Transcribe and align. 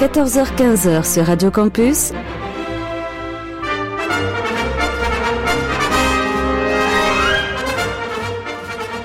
14h-15h 0.00 1.04
sur 1.04 1.26
Radio 1.26 1.50
Campus. 1.50 2.12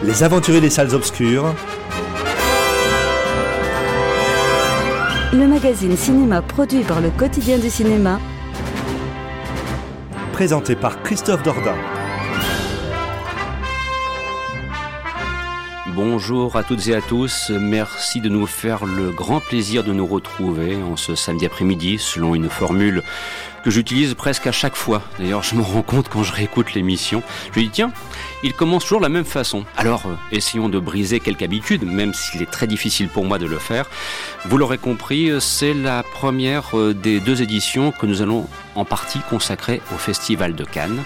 Les 0.03 0.23
aventuriers 0.23 0.61
des 0.61 0.69
salles 0.69 0.95
obscures. 0.95 1.53
Le 5.33 5.45
magazine 5.49 5.97
cinéma 5.97 6.41
produit 6.41 6.83
par 6.83 7.01
le 7.01 7.09
quotidien 7.09 7.57
du 7.57 7.69
cinéma. 7.69 8.17
Présenté 10.31 10.77
par 10.77 11.03
Christophe 11.03 11.43
Dordain. 11.43 11.75
Bonjour 15.95 16.57
à 16.57 16.63
toutes 16.63 16.89
et 16.89 16.93
à 16.93 16.99
tous, 16.99 17.51
merci 17.57 18.19
de 18.19 18.27
nous 18.27 18.45
faire 18.47 18.85
le 18.85 19.11
grand 19.11 19.39
plaisir 19.39 19.81
de 19.81 19.93
nous 19.93 20.05
retrouver 20.05 20.75
en 20.75 20.97
ce 20.97 21.15
samedi 21.15 21.45
après-midi 21.45 21.99
selon 21.99 22.35
une 22.35 22.49
formule 22.49 23.01
que 23.63 23.71
j'utilise 23.71 24.13
presque 24.13 24.45
à 24.45 24.51
chaque 24.51 24.75
fois. 24.75 25.01
D'ailleurs, 25.17 25.41
je 25.41 25.55
me 25.55 25.61
rends 25.61 25.83
compte 25.83 26.09
quand 26.09 26.21
je 26.21 26.33
réécoute 26.33 26.73
l'émission. 26.73 27.23
Je 27.53 27.61
dis 27.61 27.69
tiens, 27.69 27.93
il 28.43 28.53
commence 28.53 28.83
toujours 28.83 28.99
de 28.99 29.05
la 29.05 29.09
même 29.09 29.25
façon. 29.25 29.63
Alors, 29.77 30.03
euh, 30.05 30.15
essayons 30.31 30.69
de 30.69 30.79
briser 30.79 31.19
quelques 31.19 31.43
habitudes, 31.43 31.83
même 31.83 32.13
s'il 32.13 32.41
est 32.41 32.51
très 32.51 32.67
difficile 32.67 33.09
pour 33.09 33.25
moi 33.25 33.37
de 33.37 33.45
le 33.45 33.57
faire. 33.57 33.85
Vous 34.45 34.57
l'aurez 34.57 34.77
compris, 34.77 35.29
euh, 35.29 35.39
c'est 35.39 35.73
la 35.73 36.03
première 36.03 36.77
euh, 36.77 36.93
des 36.93 37.19
deux 37.19 37.41
éditions 37.41 37.91
que 37.91 38.05
nous 38.05 38.21
allons 38.21 38.47
en 38.75 38.85
partie 38.85 39.19
consacrer 39.29 39.81
au 39.93 39.97
Festival 39.97 40.53
de 40.53 40.63
Cannes. 40.63 41.01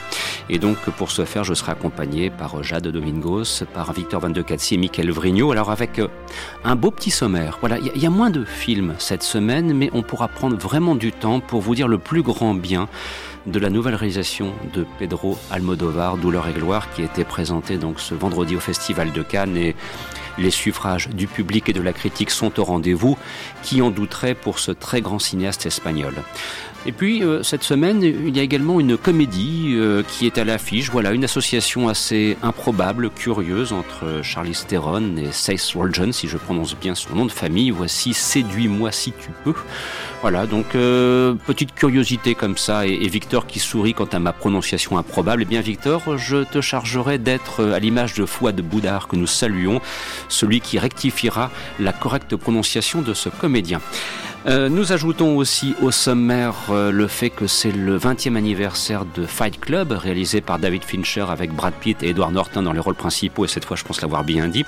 Et 0.49 0.57
donc, 0.57 0.77
pour 0.97 1.11
ce 1.11 1.23
faire, 1.25 1.43
je 1.43 1.53
serai 1.53 1.71
accompagné 1.71 2.29
par 2.29 2.63
Jade 2.63 2.87
Domingos, 2.87 3.63
par 3.73 3.93
Victor 3.93 4.21
Van 4.21 4.31
de 4.31 4.41
Catsi 4.41 4.73
et 4.73 4.77
Michael 4.77 5.11
Vrignot. 5.11 5.51
Alors, 5.51 5.69
avec 5.69 6.01
un 6.63 6.75
beau 6.75 6.89
petit 6.89 7.11
sommaire. 7.11 7.57
Voilà, 7.59 7.77
il 7.77 8.01
y, 8.01 8.07
a 8.07 8.09
moins 8.09 8.31
de 8.31 8.43
films 8.43 8.95
cette 8.97 9.21
semaine, 9.21 9.73
mais 9.73 9.91
on 9.93 10.01
pourra 10.01 10.27
prendre 10.27 10.57
vraiment 10.57 10.95
du 10.95 11.11
temps 11.11 11.39
pour 11.39 11.61
vous 11.61 11.75
dire 11.75 11.87
le 11.87 11.99
plus 11.99 12.23
grand 12.23 12.55
bien 12.55 12.89
de 13.49 13.59
la 13.59 13.69
nouvelle 13.69 13.95
réalisation 13.95 14.53
de 14.73 14.85
Pedro 14.99 15.37
Almodovar, 15.49 16.17
Douleur 16.17 16.47
et 16.47 16.53
gloire, 16.53 16.91
qui 16.93 17.01
été 17.01 17.23
présentée 17.23 17.79
ce 17.97 18.13
vendredi 18.13 18.55
au 18.55 18.59
Festival 18.59 19.11
de 19.11 19.23
Cannes 19.23 19.57
et 19.57 19.75
les 20.37 20.51
suffrages 20.51 21.09
du 21.09 21.27
public 21.27 21.67
et 21.69 21.73
de 21.73 21.81
la 21.81 21.93
critique 21.93 22.29
sont 22.29 22.59
au 22.59 22.63
rendez-vous. 22.63 23.17
Qui 23.63 23.81
en 23.81 23.89
douterait 23.89 24.35
pour 24.35 24.59
ce 24.59 24.71
très 24.71 25.01
grand 25.01 25.19
cinéaste 25.19 25.65
espagnol? 25.65 26.13
Et 26.85 26.91
puis 26.91 27.23
euh, 27.23 27.43
cette 27.43 27.63
semaine, 27.63 28.01
il 28.01 28.35
y 28.35 28.39
a 28.39 28.43
également 28.43 28.79
une 28.79 28.97
comédie 28.97 29.73
euh, 29.73 30.01
qui 30.01 30.25
est 30.25 30.37
à 30.37 30.45
l'affiche. 30.45 30.89
Voilà, 30.89 31.11
une 31.11 31.23
association 31.23 31.89
assez 31.89 32.37
improbable, 32.41 33.09
curieuse 33.09 33.73
entre 33.73 34.21
Charlize 34.23 34.65
Theron 34.65 35.17
et 35.17 35.31
Seth 35.31 35.73
Rogen, 35.75 36.13
si 36.13 36.27
je 36.27 36.37
prononce 36.37 36.75
bien 36.75 36.95
son 36.95 37.15
nom 37.15 37.25
de 37.25 37.31
famille. 37.31 37.69
Voici 37.71 38.13
Séduis-moi 38.13 38.91
si 38.91 39.11
tu 39.11 39.29
peux. 39.43 39.53
Voilà, 40.21 40.47
donc 40.47 40.75
euh, 40.75 41.35
petite 41.47 41.73
curiosité 41.73 42.35
comme 42.35 42.57
ça, 42.57 42.85
et, 42.85 43.07
Victor 43.07 43.47
qui 43.47 43.59
sourit 43.59 43.93
quant 43.93 44.05
à 44.05 44.19
ma 44.19 44.33
prononciation 44.33 44.97
improbable. 44.97 45.43
Eh 45.43 45.45
bien 45.45 45.61
Victor, 45.61 46.17
je 46.17 46.43
te 46.43 46.61
chargerai 46.61 47.17
d'être 47.17 47.63
à 47.65 47.79
l'image 47.79 48.13
de 48.13 48.25
Fouad 48.25 48.59
Boudard 48.61 49.07
que 49.07 49.15
nous 49.15 49.27
saluons, 49.27 49.81
celui 50.27 50.59
qui 50.61 50.77
rectifiera 50.77 51.51
la 51.79 51.93
correcte 51.93 52.35
prononciation 52.35 53.01
de 53.01 53.13
ce 53.13 53.29
comédien. 53.29 53.81
Euh, 54.45 54.69
nous 54.69 54.93
ajoutons 54.93 55.35
aussi 55.35 55.75
au 55.81 55.91
sommaire 55.91 56.55
euh, 56.69 56.91
le 56.91 57.07
fait 57.07 57.29
que 57.29 57.45
c'est 57.45 57.73
le 57.73 57.97
20e 57.99 58.37
anniversaire 58.37 59.03
de 59.03 59.25
Fight 59.25 59.59
Club, 59.59 59.91
réalisé 59.91 60.39
par 60.39 60.59
David 60.59 60.83
Fincher 60.83 61.25
avec 61.29 61.53
Brad 61.53 61.73
Pitt 61.73 62.01
et 62.03 62.09
Edward 62.09 62.31
Norton 62.31 62.61
dans 62.61 62.71
les 62.71 62.79
rôles 62.79 62.95
principaux, 62.95 63.43
et 63.43 63.49
cette 63.49 63.65
fois 63.65 63.75
je 63.75 63.83
pense 63.83 64.01
l'avoir 64.01 64.23
bien 64.23 64.47
dit. 64.47 64.63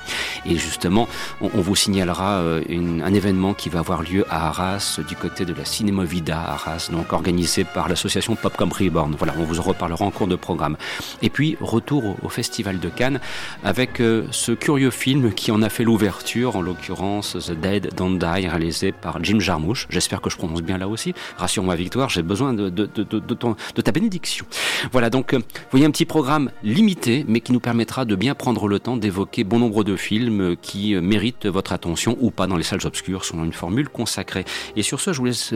Et 0.46 0.58
justement, 0.58 1.08
on, 1.40 1.48
vous 1.62 1.76
signalera 1.78 2.40
euh, 2.40 2.62
un 2.70 3.14
événement 3.14 3.54
qui 3.54 3.70
va 3.70 3.80
avoir 3.80 4.04
lieu 4.04 4.26
à 4.30 4.50
Arras, 4.50 5.00
du 5.08 5.16
côté 5.16 5.46
de 5.46 5.54
la 5.54 5.64
Cinémovida 5.64 6.38
à 6.38 6.54
Arras, 6.54 6.90
donc 6.92 7.14
organisé 7.14 7.64
par 7.64 7.88
l'association 7.88 8.36
Popcom 8.36 8.72
Reborn. 8.74 9.16
Voilà, 9.18 9.34
on 9.40 9.44
vous 9.44 9.60
en 9.60 9.64
reparlera 9.64 10.04
en 10.04 10.12
cours 10.12 10.28
de 10.28 10.36
programme. 10.36 10.76
Et 11.22 11.30
puis, 11.30 11.56
retour 11.62 12.06
au, 12.06 12.18
au 12.24 12.30
Festival 12.30 12.80
de 12.80 12.90
Cannes 12.90 13.22
avec 13.64 14.02
ce 14.32 14.52
curieux 14.52 14.92
film 14.92 15.34
qui 15.34 15.52
en 15.52 15.62
a 15.62 15.70
fait 15.70 15.84
l'ouverture, 15.84 16.58
en 16.58 16.62
l'occurrence 16.62 17.38
The 17.40 17.54
Dead 17.54 17.94
Don't 17.96 18.18
Die, 18.18 18.48
réalisé 18.48 18.92
par 18.92 19.24
Jim 19.24 19.40
Jarmusch 19.40 19.61
J'espère 19.90 20.22
que 20.22 20.30
je 20.30 20.38
prononce 20.38 20.62
bien 20.62 20.78
là 20.78 20.88
aussi. 20.88 21.14
Rassure-moi, 21.38 21.76
Victoire, 21.76 22.10
j'ai 22.10 22.22
besoin 22.22 22.54
de, 22.54 22.70
de, 22.70 22.86
de, 22.86 23.82
ta 23.82 23.92
bénédiction. 23.92 24.46
Voilà, 24.92 25.10
donc, 25.10 25.34
euh, 25.34 25.38
vous 25.38 25.72
voyez 25.72 25.86
un 25.86 25.92
petit 25.92 26.06
programme 26.06 26.52
limité, 26.64 27.26
mais 27.28 27.40
qui 27.42 27.52
nous 27.54 27.60
permettra 27.60 28.06
de 28.06 28.16
bien 28.16 28.36
prendre 28.36 28.68
le 28.68 28.80
temps 28.80 28.98
d'évoquer 28.98 29.44
bon 29.44 29.60
nombre 29.60 29.84
de 29.84 29.96
films 29.96 30.42
euh, 30.42 30.56
qui 30.62 30.96
euh, 30.96 31.02
méritent 31.02 31.46
votre 31.46 31.74
attention 31.74 32.18
ou 32.20 32.32
pas 32.32 32.48
dans 32.48 32.58
les 32.58 32.64
salles 32.64 32.86
obscures, 32.86 33.26
selon 33.26 33.44
une 33.44 33.54
formule 33.54 33.90
consacrée. 33.90 34.46
Et 34.76 34.84
sur 34.84 35.00
ce, 35.00 35.14
je 35.14 35.20
vous 35.20 35.26
laisse 35.26 35.54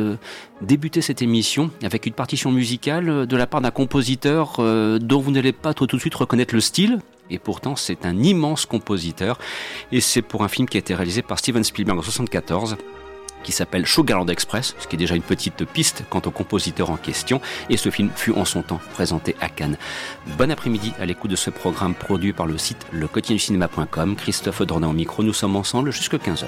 débuter 0.61 1.01
cette 1.01 1.21
émission 1.21 1.71
avec 1.83 2.05
une 2.05 2.13
partition 2.13 2.51
musicale 2.51 3.25
de 3.27 3.37
la 3.37 3.47
part 3.47 3.61
d'un 3.61 3.71
compositeur 3.71 4.57
dont 4.57 5.19
vous 5.19 5.31
n'allez 5.31 5.51
pas 5.51 5.73
tout 5.73 5.85
de 5.87 5.97
suite 5.97 6.15
reconnaître 6.15 6.53
le 6.53 6.61
style, 6.61 6.99
et 7.29 7.39
pourtant 7.39 7.75
c'est 7.75 8.05
un 8.05 8.17
immense 8.21 8.65
compositeur 8.65 9.39
et 9.91 10.01
c'est 10.01 10.21
pour 10.21 10.43
un 10.43 10.47
film 10.47 10.67
qui 10.67 10.77
a 10.77 10.79
été 10.79 10.93
réalisé 10.93 11.21
par 11.21 11.39
Steven 11.39 11.63
Spielberg 11.63 11.97
en 11.97 12.01
1974 12.01 12.77
qui 13.45 13.51
s'appelle 13.51 13.85
Sugarland 13.85 14.29
Express, 14.29 14.75
ce 14.79 14.87
qui 14.87 14.95
est 14.95 14.99
déjà 14.99 15.15
une 15.15 15.21
petite 15.21 15.65
piste 15.65 16.03
quant 16.09 16.21
au 16.25 16.31
compositeur 16.31 16.89
en 16.89 16.97
question, 16.97 17.39
et 17.69 17.77
ce 17.77 17.89
film 17.91 18.09
fut 18.15 18.31
en 18.31 18.43
son 18.43 18.63
temps 18.63 18.81
présenté 18.93 19.35
à 19.39 19.49
Cannes. 19.49 19.77
Bon 20.37 20.51
après-midi 20.51 20.93
à 20.99 21.05
l'écoute 21.05 21.31
de 21.31 21.35
ce 21.35 21.51
programme 21.51 21.93
produit 21.93 22.33
par 22.33 22.47
le 22.47 22.57
site 22.57 22.85
lequotidienducinema.com. 22.91 24.15
Christophe 24.15 24.63
Dornan 24.63 24.89
au 24.89 24.93
micro, 24.93 25.23
nous 25.23 25.33
sommes 25.33 25.55
ensemble 25.55 25.91
jusqu'à 25.91 26.17
15h. 26.17 26.45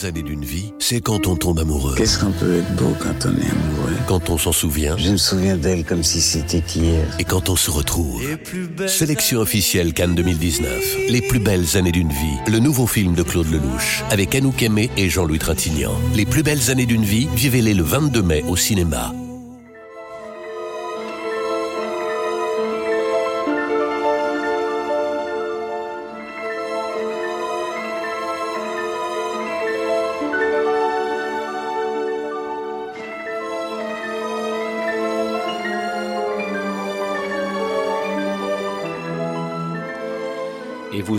Belles 0.00 0.08
années 0.08 0.22
d'une 0.22 0.44
vie, 0.44 0.72
c'est 0.78 1.00
quand 1.00 1.26
on 1.26 1.36
tombe 1.36 1.58
amoureux. 1.58 1.94
Qu'est-ce 1.96 2.18
qu'on 2.18 2.30
peut 2.30 2.58
être 2.58 2.76
beau 2.76 2.94
quand 2.98 3.26
on 3.26 3.30
est 3.30 3.50
amoureux? 3.50 3.96
Quand 4.06 4.30
on 4.30 4.38
s'en 4.38 4.52
souvient. 4.52 4.96
Je 4.96 5.10
me 5.10 5.16
souviens 5.16 5.56
d'elle 5.56 5.84
comme 5.84 6.02
si 6.02 6.20
c'était 6.20 6.62
hier. 6.74 7.04
Et 7.18 7.24
quand 7.24 7.48
on 7.48 7.56
se 7.56 7.70
retrouve. 7.70 8.22
Sélection 8.86 9.40
officielle 9.40 9.92
Cannes 9.92 10.14
2019. 10.14 10.96
Les 11.08 11.22
plus 11.22 11.40
belles 11.40 11.76
années 11.76 11.92
d'une 11.92 12.10
vie. 12.10 12.38
Le 12.46 12.58
nouveau 12.58 12.86
film 12.86 13.14
de 13.14 13.22
Claude 13.22 13.50
Lelouch. 13.50 14.02
Avec 14.10 14.34
Anouk 14.34 14.62
Aimé 14.62 14.90
et 14.96 15.08
Jean-Louis 15.08 15.38
Trintignant. 15.38 15.94
Les 16.14 16.26
plus 16.26 16.42
belles 16.42 16.70
années 16.70 16.86
d'une 16.86 17.04
vie, 17.04 17.28
vivez-les 17.34 17.74
le 17.74 17.82
22 17.82 18.22
mai 18.22 18.44
au 18.48 18.56
cinéma. 18.56 19.12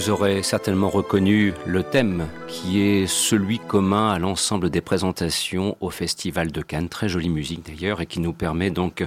Vous 0.02 0.10
aurez 0.10 0.42
certainement 0.42 0.90
reconnu 0.90 1.54
le 1.68 1.84
thème 1.84 2.28
qui 2.48 2.82
est 2.82 3.06
celui 3.06 3.60
commun 3.60 4.10
à 4.10 4.18
l'ensemble 4.18 4.72
des 4.72 4.82
présentations 4.82 5.78
au 5.80 5.92
Festival 5.92 6.52
de 6.52 6.64
Cannes. 6.64 6.90
Très 6.90 7.08
jolie 7.08 7.30
musique 7.30 7.64
d'ailleurs 7.68 8.02
et 8.02 8.08
qui 8.08 8.20
nous 8.20 8.34
permet 8.34 8.72
donc 8.72 9.06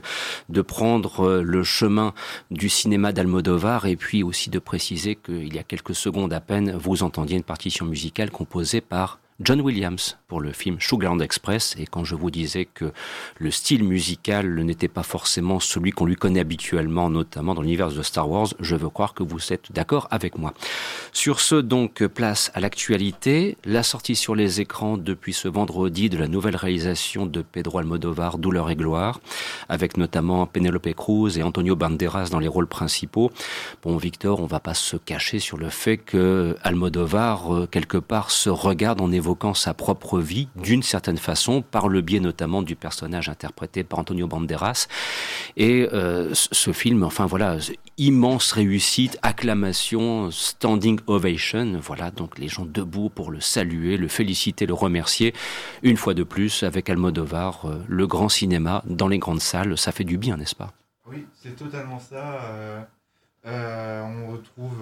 de 0.50 0.62
prendre 0.62 1.40
le 1.40 1.64
chemin 1.64 2.14
du 2.52 2.68
cinéma 2.68 3.10
d'Almodovar 3.10 3.86
et 3.86 3.96
puis 3.96 4.22
aussi 4.22 4.50
de 4.50 4.60
préciser 4.60 5.16
qu'il 5.16 5.52
y 5.52 5.58
a 5.58 5.64
quelques 5.64 5.96
secondes 5.96 6.32
à 6.32 6.40
peine, 6.40 6.76
vous 6.76 7.02
entendiez 7.02 7.36
une 7.38 7.42
partition 7.42 7.86
musicale 7.86 8.30
composée 8.30 8.80
par 8.80 9.18
John 9.40 9.60
Williams 9.60 10.16
pour 10.28 10.40
le 10.40 10.52
film 10.52 10.76
Sugarland 10.78 11.20
Express. 11.20 11.74
Et 11.76 11.86
quand 11.86 12.04
je 12.04 12.14
vous 12.14 12.30
disais 12.30 12.66
que 12.66 12.92
le 13.38 13.50
style 13.50 13.82
musical 13.82 14.54
n'était 14.62 14.86
pas 14.86 15.02
forcément 15.02 15.58
celui 15.58 15.90
qu'on 15.90 16.06
lui 16.06 16.14
connaît 16.14 16.38
habituellement, 16.38 17.10
notamment 17.10 17.54
dans 17.54 17.62
l'univers 17.62 17.90
de 17.90 18.02
Star 18.02 18.30
Wars, 18.30 18.48
je 18.60 18.76
veux 18.76 18.88
croire 18.90 19.12
que 19.12 19.24
vous 19.24 19.52
êtes 19.52 19.72
d'accord 19.72 20.06
avec 20.12 20.38
moi. 20.38 20.54
Sur 21.12 21.40
ce, 21.40 21.56
donc, 21.56 22.06
place 22.06 22.52
à 22.54 22.60
l'actualité. 22.60 23.56
La 23.64 23.82
sortie 23.82 24.14
sur 24.14 24.36
les 24.36 24.60
écrans 24.60 24.96
depuis 24.96 25.32
ce 25.32 25.48
vendredi 25.48 26.08
de 26.08 26.16
la 26.16 26.28
nouvelle 26.28 26.56
réalisation 26.56 27.26
de 27.26 27.42
Pedro 27.42 27.78
Almodovar, 27.78 28.38
Douleur 28.38 28.70
et 28.70 28.76
gloire, 28.76 29.20
avec 29.68 29.96
notamment 29.96 30.46
Penelope 30.46 30.94
Cruz 30.94 31.38
et 31.38 31.42
Antonio 31.42 31.74
Banderas 31.74 32.28
dans 32.30 32.38
les 32.38 32.48
rôles 32.48 32.68
principaux. 32.68 33.32
Bon, 33.82 33.96
Victor, 33.96 34.40
on 34.40 34.46
va 34.46 34.60
pas 34.60 34.74
se 34.74 34.96
cacher 34.96 35.40
sur 35.40 35.56
le 35.56 35.70
fait 35.70 35.96
que 35.96 36.56
Almodovar, 36.62 37.54
euh, 37.54 37.66
quelque 37.66 37.98
part, 37.98 38.30
se 38.30 38.50
regarde 38.50 39.00
en 39.00 39.10
évoquant 39.24 39.54
sa 39.54 39.72
propre 39.72 40.20
vie 40.20 40.48
d'une 40.54 40.82
certaine 40.82 41.16
façon, 41.16 41.62
par 41.62 41.88
le 41.88 42.02
biais 42.02 42.20
notamment 42.20 42.60
du 42.60 42.76
personnage 42.76 43.30
interprété 43.30 43.82
par 43.82 44.00
Antonio 44.00 44.26
Banderas. 44.26 44.86
Et 45.56 45.88
euh, 45.94 46.30
ce 46.34 46.72
film, 46.72 47.02
enfin 47.04 47.24
voilà, 47.24 47.56
immense 47.96 48.52
réussite, 48.52 49.18
acclamation, 49.22 50.30
standing 50.30 51.00
ovation. 51.06 51.80
Voilà, 51.80 52.10
donc 52.10 52.38
les 52.38 52.48
gens 52.48 52.66
debout 52.66 53.08
pour 53.08 53.30
le 53.30 53.40
saluer, 53.40 53.96
le 53.96 54.08
féliciter, 54.08 54.66
le 54.66 54.74
remercier. 54.74 55.32
Une 55.82 55.96
fois 55.96 56.12
de 56.12 56.22
plus, 56.22 56.62
avec 56.62 56.90
Almodovar, 56.90 57.64
euh, 57.64 57.82
le 57.88 58.06
grand 58.06 58.28
cinéma 58.28 58.82
dans 58.86 59.08
les 59.08 59.18
grandes 59.18 59.40
salles, 59.40 59.78
ça 59.78 59.90
fait 59.90 60.04
du 60.04 60.18
bien, 60.18 60.36
n'est-ce 60.36 60.54
pas? 60.54 60.72
Oui, 61.06 61.24
c'est 61.32 61.56
totalement 61.56 61.98
ça. 61.98 62.42
Euh, 63.46 64.02
on 64.02 64.32
retrouve, 64.32 64.78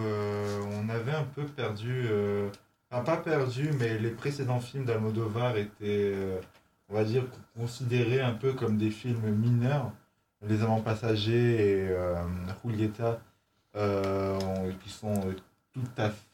on 0.72 0.88
avait 0.88 1.12
un 1.12 1.26
peu 1.34 1.44
perdu, 1.44 2.06
pas 3.00 3.16
perdu, 3.16 3.70
mais 3.78 3.98
les 3.98 4.10
précédents 4.10 4.60
films 4.60 4.84
d'Almodovar 4.84 5.56
étaient, 5.56 6.12
euh, 6.14 6.40
on 6.90 6.94
va 6.94 7.04
dire, 7.04 7.24
considérés 7.58 8.20
un 8.20 8.34
peu 8.34 8.52
comme 8.52 8.76
des 8.76 8.90
films 8.90 9.30
mineurs. 9.30 9.90
Les 10.46 10.62
Amants 10.62 10.80
Passagers 10.80 11.54
et 11.54 11.88
euh, 11.88 12.16
Julieta, 12.64 13.20
euh, 13.76 14.38
qui 14.82 14.90
sont 14.90 15.14
tout 15.72 15.80
à 15.96 16.10
fait 16.10 16.31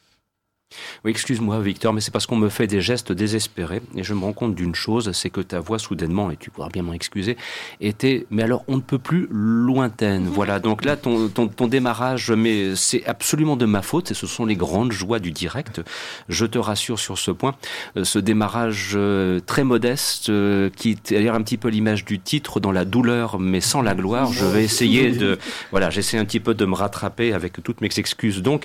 Oui, 1.05 1.13
excuse-moi, 1.13 1.61
Victor, 1.61 1.93
mais 1.93 2.01
c'est 2.01 2.11
parce 2.11 2.27
qu'on 2.27 2.37
me 2.37 2.49
fait 2.49 2.67
des 2.67 2.81
gestes 2.81 3.13
désespérés 3.13 3.81
et 3.97 4.03
je 4.03 4.13
me 4.15 4.21
rends 4.21 4.33
compte 4.33 4.55
d'une 4.55 4.75
chose, 4.75 5.11
c'est 5.13 5.31
que 5.31 5.41
ta 5.41 5.61
voix, 5.61 5.79
soudainement, 5.79 6.31
et 6.31 6.37
tu 6.37 6.51
pourras 6.51 6.69
bien 6.69 6.83
m'en 6.83 6.93
excuser, 6.93 7.37
était, 7.81 8.27
mais 8.31 8.43
alors 8.43 8.65
on 8.69 8.77
ne 8.77 8.83
peut 8.83 8.99
plus 8.99 9.29
lointaine. 9.31 10.29
Voilà, 10.39 10.61
donc 10.61 10.85
là, 10.85 10.97
ton, 10.97 11.29
ton, 11.29 11.49
ton 11.49 11.67
démarrage, 11.67 12.31
mais 12.31 12.77
c'est 12.77 13.05
absolument 13.07 13.57
de 13.57 13.67
ma 13.67 13.83
faute 13.83 14.13
et 14.13 14.15
ce 14.15 14.27
sont 14.27 14.47
les 14.47 14.55
grandes 14.55 14.93
joies 14.93 15.19
du 15.19 15.33
direct. 15.33 15.81
Je 16.29 16.47
te 16.47 16.59
rassure 16.59 16.99
sur 16.99 17.19
ce 17.19 17.31
point. 17.33 17.57
Euh, 17.97 18.05
Ce 18.05 18.21
démarrage 18.21 18.93
euh, 18.95 19.41
très 19.41 19.65
modeste, 19.65 20.29
euh, 20.29 20.71
qui 20.77 20.91
est 20.91 21.13
d'ailleurs 21.13 21.35
un 21.35 21.43
petit 21.43 21.57
peu 21.57 21.69
l'image 21.69 22.05
du 22.05 22.21
titre, 22.21 22.61
dans 22.61 22.71
la 22.73 22.85
douleur 22.85 23.41
mais 23.41 23.61
sans 23.61 23.83
la 23.83 23.95
gloire, 23.95 24.33
je 24.33 24.45
vais 24.45 24.63
essayer 24.63 25.11
de, 25.11 25.39
voilà, 25.71 25.91
j'essaie 25.91 26.19
un 26.19 26.25
petit 26.25 26.41
peu 26.41 26.55
de 26.55 26.65
me 26.65 26.75
rattraper 26.75 27.33
avec 27.33 27.63
toutes 27.65 27.81
mes 27.81 27.89
excuses 27.97 28.43
donc. 28.43 28.65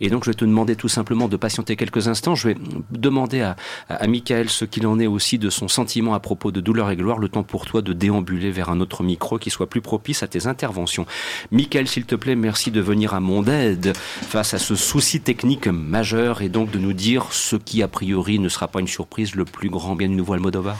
Et 0.00 0.10
donc, 0.10 0.24
je 0.24 0.30
vais 0.30 0.34
te 0.34 0.44
demander 0.44 0.76
tout 0.76 0.88
simplement 0.88 1.28
de 1.28 1.36
patienter 1.44 1.76
quelques 1.76 2.08
instants. 2.08 2.34
Je 2.34 2.48
vais 2.48 2.56
demander 2.90 3.42
à, 3.42 3.54
à, 3.90 4.06
Michael 4.06 4.48
ce 4.48 4.64
qu'il 4.64 4.86
en 4.86 4.98
est 4.98 5.06
aussi 5.06 5.36
de 5.36 5.50
son 5.50 5.68
sentiment 5.68 6.14
à 6.14 6.18
propos 6.18 6.50
de 6.52 6.62
douleur 6.62 6.90
et 6.90 6.96
gloire, 6.96 7.18
le 7.18 7.28
temps 7.28 7.42
pour 7.42 7.66
toi 7.66 7.82
de 7.82 7.92
déambuler 7.92 8.50
vers 8.50 8.70
un 8.70 8.80
autre 8.80 9.02
micro 9.02 9.38
qui 9.38 9.50
soit 9.50 9.68
plus 9.68 9.82
propice 9.82 10.22
à 10.22 10.26
tes 10.26 10.46
interventions. 10.46 11.04
Michael, 11.50 11.86
s'il 11.86 12.06
te 12.06 12.14
plaît, 12.14 12.34
merci 12.34 12.70
de 12.70 12.80
venir 12.80 13.12
à 13.12 13.20
mon 13.20 13.44
aide 13.46 13.92
face 13.94 14.54
à 14.54 14.58
ce 14.58 14.74
souci 14.74 15.20
technique 15.20 15.66
majeur 15.66 16.40
et 16.40 16.48
donc 16.48 16.70
de 16.70 16.78
nous 16.78 16.94
dire 16.94 17.26
ce 17.30 17.56
qui, 17.56 17.82
a 17.82 17.88
priori, 17.88 18.38
ne 18.38 18.48
sera 18.48 18.68
pas 18.68 18.80
une 18.80 18.88
surprise, 18.88 19.34
le 19.34 19.44
plus 19.44 19.68
grand 19.68 19.96
bien 19.96 20.08
du 20.08 20.14
nouveau 20.14 20.32
Almodovar. 20.32 20.78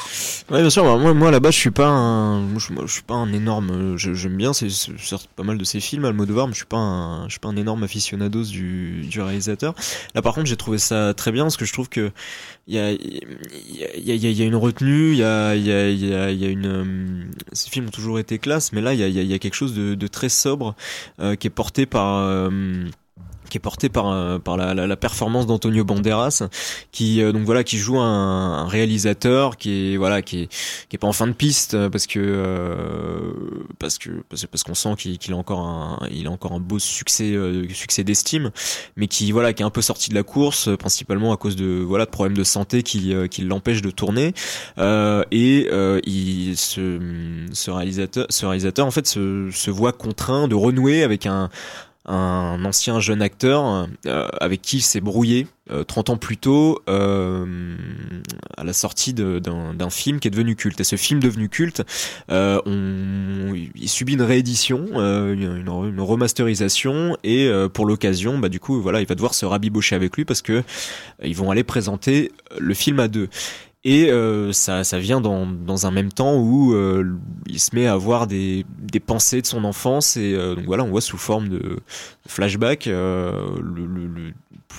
Ouais, 0.51 0.63
bien 0.63 0.71
sûr. 0.71 0.83
bah, 0.85 0.97
moi, 0.97 1.13
moi 1.13 1.31
là-bas, 1.31 1.51
je 1.51 1.59
suis 1.59 1.73
pas 1.73 1.89
un, 1.89 2.59
je, 2.59 2.73
je 2.87 2.91
suis 2.91 3.03
pas 3.03 3.17
un 3.17 3.31
énorme. 3.35 3.99
J'aime 3.99 4.39
bien, 4.39 4.55
c'est 4.55 4.69
pas 5.37 5.43
mal 5.43 5.59
de 5.59 5.65
ses 5.65 5.81
films, 5.81 6.07
Almodovar, 6.07 6.47
mais 6.47 6.55
je 6.55 6.61
suis 6.61 6.65
pas 6.65 6.79
un, 6.79 7.27
je 7.27 7.33
suis 7.33 7.41
pas 7.41 7.51
un 7.51 7.57
énorme 7.57 7.83
aficionados 7.83 8.45
du, 8.45 9.03
du 9.03 9.21
réalisateur. 9.21 9.75
Là, 10.15 10.23
par 10.23 10.33
contre, 10.35 10.47
j'ai 10.55 10.59
trouvé 10.59 10.79
ça 10.79 11.15
très 11.15 11.33
bien 11.33 11.45
parce 11.45 11.57
que 11.57 11.65
je 11.65 11.73
trouve 11.73 11.89
que 11.89 12.13
il 12.69 12.75
y 12.75 12.79
a, 12.79 12.93
y 12.93 14.11
a, 14.13 14.15
y 14.15 14.27
a, 14.27 14.31
y 14.31 14.43
a 14.43 14.45
une 14.47 14.57
retenue, 14.57 15.13
il 15.13 15.19
y 15.19 15.25
a, 15.25 15.55
y 15.57 15.71
a, 15.73 15.91
y 15.91 16.07
y 16.39 16.45
a 16.47 16.49
une. 16.49 16.67
euh, 16.67 17.25
Ces 17.53 17.71
films 17.71 17.87
ont 17.89 17.91
toujours 17.91 18.19
été 18.19 18.39
classe, 18.39 18.73
mais 18.73 18.81
là, 18.81 18.95
il 18.95 19.01
y 19.01 19.05
a, 19.05 19.09
y 19.09 19.35
a 19.35 19.39
quelque 19.39 19.55
chose 19.55 19.75
de, 19.75 19.95
de 19.95 20.07
très 20.07 20.29
sobre 20.29 20.75
euh, 21.21 21.37
qui 21.37 21.47
est 21.49 21.51
porté 21.51 21.87
par. 21.87 22.17
euh, 22.19 22.51
qui 23.49 23.59
est 23.59 23.61
porté 23.61 23.89
par 23.89 24.11
euh, 24.11 24.39
par 24.39 24.57
la, 24.57 24.75
la, 24.75 24.87
la 24.87 24.97
performance 24.97 25.47
d'Antonio 25.47 25.85
Banderas 25.85 26.45
qui 26.93 27.23
euh, 27.23 27.33
donc 27.33 27.43
voilà 27.45 27.65
qui 27.65 27.79
joue 27.79 27.99
un, 27.99 28.65
un 28.65 28.67
réalisateur 28.67 29.57
qui 29.57 29.93
est 29.93 29.97
voilà 29.97 30.23
qui 30.23 30.43
est 30.43 30.49
qui 30.89 30.97
est 30.97 30.99
pas 30.99 31.07
en 31.07 31.13
fin 31.13 31.27
de 31.27 31.33
piste 31.33 31.75
euh, 31.75 31.91
parce 31.91 32.07
que 32.07 32.19
euh, 32.19 33.33
parce 33.79 33.99
que 33.99 34.11
parce, 34.29 34.63
qu'on 34.63 34.75
sent 34.75 34.95
qu'il 34.99 35.19
qu'il 35.19 35.35
a 35.35 35.37
encore 35.37 35.61
un 35.61 35.99
il 36.11 36.27
a 36.27 36.31
encore 36.31 36.53
un 36.53 36.61
beau 36.61 36.79
succès 36.79 37.33
euh, 37.33 37.69
succès 37.73 38.05
d'estime 38.05 38.51
mais 38.97 39.07
qui 39.07 39.33
voilà 39.33 39.53
qui 39.53 39.63
est 39.63 39.67
un 39.67 39.71
peu 39.71 39.83
sorti 39.83 40.11
de 40.11 40.15
la 40.15 40.23
course 40.23 40.69
euh, 40.69 40.77
principalement 40.77 41.33
à 41.33 41.37
cause 41.37 41.57
de 41.57 41.83
voilà 41.87 42.07
de 42.07 42.11
problèmes 42.11 42.37
de 42.37 42.45
santé 42.45 42.83
qui 42.83 43.15
qui 43.31 43.43
l'empêchent 43.43 43.83
de 43.83 43.91
tourner. 43.91 44.35
Et 45.31 45.69
il 46.07 46.57
ce 46.57 46.99
ce 47.53 47.71
réalisateur 47.71 48.27
ce 48.31 48.47
réalisateur 48.47 48.87
en 48.87 48.91
fait 48.91 49.07
se 49.07 49.51
se 49.53 49.71
voit 49.71 49.93
contraint 49.93 50.49
de 50.49 50.55
renouer 50.55 51.03
avec 51.03 51.27
un 51.27 51.51
un 52.05 52.65
ancien 52.65 53.01
jeune 53.01 53.23
acteur 53.23 53.89
euh, 54.07 54.29
avec 54.41 54.63
qui 54.63 54.79
il 54.79 54.83
s'est 54.83 55.01
brouillé 55.01 55.47
euh, 55.71 55.83
30 55.83 56.11
ans 56.11 56.17
plus 56.19 56.37
tôt 56.37 56.83
euh, 56.91 57.77
à 58.59 58.65
la 58.65 58.75
sortie 58.75 59.15
d'un 59.15 59.91
film 59.91 60.21
qui 60.21 60.29
est 60.29 60.31
devenu 60.31 60.57
culte. 60.57 60.79
Et 60.81 60.85
ce 60.85 60.97
film 60.97 61.21
devenu 61.21 61.49
culte, 61.49 61.83
euh, 62.31 62.61
on, 62.67 63.55
il 63.55 63.89
subit 63.89 64.13
une 64.13 64.23
réédition, 64.23 64.87
une, 64.93 65.65
une 65.65 66.01
remasterisation, 66.01 67.17
et 67.25 67.51
pour 67.73 67.87
l'occasion, 67.87 68.39
bah, 68.39 68.51
du 68.51 68.61
coup, 68.61 68.81
voilà, 68.83 69.01
il 69.01 69.07
va 69.07 69.15
devoir 69.15 69.33
se 69.33 69.47
rabibocher 69.47 69.97
avec 69.97 70.17
lui 70.17 70.27
parce 70.27 70.43
que 70.43 70.63
ils 71.23 71.37
vont 71.37 71.51
aller 71.51 71.65
présenter 71.65 72.33
le 72.59 72.75
film 72.75 73.01
à 73.01 73.09
deux. 73.09 73.29
Et 73.87 74.11
euh, 74.11 74.53
ça, 74.53 74.83
ça 74.83 74.99
vient 74.99 75.21
dans, 75.21 75.45
dans 75.47 75.87
un 75.87 75.91
même 75.91 76.11
temps 76.11 76.37
où 76.39 76.73
euh, 76.75 77.05
il 77.47 77.61
se 77.61 77.75
met 77.75 77.87
à 77.87 77.93
avoir 77.93 78.27
des, 78.27 78.65
des 78.79 78.99
pensées 79.01 79.43
de 79.43 79.47
son 79.47 79.63
enfance 79.65 80.17
et 80.17 80.33
euh, 80.35 80.55
donc 80.55 80.65
voilà, 80.65 80.85
on 80.85 80.89
voit 80.89 81.03
sous 81.03 81.19
forme 81.19 81.51
de 81.51 81.79
flashback 82.27 82.87
euh, 82.87 83.47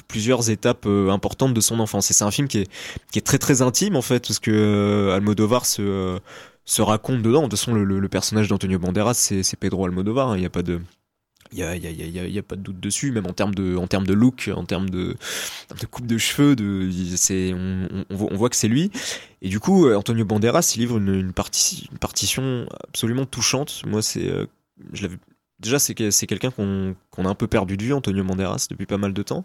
plusieurs 0.07 0.49
étapes 0.49 0.85
euh, 0.87 1.09
importantes 1.09 1.53
de 1.53 1.61
son 1.61 1.79
enfance. 1.79 2.09
Et 2.09 2.13
c'est 2.13 2.23
un 2.23 2.31
film 2.31 2.47
qui 2.47 2.59
est, 2.59 2.69
qui 3.11 3.19
est 3.19 3.21
très 3.21 3.37
très 3.37 3.61
intime 3.61 3.95
en 3.95 4.01
fait 4.01 4.25
parce 4.27 4.39
que 4.39 4.51
euh, 4.51 5.15
Almodovar 5.15 5.65
se 5.65 6.19
se 6.65 6.81
raconte 6.81 7.21
dedans. 7.21 7.43
De 7.43 7.49
toute 7.49 7.59
façon, 7.59 7.73
le, 7.75 8.09
personnage 8.09 8.47
d'Antonio 8.47 8.79
Banderas, 8.79 9.13
c'est 9.13 9.55
Pedro 9.59 9.85
Almodovar. 9.85 10.29
hein. 10.29 10.37
Il 10.37 10.39
n'y 10.39 10.47
a 10.47 10.49
pas 10.49 10.63
de 10.63 10.81
il 11.55 12.33
y 12.33 12.37
a, 12.37 12.39
a, 12.39 12.43
pas 12.43 12.55
de 12.55 12.61
doute 12.61 12.79
dessus, 12.79 13.11
même 13.11 13.25
en 13.25 13.33
termes 13.33 13.55
de, 13.55 13.75
en 13.77 13.87
termes 13.87 14.05
de 14.05 14.13
look, 14.13 14.49
en 14.53 14.65
termes 14.65 14.89
de, 14.89 15.15
coupe 15.89 16.05
de 16.05 16.17
cheveux, 16.17 16.55
de, 16.55 16.89
on, 18.09 18.35
voit- 18.35 18.49
que 18.49 18.55
c'est 18.55 18.67
lui. 18.67 18.91
Et 19.41 19.49
du 19.49 19.59
coup, 19.59 19.87
euh, 19.87 19.95
Antonio 19.95 20.25
Banderas, 20.25 20.73
il 20.75 20.79
livre 20.79 20.97
une, 20.97 21.31
partition 21.31 22.65
absolument 22.87 23.25
touchante. 23.25 23.81
Moi, 23.85 24.01
c'est, 24.01 24.27
euh, 24.27 24.45
déjà, 25.59 25.79
c'est, 25.79 25.93
que- 25.93 26.11
c'est 26.11 26.27
quelqu'un 26.27 26.51
qu'on, 26.51 26.95
a 27.17 27.29
un 27.29 27.35
peu 27.35 27.47
perdu 27.47 27.77
de 27.77 27.83
vue, 27.83 27.93
Antonio 27.93 28.23
Banderas, 28.23 28.67
depuis 28.69 28.85
pas 28.85 28.97
mal 28.97 29.13
de 29.13 29.23
temps. 29.23 29.43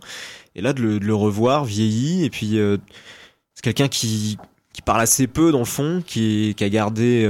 Et 0.56 0.62
là, 0.62 0.72
de 0.72 0.98
le, 0.98 1.14
revoir, 1.14 1.64
vieilli, 1.64 2.24
et 2.24 2.30
puis, 2.30 2.58
euh, 2.58 2.76
c'est 3.54 3.62
quelqu'un 3.62 3.88
qui, 3.88 4.36
parle 4.84 5.02
assez 5.02 5.26
peu 5.26 5.52
dans 5.52 5.58
le 5.58 5.66
fond, 5.66 6.02
qui, 6.04 6.56
a 6.58 6.68
gardé 6.70 7.24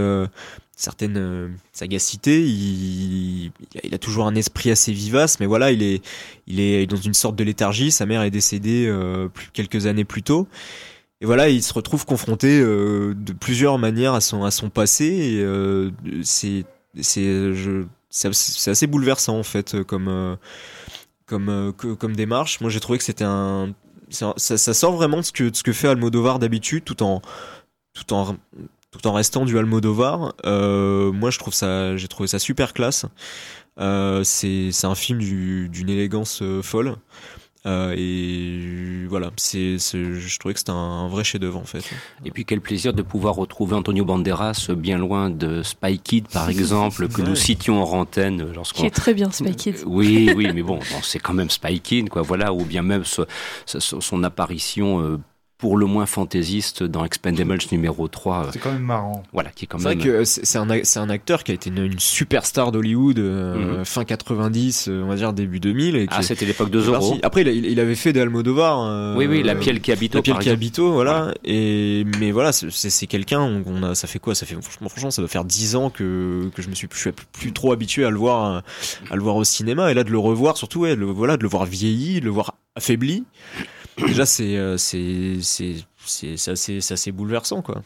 certaine 0.81 1.17
euh, 1.19 1.49
sagacité. 1.73 2.41
Il, 2.43 3.53
a, 3.93 3.99
toujours 3.99 4.27
un 4.27 4.35
esprit 4.35 4.71
assez 4.71 4.93
vivace, 4.93 5.39
mais 5.39 5.47
voilà, 5.47 5.73
il 5.73 5.83
est, 5.83 6.03
il 6.47 6.61
est 6.61 6.87
dans 6.87 6.97
une 6.97 7.15
sorte 7.15 7.37
de 7.37 7.45
léthargie. 7.45 7.91
Sa 7.91 8.07
mère 8.07 8.23
est 8.23 8.31
décédée 8.31 8.87
euh, 8.89 9.29
quelques 9.53 9.87
années 9.87 10.05
plus 10.05 10.23
tôt. 10.23 10.49
Et 11.21 11.27
voilà, 11.27 11.51
il 11.51 11.63
se 11.63 11.75
retrouve 11.75 12.07
confronté 12.07 12.61
euh, 12.61 13.15
de 13.15 13.35
plusieurs 13.35 13.79
manières 13.79 14.15
à 14.15 14.23
son, 14.23 14.45
à 14.45 14.51
son 14.51 14.71
passé. 14.71 15.45
C'est, 16.23 16.65
c'est, 17.01 17.53
c'est 18.09 18.71
assez 18.71 18.87
bouleversant 18.87 19.39
en 19.39 19.43
fait 19.43 19.83
comme, 19.83 20.39
comme, 21.27 21.75
comme 21.77 22.17
démarche. 22.17 22.61
Moi, 22.63 22.71
j'ai 22.71 22.81
trouvé 22.81 22.97
que 22.97 23.05
c'était 23.05 23.25
un, 23.25 23.75
ça, 24.09 24.33
ça, 24.37 24.75
sort 24.75 24.97
vraiment 24.97 25.19
de 25.19 25.23
ce 25.23 25.33
que, 25.33 25.51
ce 25.53 25.63
que 25.63 25.73
fait 25.73 25.89
Almodovar 25.89 26.39
d'habitude, 26.39 26.85
tout 26.85 27.03
en, 27.03 27.21
tout 27.93 28.15
en 28.15 28.37
tout 28.91 29.07
en 29.07 29.13
restant 29.13 29.45
du 29.45 29.59
Almodovar. 29.59 30.35
Euh, 30.45 31.13
moi, 31.13 31.31
je 31.31 31.39
trouve 31.39 31.55
ça, 31.55 31.97
j'ai 31.97 32.09
trouvé 32.09 32.27
ça 32.27 32.39
super 32.39 32.73
classe. 32.73 33.07
Euh, 33.79 34.25
c'est 34.25 34.85
un 34.85 34.95
film 34.95 35.19
d'une 35.21 35.89
élégance 35.89 36.41
euh, 36.43 36.63
folle. 36.63 36.97
Euh, 37.67 37.95
et 37.95 39.07
voilà, 39.07 39.31
c'est, 39.37 39.77
je 39.77 40.39
trouvais 40.39 40.55
que 40.55 40.61
c'était 40.61 40.73
un, 40.73 41.09
vrai 41.09 41.25
chef-d'œuvre 41.25 41.59
en 41.59 41.65
fait. 41.65 41.85
Et 42.25 42.31
puis 42.31 42.47
quel 42.47 42.63
plaisir 42.63 42.95
de 42.95 43.03
pouvoir 43.03 43.35
retrouver 43.35 43.77
Antonio 43.77 44.03
Banderas 44.07 44.71
bien 44.75 44.97
loin 44.97 45.29
de 45.29 45.63
Spy 45.63 45.99
Kid 45.99 46.29
par 46.29 46.49
exemple, 46.49 47.09
que 47.09 47.21
nous 47.21 47.37
citions 47.37 47.83
en 47.83 48.01
antenne 48.01 48.51
lorsqu'on. 48.55 48.81
Qui 48.81 48.87
est 48.87 48.91
très 48.91 49.13
bien 49.13 49.31
Spy 49.31 49.55
Kid. 49.55 49.77
Oui, 49.85 50.33
oui, 50.35 50.49
mais 50.55 50.63
bon, 50.63 50.79
bon 50.79 51.03
c'est 51.03 51.19
quand 51.19 51.35
même 51.35 51.51
Spy 51.51 51.81
Kid, 51.81 52.09
quoi. 52.09 52.23
Voilà, 52.23 52.55
ou 52.55 52.65
bien 52.65 52.81
même 52.81 53.05
ce, 53.05 53.23
ce, 53.67 53.79
son 53.79 54.25
apparition 54.25 55.21
pour 55.61 55.77
le 55.77 55.87
moins 55.87 56.07
fantaisiste 56.07 56.83
dans 56.83 57.05
Expendables 57.05 57.59
numéro 57.71 58.09
3. 58.09 58.49
C'est 58.53 58.59
quand 58.59 58.73
même 58.73 58.83
marrant. 58.83 59.23
Voilà, 59.33 59.51
qui 59.51 59.67
est 59.67 59.69
quand 59.69 59.79
même. 59.79 60.01
C'est 60.01 60.09
vrai 60.09 60.21
que 60.21 60.25
c'est 60.25 60.57
un, 60.57 60.67
c'est 60.83 60.99
un 60.99 61.11
acteur 61.11 61.45
qui 61.45 61.53
a 61.53 61.55
été 61.55 61.69
une, 61.69 61.85
une 61.85 61.99
superstar 61.99 62.73
d'Hollywood 62.73 63.19
euh, 63.19 63.83
mm-hmm. 63.83 63.85
fin 63.85 64.05
90, 64.05 64.89
euh, 64.89 65.03
on 65.03 65.09
va 65.09 65.17
dire 65.17 65.33
début 65.35 65.61
2000. 65.61 65.97
Et 65.97 66.07
ah, 66.11 66.23
c'était 66.23 66.47
l'époque 66.47 66.71
de 66.71 66.81
Zorro. 66.81 67.19
Après, 67.23 67.43
il, 67.43 67.67
il, 67.67 67.79
avait 67.79 67.95
fait 67.95 68.15
des 68.15 68.21
Almodovar. 68.21 68.81
Euh, 68.81 69.17
oui, 69.17 69.27
oui, 69.27 69.43
La 69.43 69.55
Piel 69.55 69.81
qui 69.81 69.93
habite. 69.93 70.15
La 70.15 70.23
Piel 70.23 70.39
qui 70.39 70.49
habite, 70.49 70.79
voilà. 70.79 71.21
voilà. 71.21 71.35
Et 71.45 72.05
mais 72.19 72.33
voilà, 72.33 72.53
c'est 72.53 73.07
quelqu'un. 73.07 73.63
On 73.67 73.83
a, 73.83 73.95
ça 73.95 74.09
fait 74.09 74.19
quoi? 74.19 74.35
Ça 74.35 74.47
fait 74.47 74.57
franchement, 74.61 75.11
ça 75.11 75.21
doit 75.21 75.29
faire 75.29 75.45
10 75.45 75.77
ans 75.77 75.91
que 75.91 76.51
que 76.55 76.63
je 76.63 76.71
me 76.71 76.75
suis 76.75 76.87
plus, 76.87 77.13
plus 77.33 77.53
trop 77.53 77.73
habitué 77.73 78.05
à 78.05 78.11
le 78.11 78.17
voir 78.17 78.63
à 79.11 79.17
le 79.17 79.23
voir 79.23 79.37
au 79.37 79.45
cinéma 79.45 79.91
et 79.91 79.95
là 79.95 80.05
de 80.05 80.11
le 80.11 80.19
revoir, 80.19 80.57
surtout, 80.57 80.81
ouais, 80.81 80.97
le, 80.97 81.07
voilà, 81.07 81.37
de 81.37 81.43
le 81.43 81.49
voir 81.49 81.67
vieilli, 81.67 82.21
de 82.21 82.25
le 82.25 82.31
voir 82.31 82.55
affaibli 82.77 83.25
déjà 84.07 84.27
c'est 84.27 84.77
c'est 84.79 85.37
c'est 86.07 86.49
assez, 86.49 86.79
assez 86.93 87.13
bouleversant 87.13 87.63
quoi. 87.63 87.83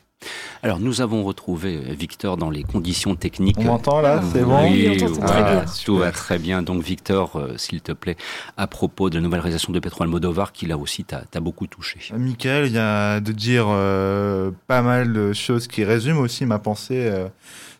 Alors 0.62 0.80
nous 0.80 1.02
avons 1.02 1.22
retrouvé 1.24 1.76
Victor 1.76 2.36
dans 2.36 2.48
les 2.48 2.62
conditions 2.62 3.14
techniques. 3.14 3.58
On 3.58 3.64
m'entend 3.64 4.00
là, 4.00 4.22
c'est 4.32 4.42
bon. 4.42 4.70
Oui, 4.70 4.96
très 4.96 5.42
bien. 5.42 5.64
Tout 5.84 5.98
va 5.98 6.12
très 6.12 6.38
bien. 6.38 6.62
Donc 6.62 6.82
Victor, 6.82 7.36
euh, 7.36 7.58
s'il 7.58 7.82
te 7.82 7.92
plaît, 7.92 8.16
à 8.56 8.66
propos 8.66 9.10
de 9.10 9.16
la 9.16 9.20
nouvelle 9.20 9.40
réalisation 9.40 9.72
de 9.72 9.80
Petro 9.80 10.04
Almodovar, 10.04 10.52
qui 10.52 10.64
là 10.66 10.78
aussi 10.78 11.04
t'a 11.04 11.40
beaucoup 11.40 11.66
touché. 11.66 11.98
Michael, 12.16 12.68
il 12.68 12.72
y 12.72 12.78
a 12.78 13.20
de 13.20 13.32
dire 13.32 13.66
euh, 13.68 14.50
pas 14.66 14.80
mal 14.80 15.12
de 15.12 15.32
choses 15.34 15.66
qui 15.66 15.84
résument 15.84 16.20
aussi 16.20 16.46
ma 16.46 16.58
pensée 16.58 17.06
euh, 17.06 17.28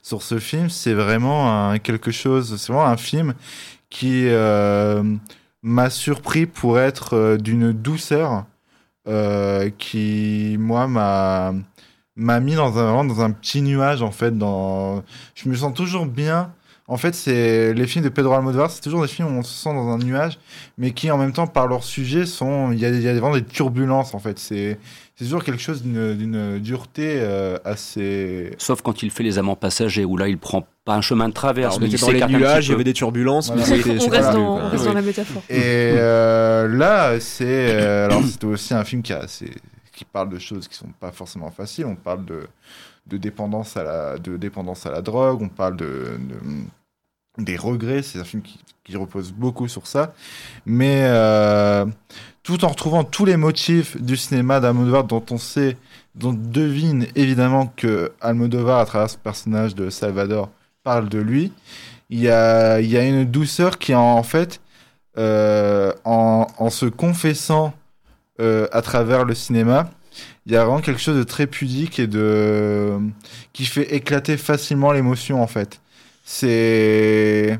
sur 0.03 0.23
ce 0.23 0.38
film. 0.38 0.69
C'est 0.69 0.95
vraiment 0.95 1.71
un, 1.71 1.79
quelque 1.79 2.11
chose, 2.11 2.57
c'est 2.59 2.73
vraiment 2.73 2.87
un 2.87 2.99
film 2.99 3.33
qui 3.88 4.26
m'a 5.64 5.90
surpris 5.90 6.47
pour 6.47 6.78
être 6.78 7.14
euh, 7.16 7.37
d'une 7.38 7.73
douceur 7.73 8.44
euh, 9.09 9.71
qui, 9.78 10.56
moi, 10.61 10.87
m'a 10.87 11.54
m'a 12.16 12.38
mis 12.38 12.54
dans 12.54 12.78
un, 12.78 13.04
dans 13.04 13.23
un 13.23 13.33
petit 13.33 13.61
nuage, 13.61 14.02
en 14.02 14.12
fait. 14.12 14.38
Dans... 14.38 15.02
Je 15.35 15.49
me 15.49 15.54
sens 15.56 15.75
toujours 15.75 16.06
bien. 16.06 16.52
En 16.87 16.99
fait, 16.99 17.14
c'est 17.14 17.73
les 17.73 17.87
films 17.87 18.05
de 18.05 18.11
Pedro 18.11 18.35
Almodovar, 18.35 18.71
c'est 18.71 18.83
toujours 18.83 19.03
des 19.03 19.09
films 19.09 19.29
où 19.29 19.38
on 19.38 19.43
se 19.43 19.55
sent 19.55 19.73
dans 19.73 19.88
un 19.88 19.99
nuage, 19.99 20.38
mais 20.76 20.91
qui, 20.91 21.11
en 21.11 21.17
même 21.17 21.33
temps, 21.33 21.47
par 21.47 21.67
leur 21.67 21.83
sujet, 21.83 22.26
sont... 22.26 22.73
Il 22.73 22.79
y 22.79 22.85
a, 22.85 22.91
il 22.91 23.00
y 23.00 23.09
a 23.09 23.12
vraiment 23.14 23.37
des 23.37 23.45
turbulences, 23.45 24.12
en 24.12 24.19
fait. 24.19 24.38
C'est 24.38 24.79
c'est 25.17 25.26
toujours 25.26 25.45
quelque 25.45 25.62
chose 25.62 25.85
d'une 25.85 26.59
dureté 26.59 27.19
euh, 27.21 27.57
assez. 27.64 28.50
Sauf 28.59 28.83
quand 28.83 29.05
il 29.05 29.12
fait 29.12 29.23
les 29.23 29.38
amants 29.38 29.55
passagers, 29.55 30.05
où 30.05 30.17
là, 30.17 30.26
il 30.26 30.38
prend 30.38 30.67
pas 30.85 30.97
un 30.97 31.03
chemin 31.03 31.29
de 31.29 31.35
traverse. 31.35 31.79
mais 31.79 31.87
il 31.87 32.00
dans 32.00 32.11
les 32.11 32.26
nuages, 32.26 32.67
il 32.67 32.73
y 32.73 32.75
avait 32.75 32.83
des 32.83 32.95
turbulences. 32.95 33.49
on, 33.49 33.55
reste 33.55 34.33
dans, 34.33 34.59
on 34.59 34.69
reste 34.71 34.85
dans 34.85 34.93
la 34.93 35.03
métaphore. 35.03 35.43
Et 35.49 35.62
euh, 35.62 36.67
là, 36.67 37.21
c'est 37.21 37.45
euh, 37.47 38.07
alors 38.07 38.25
c'était 38.25 38.47
aussi 38.47 38.75
un 38.75 38.83
film 38.83 39.03
qui, 39.03 39.12
a 39.12 39.21
assez, 39.21 39.53
qui 39.93 40.05
parle 40.05 40.31
de 40.31 40.38
choses 40.41 40.67
qui 40.67 40.75
sont 40.75 40.91
pas 40.99 41.12
forcément 41.12 41.53
faciles. 41.53 41.87
On 41.87 41.95
parle 41.95 42.25
de, 42.25 42.49
de 43.06 43.16
dépendance 43.16 43.76
à 43.76 43.82
la 43.84 44.18
de 44.18 44.37
dépendance 44.37 44.87
à 44.87 44.90
la 44.90 45.02
drogue. 45.02 45.42
On 45.42 45.49
parle 45.49 45.76
de, 45.76 46.18
de 46.18 46.37
des 47.38 47.56
regrets. 47.56 48.02
C'est 48.02 48.18
un 48.18 48.25
film 48.25 48.42
qui, 48.42 48.58
qui, 48.84 48.96
repose 48.96 49.32
beaucoup 49.32 49.68
sur 49.68 49.87
ça. 49.87 50.14
Mais 50.66 51.02
euh, 51.04 51.87
tout 52.42 52.64
en 52.64 52.68
retrouvant 52.68 53.04
tous 53.04 53.25
les 53.25 53.37
motifs 53.37 54.00
du 54.00 54.16
cinéma 54.16 54.61
d'Almodovar 54.61 55.04
dont 55.04 55.25
on 55.30 55.38
sait, 55.38 55.76
dont 56.14 56.30
on 56.30 56.32
devine 56.32 57.06
évidemment 57.14 57.73
que 57.76 58.12
Almodovar, 58.20 58.80
à 58.80 58.87
travers 58.87 59.11
ce 59.11 59.18
personnage 59.18 59.75
de 59.75 59.90
Salvador, 59.90 60.50
parle 60.82 61.08
de 61.08 61.18
lui. 61.18 61.52
Il 62.11 62.20
y 62.20 62.28
a, 62.28 62.80
il 62.80 62.90
y 62.90 62.96
a 62.96 63.04
une 63.04 63.25
douceur 63.25 63.78
qui, 63.78 63.94
en 63.94 64.23
fait, 64.23 64.61
euh, 65.16 65.92
en, 66.04 66.46
en, 66.58 66.70
se 66.70 66.87
confessant 66.87 67.73
euh, 68.40 68.68
à 68.73 68.82
travers 68.82 69.25
le 69.25 69.34
cinéma, 69.34 69.88
il 70.47 70.53
y 70.53 70.57
a 70.57 70.65
vraiment 70.65 70.81
quelque 70.81 71.01
chose 71.01 71.17
de 71.17 71.25
très 71.25 71.47
pudique 71.47 71.99
et 71.99 72.07
de 72.07 72.99
qui 73.53 73.65
fait 73.67 73.95
éclater 73.95 74.37
facilement 74.37 74.93
l'émotion 74.93 75.43
en 75.43 75.47
fait. 75.47 75.81
C'est 76.25 77.59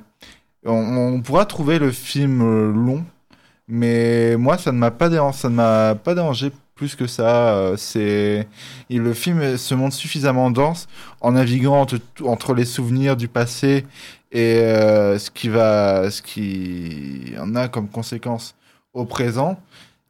on, 0.65 1.21
pourra 1.23 1.47
trouver 1.47 1.79
le 1.79 1.91
film 1.93 2.41
long 2.73 3.05
mais 3.69 4.37
moi, 4.37 4.59
ça 4.59 4.73
ne 4.73 4.79
m'a 4.79 4.91
pas 4.91 5.09
dérangé, 5.09 6.53
plus 6.75 6.97
que 6.97 7.07
ça. 7.07 7.55
Euh, 7.55 7.77
c'est 7.77 8.47
le 8.91 9.15
film 9.15 9.57
se 9.57 9.75
montre 9.75 9.95
suffisamment 9.95 10.51
dense 10.51 10.87
en 11.21 11.33
naviguant 11.33 11.87
entre, 12.25 12.55
les 12.55 12.65
souvenirs 12.65 13.17
du 13.17 13.29
passé 13.29 13.87
et 14.33 14.59
euh, 14.59 15.19
ce 15.19 15.31
qui 15.31 15.49
va, 15.49 16.11
ce 16.11 16.21
qui 16.23 17.33
en 17.41 17.55
a 17.55 17.69
comme 17.69 17.89
conséquence 17.89 18.55
au 18.93 19.05
présent 19.05 19.59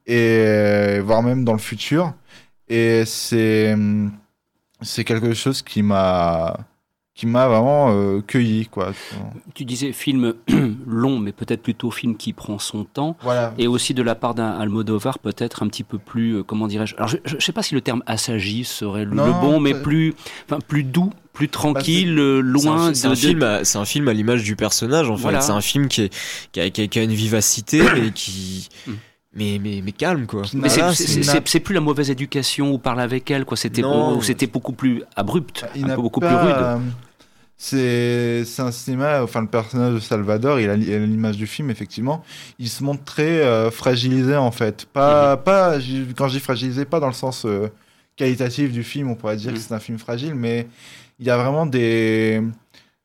et 0.07 0.45
euh, 0.47 1.03
voire 1.05 1.23
même 1.23 1.45
dans 1.45 1.53
le 1.53 1.59
futur. 1.59 2.13
Et 2.69 3.05
c'est 3.05 3.77
c'est 4.81 5.05
quelque 5.05 5.35
chose 5.35 5.63
qui 5.63 5.83
m'a 5.83 6.57
qui 7.15 7.27
m'a 7.27 7.47
vraiment 7.47 7.93
euh, 7.93 8.21
cueilli 8.23 8.67
quoi. 8.67 8.93
Tu 9.55 9.65
disais 9.65 9.93
film 9.93 10.35
long 10.87 11.19
mais 11.19 11.33
peut-être 11.33 11.63
plutôt 11.63 11.91
film 11.91 12.17
qui 12.17 12.33
prend 12.33 12.59
son 12.59 12.85
temps 12.85 13.17
voilà. 13.23 13.55
et 13.57 13.69
aussi 13.69 13.95
de 13.95 14.03
la 14.03 14.17
part 14.17 14.35
d'un 14.35 14.51
Almodovar 14.51 15.21
peut-être 15.21 15.63
un 15.63 15.69
petit 15.69 15.85
peu 15.85 15.99
plus 15.99 16.39
euh, 16.39 16.43
comment 16.43 16.67
dirais-je 16.67 16.97
Alors 16.97 17.09
je, 17.09 17.19
je, 17.25 17.39
sais 17.39 17.53
pas 17.53 17.63
si 17.63 17.75
le 17.75 17.83
terme 17.83 18.03
assagi 18.07 18.65
serait 18.65 19.05
le, 19.05 19.15
non, 19.15 19.27
le 19.27 19.33
bon 19.33 19.61
mais 19.61 19.75
plus 19.75 20.13
enfin 20.47 20.59
plus 20.67 20.83
doux 20.83 21.13
plus 21.33 21.49
tranquille, 21.49 22.15
bah 22.15 22.41
loin 22.43 22.95
c'est 22.95 23.07
un, 23.07 23.11
de. 23.11 23.15
Un, 23.15 23.17
film, 23.17 23.43
à, 23.43 23.65
c'est 23.65 23.77
un 23.77 23.85
film 23.85 24.07
à 24.07 24.13
l'image 24.13 24.45
du 24.45 24.55
personnage. 24.55 25.11
En 25.11 25.17
fait, 25.17 25.23
voilà. 25.23 25.41
c'est 25.41 25.51
un 25.51 25.61
film 25.61 25.89
qui, 25.89 26.03
est, 26.03 26.15
qui, 26.53 26.61
a, 26.61 26.71
qui, 26.71 26.99
a, 26.99 27.03
une 27.03 27.13
vivacité 27.13 27.83
et 27.97 28.13
qui. 28.13 28.69
Mais, 29.37 29.59
mais, 29.61 29.83
mais 29.85 29.93
calme 29.93 30.27
quoi. 30.27 30.43
Mais 30.55 30.69
c'est 30.69 31.61
plus 31.61 31.75
la 31.75 31.81
mauvaise 31.81 32.11
éducation 32.11 32.73
ou 32.73 32.79
parler 32.79 33.03
avec 33.03 33.31
elle 33.31 33.45
quoi. 33.45 33.57
C'était 33.57 33.83
c'était 34.23 34.47
beaucoup 34.47 34.73
plus 34.73 35.03
abrupt, 35.17 35.65
il 35.75 35.85
un 35.91 35.97
peu 35.97 36.03
beaucoup 36.03 36.21
pas, 36.21 36.29
plus 36.29 36.37
rude. 36.37 36.83
Euh, 37.73 38.45
c'est 38.45 38.63
un 38.63 38.71
cinéma, 38.71 39.23
enfin 39.23 39.41
le 39.41 39.47
personnage 39.49 39.95
de 39.95 39.99
Salvador, 40.01 40.61
il 40.61 40.69
a 40.69 40.77
l'image 40.77 41.37
du 41.37 41.47
film 41.47 41.71
effectivement, 41.71 42.23
il 42.59 42.69
se 42.69 42.85
montre 42.85 43.05
très 43.05 43.41
euh, 43.41 43.71
fragilisé 43.71 44.37
en 44.37 44.51
fait. 44.51 44.87
Pas, 44.93 45.37
mm 45.37 45.39
-hmm. 45.39 45.43
pas 45.43 45.73
quand 46.17 46.29
je 46.29 46.35
dis 46.35 46.41
fragilisé, 46.41 46.85
pas 46.85 47.01
dans 47.01 47.09
le 47.15 47.21
sens 47.25 47.45
euh, 47.45 47.69
qualitatif 48.17 48.73
du 48.73 48.85
film, 48.85 49.11
on 49.11 49.15
pourrait 49.17 49.37
dire 49.37 49.51
mm 49.51 49.55
-hmm. 49.55 49.59
que 49.59 49.69
c'est 49.69 49.75
un 49.75 49.85
film 49.89 49.99
fragile, 49.99 50.35
mais 50.35 50.67
il 51.19 51.27
y 51.27 51.31
a 51.31 51.37
vraiment 51.37 51.67
des 51.67 52.43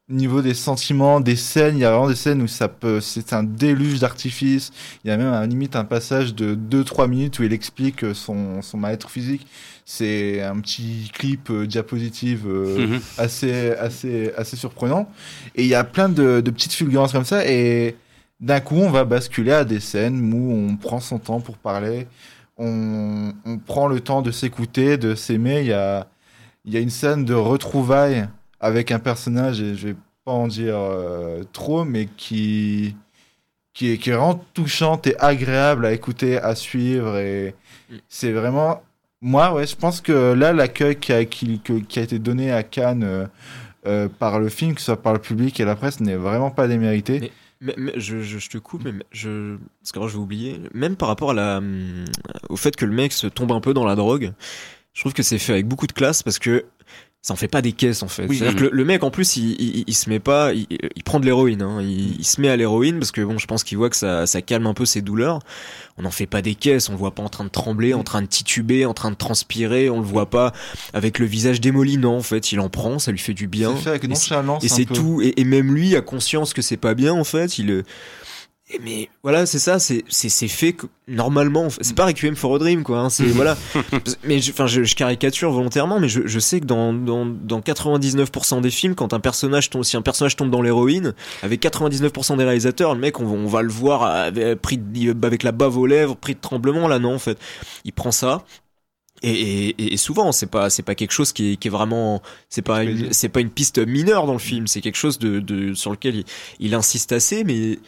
niveau 0.10 0.42
des 0.42 0.54
sentiments, 0.56 1.20
des 1.20 1.36
scènes, 1.36 1.78
il 1.78 1.82
y 1.82 1.86
a 1.86 1.92
vraiment 1.92 2.10
des 2.10 2.16
scènes 2.16 2.42
où 2.42 2.48
ça 2.48 2.68
peut, 2.68 3.00
c'est 3.00 3.32
un 3.34 3.44
déluge 3.44 4.00
d'artifice. 4.00 4.72
Il 5.04 5.10
y 5.10 5.12
a 5.12 5.18
même 5.18 5.32
à 5.32 5.46
limite 5.46 5.76
un 5.76 5.86
passage 5.86 6.34
de 6.34 6.56
2-3 6.56 7.08
minutes 7.08 7.40
où 7.40 7.44
il 7.44 7.54
explique 7.54 8.04
son, 8.16 8.62
son 8.62 8.78
mal-être 8.78 9.10
physique. 9.10 9.46
C'est 9.86 10.42
un 10.42 10.60
petit 10.60 11.12
clip 11.14 11.50
euh, 11.50 11.68
diapositive 11.68 12.46
euh, 12.48 12.88
mm 12.88 12.96
-hmm. 12.96 13.02
assez, 13.18 13.72
assez, 13.72 14.32
assez 14.38 14.58
surprenant. 14.58 15.10
Et 15.56 15.64
il 15.64 15.70
y 15.70 15.76
a 15.76 15.84
plein 15.84 16.10
de, 16.10 16.42
de 16.42 16.52
petites 16.52 16.74
fulgurances 16.74 17.12
comme 17.12 17.26
ça. 17.26 17.46
Et 17.48 17.96
d'un 18.40 18.62
coup, 18.62 18.78
on 18.78 18.90
va 18.92 19.04
basculer 19.06 19.52
à 19.52 19.64
des 19.66 19.80
scènes 19.80 20.34
où 20.34 20.52
on 20.54 20.76
prend 20.78 21.00
son 21.00 21.20
temps 21.20 21.42
pour 21.42 21.58
parler. 21.58 22.08
On, 22.58 23.34
on 23.46 23.58
prend 23.58 23.88
le 23.88 24.00
temps 24.00 24.22
de 24.22 24.32
s'écouter, 24.32 24.98
de 24.98 25.16
s'aimer. 25.16 25.62
Il 25.62 25.68
y 25.68 25.74
a, 25.74 26.08
il 26.66 26.74
y 26.74 26.78
a 26.78 26.80
une 26.80 26.90
scène 26.90 27.26
de 27.26 27.34
retrouvailles 27.34 28.28
avec 28.60 28.92
un 28.92 29.00
personnage, 29.00 29.62
et 29.62 29.76
je 29.76 29.90
vais 29.90 29.96
pas 30.26 30.32
en 30.32 30.48
dire 30.48 30.76
euh, 30.78 31.44
trop, 31.54 31.86
mais 31.86 32.08
qui, 32.18 32.96
qui, 33.74 33.92
est, 33.92 33.98
qui 33.98 34.10
est 34.10 34.14
vraiment 34.14 34.44
touchante 34.54 35.08
et 35.08 35.18
agréable 35.20 35.86
à 35.86 35.94
écouter, 35.94 36.38
à 36.38 36.56
suivre. 36.56 37.18
Et 37.18 37.56
mm. 37.90 37.96
c'est 38.08 38.32
vraiment 38.32 38.82
Moi, 39.22 39.54
ouais, 39.54 39.68
je 39.68 39.76
pense 39.76 40.02
que 40.02 40.34
là, 40.34 40.54
l'accueil 40.54 40.98
qui 40.98 41.14
a, 41.14 41.26
qui, 41.26 41.60
qui 41.60 42.00
a 42.00 42.02
été 42.02 42.20
donné 42.20 42.52
à 42.52 42.64
Cannes 42.64 43.04
euh, 43.04 43.26
euh, 43.88 44.10
par 44.10 44.40
le 44.40 44.50
film, 44.50 44.76
que 44.76 44.82
ce 44.82 44.88
soit 44.88 45.02
par 45.02 45.14
le 45.14 45.20
public 45.20 45.60
et 45.60 45.66
la 45.66 45.76
presse, 45.76 46.00
n'est 46.02 46.16
vraiment 46.16 46.52
pas 46.52 46.68
démérité. 46.68 47.32
Mais, 47.62 47.76
mais, 47.78 47.94
je, 47.96 48.22
je, 48.22 48.40
je, 48.40 48.50
te 48.50 48.58
coupe, 48.58 48.84
mais 48.86 48.94
je, 49.12 49.58
parce 49.82 49.92
que 49.92 50.08
je 50.08 50.14
vais 50.14 50.24
oublier, 50.24 50.62
même 50.74 50.96
par 50.96 51.10
rapport 51.10 51.32
à 51.32 51.34
la, 51.34 51.62
au 52.48 52.56
fait 52.56 52.76
que 52.76 52.86
le 52.86 52.94
mec 52.94 53.12
se 53.12 53.28
tombe 53.28 53.52
un 53.52 53.60
peu 53.60 53.74
dans 53.74 53.84
la 53.84 53.96
drogue, 53.96 54.32
je 54.94 55.02
trouve 55.02 55.14
que 55.14 55.24
c'est 55.24 55.38
fait 55.38 55.54
avec 55.54 55.68
beaucoup 55.68 55.88
de 55.88 55.92
classe 55.92 56.24
parce 56.24 56.40
que 56.40 56.66
ça 57.22 57.34
en 57.34 57.36
fait 57.36 57.50
pas 57.50 57.62
des 57.62 57.74
caisses 57.74 58.02
en 58.02 58.08
fait. 58.08 58.28
C'est-à-dire 58.28 58.56
que 58.56 58.70
le, 58.72 58.86
mec 58.86 59.04
en 59.04 59.12
plus 59.12 59.36
il, 59.36 59.52
il, 59.60 59.84
il 59.88 59.94
se 59.94 60.10
met 60.10 60.20
pas, 60.20 60.54
il, 60.54 60.68
il 60.96 61.04
prend 61.04 61.20
de 61.20 61.26
l'héroïne, 61.26 61.62
hein. 61.62 61.82
il, 61.82 62.24
se 62.24 62.40
met 62.40 62.48
à 62.48 62.56
l'héroïne 62.56 62.98
parce 62.98 63.12
que 63.12 63.22
bon 63.22 63.38
je 63.38 63.46
pense 63.46 63.66
qu'il 63.66 63.78
voit 63.78 63.90
que 63.90 63.98
ça, 63.98 64.26
ça 64.26 64.42
calme 64.42 64.68
un 64.68 64.74
peu 64.74 64.86
ses 64.86 65.02
douleurs. 65.02 65.40
On 65.98 66.04
n'en 66.04 66.12
fait 66.12 66.28
pas 66.28 66.42
des 66.42 66.56
caisses, 66.56 66.88
on 66.88 66.94
le 66.94 66.98
voit 66.98 67.12
pas 67.14 67.24
en 67.24 67.28
train 67.28 67.44
de 67.44 67.50
trembler, 67.50 67.94
en 67.94 68.04
train 68.04 68.22
de 68.22 68.28
tituber, 68.28 68.86
en 68.86 68.94
train 68.94 69.12
de 69.12 69.18
transpirer, 69.18 69.90
on 69.90 70.00
le 70.00 70.06
voit 70.06 70.30
pas 70.30 70.54
avec 70.94 71.20
le 71.20 71.26
visage 71.26 71.60
démoli 71.60 71.98
non 71.98 72.18
en 72.18 72.24
fait 72.24 72.54
il 72.54 72.62
en 72.62 72.70
prend, 72.70 73.00
ça 73.00 73.12
lui 73.12 73.20
fait 73.20 73.34
du 73.34 73.48
bien. 73.48 73.74
C'est 73.76 73.84
fait 73.84 73.90
avec 73.90 74.08
nonchalance. 74.08 74.64
Et 74.64 74.70
c'est 74.70 74.86
tout 74.86 75.22
et, 75.22 75.34
et, 75.36 75.44
même 75.44 75.74
lui 75.74 75.98
a 75.98 76.02
conscience 76.02 76.54
que 76.54 76.62
c'est 76.62 76.78
pas 76.78 76.94
bien 76.94 77.14
en 77.14 77.26
fait, 77.26 77.58
il 77.58 77.84
mais 78.82 79.10
voilà, 79.24 79.46
c'est 79.46 79.58
ça, 79.58 79.80
c'est 79.80 80.04
c'est 80.10 80.48
fait 80.48 80.74
que, 80.74 80.86
normalement. 81.08 81.70
C'est 81.82 81.96
pas 81.96 82.06
Requiem 82.06 82.36
for 82.36 82.56
a 82.56 82.60
Dream, 82.60 82.84
quoi. 82.84 83.00
Hein, 83.00 83.10
c'est 83.10 83.26
voilà. 83.26 83.58
Mais 84.24 84.38
enfin, 84.50 84.68
je, 84.68 84.84
je, 84.84 84.96
caricature 84.96 85.52
volontairement, 85.52 86.00
mais 86.00 86.08
je, 86.08 86.22
je 86.26 86.40
sais 86.40 86.60
que 86.60 86.66
dans 86.66 86.94
dans, 86.94 87.26
dans 87.26 87.62
99% 87.62 88.62
des 88.62 88.70
films, 88.70 88.94
quand 88.94 89.14
un 89.14 89.20
personnage 89.20 89.72
tombe, 89.72 89.84
si 89.84 89.98
un 89.98 90.04
personnage 90.04 90.36
tombe 90.36 90.52
dans 90.52 90.62
l'héroïne, 90.62 91.16
avec 91.42 91.64
99% 91.64 92.38
des 92.38 92.44
réalisateurs, 92.44 92.94
le 92.94 93.00
mec, 93.00 93.20
on, 93.20 93.26
on 93.26 93.48
va 93.48 93.64
le 93.64 93.72
voir 93.72 94.04
avec, 94.04 94.62
pris 94.62 94.80
avec 95.24 95.42
la 95.42 95.52
bave 95.52 95.78
aux 95.78 95.88
lèvres, 95.88 96.16
pris 96.16 96.36
de 96.36 96.40
tremblement. 96.40 96.88
Là, 96.88 97.00
non, 97.00 97.16
en 97.16 97.20
fait, 97.20 97.40
il 97.86 97.94
prend 97.94 98.12
ça, 98.12 98.46
et, 99.22 99.70
et, 99.70 99.94
et, 99.94 99.98
souvent, 99.98 100.32
c'est 100.32 100.48
pas 100.48 100.70
c'est 100.70 100.84
pas 100.84 100.96
quelque 100.96 101.12
chose 101.12 101.34
qui 101.34 101.54
est, 101.54 101.56
qui 101.58 101.68
est 101.68 101.72
vraiment 101.72 102.22
c'est 102.50 102.62
pas 102.62 102.82
c'est 103.12 103.30
pas 103.30 103.42
une 103.42 103.50
piste 103.50 103.80
mineure 103.80 104.28
dans 104.28 104.34
le 104.34 104.40
film. 104.40 104.68
C'est 104.68 104.82
quelque 104.82 104.96
chose 104.96 105.20
de, 105.20 105.40
de 105.40 105.74
sur 105.74 105.92
lequel 105.92 106.18
il, 106.18 106.26
il 106.60 106.76
insiste 106.76 107.12
assez, 107.12 107.44
mais 107.44 107.80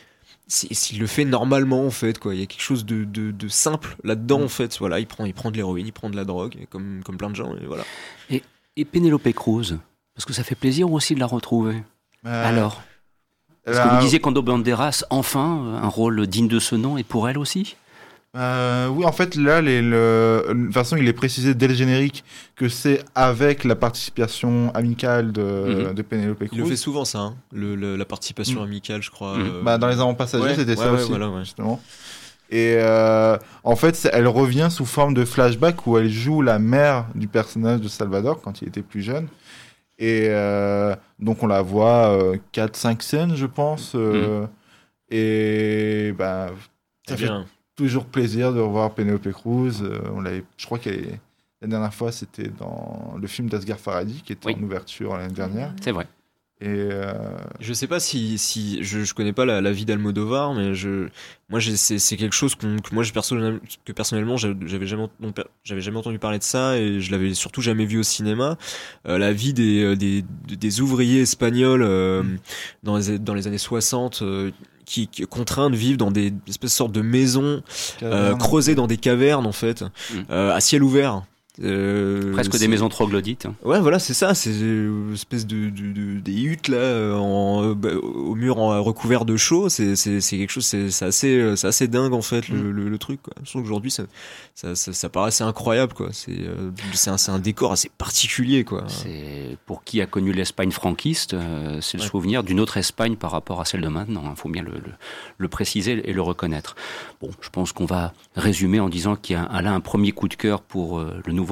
s'il 0.51 0.99
le 0.99 1.07
fait 1.07 1.23
normalement 1.23 1.85
en 1.85 1.91
fait 1.91 2.19
quoi. 2.19 2.35
Il 2.35 2.41
y 2.41 2.43
a 2.43 2.45
quelque 2.45 2.61
chose 2.61 2.85
de, 2.85 3.05
de, 3.05 3.31
de 3.31 3.47
simple 3.47 3.95
là-dedans 4.03 4.39
mm. 4.39 4.43
en 4.43 4.47
fait. 4.49 4.77
Voilà 4.79 4.99
il 4.99 5.07
prend 5.07 5.25
il 5.25 5.33
prend 5.33 5.49
de 5.49 5.55
l'héroïne 5.55 5.87
il 5.87 5.93
prend 5.93 6.09
de 6.09 6.15
la 6.15 6.25
drogue 6.25 6.67
comme 6.69 7.01
comme 7.03 7.17
plein 7.17 7.29
de 7.29 7.35
gens 7.35 7.55
et 7.55 7.65
voilà. 7.65 7.83
Et, 8.29 8.43
et 8.75 8.85
Penelope 8.85 9.31
Cruz 9.33 9.77
parce 10.13 10.25
que 10.25 10.33
ça 10.33 10.43
fait 10.43 10.55
plaisir 10.55 10.91
aussi 10.91 11.15
de 11.15 11.19
la 11.19 11.25
retrouver. 11.25 11.83
Euh, 12.25 12.47
alors 12.49 12.81
parce 13.63 13.79
que 13.79 13.95
vous 13.95 14.01
disiez 14.01 14.19
qu'Ando 14.19 14.41
Banderas 14.41 15.05
enfin 15.09 15.79
un 15.81 15.87
rôle 15.87 16.25
digne 16.27 16.47
de 16.47 16.59
ce 16.59 16.75
nom 16.75 16.97
et 16.97 17.03
pour 17.03 17.29
elle 17.29 17.37
aussi? 17.37 17.75
Euh, 18.37 18.87
oui, 18.87 19.03
en 19.03 19.11
fait, 19.11 19.35
là, 19.35 19.61
les, 19.61 19.81
le, 19.81 20.45
de 20.47 20.63
toute 20.65 20.73
façon, 20.73 20.95
il 20.95 21.05
est 21.07 21.13
précisé 21.13 21.53
dès 21.53 21.67
le 21.67 21.73
générique 21.73 22.23
que 22.55 22.69
c'est 22.69 23.03
avec 23.13 23.65
la 23.65 23.75
participation 23.75 24.71
amicale 24.73 25.33
de, 25.33 25.41
mm 25.41 25.89
-hmm. 25.89 25.93
de 25.93 26.01
Penelope 26.01 26.37
Cruz. 26.45 26.49
Il 26.53 26.59
le 26.59 26.65
fait 26.65 26.77
souvent, 26.77 27.03
ça, 27.03 27.19
hein, 27.19 27.35
le, 27.51 27.75
le, 27.75 27.97
la 27.97 28.05
participation 28.05 28.61
mm. 28.61 28.63
amicale, 28.63 29.01
je 29.01 29.11
crois. 29.11 29.37
Mm. 29.37 29.41
Euh... 29.41 29.63
Bah, 29.63 29.77
dans 29.77 29.87
Les 29.87 29.99
Amants 29.99 30.15
Passagers, 30.15 30.45
ouais, 30.45 30.55
c'était 30.55 30.77
ouais, 30.77 30.85
ça 30.85 30.93
ouais, 30.93 31.01
aussi, 31.01 31.09
voilà, 31.09 31.29
justement. 31.43 31.81
Et 32.51 32.75
euh, 32.77 33.37
en 33.63 33.75
fait, 33.75 34.09
elle 34.13 34.27
revient 34.27 34.69
sous 34.69 34.85
forme 34.85 35.13
de 35.13 35.25
flashback 35.25 35.87
où 35.87 35.97
elle 35.97 36.09
joue 36.09 36.41
la 36.41 36.59
mère 36.59 37.07
du 37.15 37.27
personnage 37.27 37.79
de 37.81 37.87
Salvador 37.87 38.41
quand 38.41 38.61
il 38.61 38.67
était 38.67 38.81
plus 38.81 39.01
jeune. 39.01 39.27
Et 39.99 40.27
euh, 40.29 40.95
donc, 41.19 41.43
on 41.43 41.47
la 41.47 41.61
voit 41.61 42.17
4-5 42.53 43.01
scènes, 43.01 43.35
je 43.35 43.45
pense. 43.45 43.93
Euh, 43.95 44.45
et 45.09 46.13
bah, 46.17 46.47
ça 47.07 47.15
fait 47.17 47.25
bien 47.25 47.45
toujours 47.81 48.05
plaisir 48.05 48.53
de 48.53 48.59
revoir 48.59 48.93
Penelope 48.93 49.31
Cruz. 49.31 49.81
Euh, 49.81 49.99
on 50.13 50.21
l'avait, 50.21 50.43
je 50.55 50.65
crois 50.67 50.77
qu'elle 50.77 51.17
la 51.61 51.67
dernière 51.67 51.93
fois 51.93 52.11
c'était 52.11 52.47
dans 52.47 53.15
le 53.19 53.27
film 53.27 53.49
d'Asghar 53.49 53.79
Farhadi 53.79 54.21
qui 54.23 54.33
était 54.33 54.47
oui. 54.47 54.55
en 54.59 54.63
ouverture 54.63 55.17
l'année 55.17 55.33
dernière. 55.33 55.73
C'est 55.81 55.91
vrai. 55.91 56.07
Et 56.63 56.67
euh... 56.67 57.13
je 57.59 57.73
sais 57.73 57.87
pas 57.87 57.99
si, 57.99 58.37
si 58.37 58.83
je, 58.83 58.99
je 58.99 59.13
connais 59.15 59.33
pas 59.33 59.45
la, 59.45 59.61
la 59.61 59.71
vie 59.71 59.83
d'Almodovar, 59.83 60.53
mais 60.53 60.75
je, 60.75 61.07
moi 61.49 61.59
c'est, 61.59 61.97
c'est 61.97 62.17
quelque 62.17 62.35
chose 62.35 62.53
que 62.53 62.67
moi 62.93 63.03
personnellement, 63.11 63.59
que 63.83 63.91
personnellement 63.91 64.37
j'avais 64.37 64.85
jamais, 64.85 65.07
j'avais 65.63 65.81
jamais 65.81 65.97
entendu 65.97 66.19
parler 66.19 66.37
de 66.37 66.43
ça 66.43 66.77
et 66.77 66.99
je 66.99 67.11
l'avais 67.11 67.33
surtout 67.33 67.61
jamais 67.61 67.85
vu 67.85 67.97
au 67.97 68.03
cinéma. 68.03 68.59
Euh, 69.07 69.17
la 69.17 69.33
vie 69.33 69.53
des, 69.53 69.95
des, 69.95 70.23
des 70.47 70.81
ouvriers 70.81 71.21
espagnols 71.21 71.81
euh, 71.81 72.21
dans, 72.83 72.97
les, 72.97 73.17
dans 73.17 73.33
les 73.33 73.47
années 73.47 73.57
60 73.57 74.23
qui, 74.91 75.07
qui 75.07 75.23
est 75.23 75.25
contraint 75.25 75.69
de 75.69 75.75
vivre 75.77 75.97
dans 75.97 76.11
des 76.11 76.33
espèces 76.47 76.71
de 76.71 76.75
sortes 76.75 76.91
de 76.91 77.01
maisons 77.01 77.63
euh, 78.03 78.35
creusées 78.35 78.75
dans 78.75 78.87
des 78.87 78.97
cavernes 78.97 79.47
en 79.47 79.53
fait, 79.53 79.83
mmh. 79.83 80.15
euh, 80.29 80.53
à 80.53 80.59
ciel 80.59 80.83
ouvert. 80.83 81.23
Euh, 81.63 82.33
Presque 82.33 82.57
des 82.57 82.67
maisons 82.67 82.89
troglodytes. 82.89 83.47
Ouais, 83.63 83.79
voilà, 83.79 83.99
c'est 83.99 84.13
ça. 84.13 84.33
C'est 84.33 84.51
une 84.51 85.13
espèce 85.13 85.45
de, 85.45 85.69
de, 85.69 85.91
de, 85.91 86.19
des 86.19 86.41
huttes 86.41 86.67
là, 86.67 87.15
en, 87.17 87.73
bah, 87.73 87.89
au 87.95 88.35
mur 88.35 88.57
en, 88.59 88.81
recouvert 88.83 89.25
de 89.25 89.37
chaux. 89.37 89.69
C'est 89.69 89.95
quelque 89.95 90.49
chose, 90.49 90.65
c'est 90.65 91.05
assez, 91.05 91.53
assez 91.63 91.87
dingue 91.87 92.13
en 92.13 92.21
fait 92.21 92.49
le, 92.49 92.71
le, 92.71 92.89
le 92.89 92.97
truc. 92.97 93.21
Quoi. 93.21 93.33
Je 93.43 93.49
trouve 93.49 93.63
qu'aujourd'hui, 93.63 93.91
ça, 93.91 94.03
ça, 94.55 94.75
ça, 94.75 94.93
ça, 94.93 95.09
paraît 95.09 95.27
assez 95.27 95.43
incroyable. 95.43 95.93
quoi. 95.93 96.09
C'est 96.11 96.39
euh, 96.39 96.71
un, 97.07 97.33
un 97.33 97.39
décor 97.39 97.71
assez 97.71 97.89
particulier. 97.97 98.63
quoi. 98.63 98.85
Pour 99.65 99.83
qui 99.83 100.01
a 100.01 100.05
connu 100.05 100.31
l'Espagne 100.31 100.71
franquiste, 100.71 101.33
euh, 101.33 101.79
c'est 101.81 101.97
le 101.97 102.03
ouais. 102.03 102.09
souvenir 102.09 102.43
d'une 102.43 102.59
autre 102.59 102.77
Espagne 102.77 103.15
par 103.15 103.31
rapport 103.31 103.61
à 103.61 103.65
celle 103.65 103.81
de 103.81 103.87
maintenant. 103.87 104.21
Il 104.23 104.29
hein. 104.29 104.35
faut 104.35 104.49
bien 104.49 104.63
le, 105.37 105.47
préciser 105.47 106.09
et 106.09 106.13
le 106.13 106.21
reconnaître. 106.21 106.75
Bon, 107.21 107.29
je 107.41 107.49
pense 107.49 107.73
qu'on 107.73 107.85
va 107.85 108.13
résumer 108.35 108.79
en 108.79 108.89
disant 108.89 109.15
qu'il 109.15 109.35
y 109.35 109.39
a 109.39 109.61
là 109.61 109.73
un 109.73 109.81
premier 109.81 110.11
coup 110.11 110.27
de 110.27 110.35
cœur 110.35 110.61
pour 110.61 110.99
euh, 110.99 111.21
le 111.25 111.33
nouveau 111.33 111.50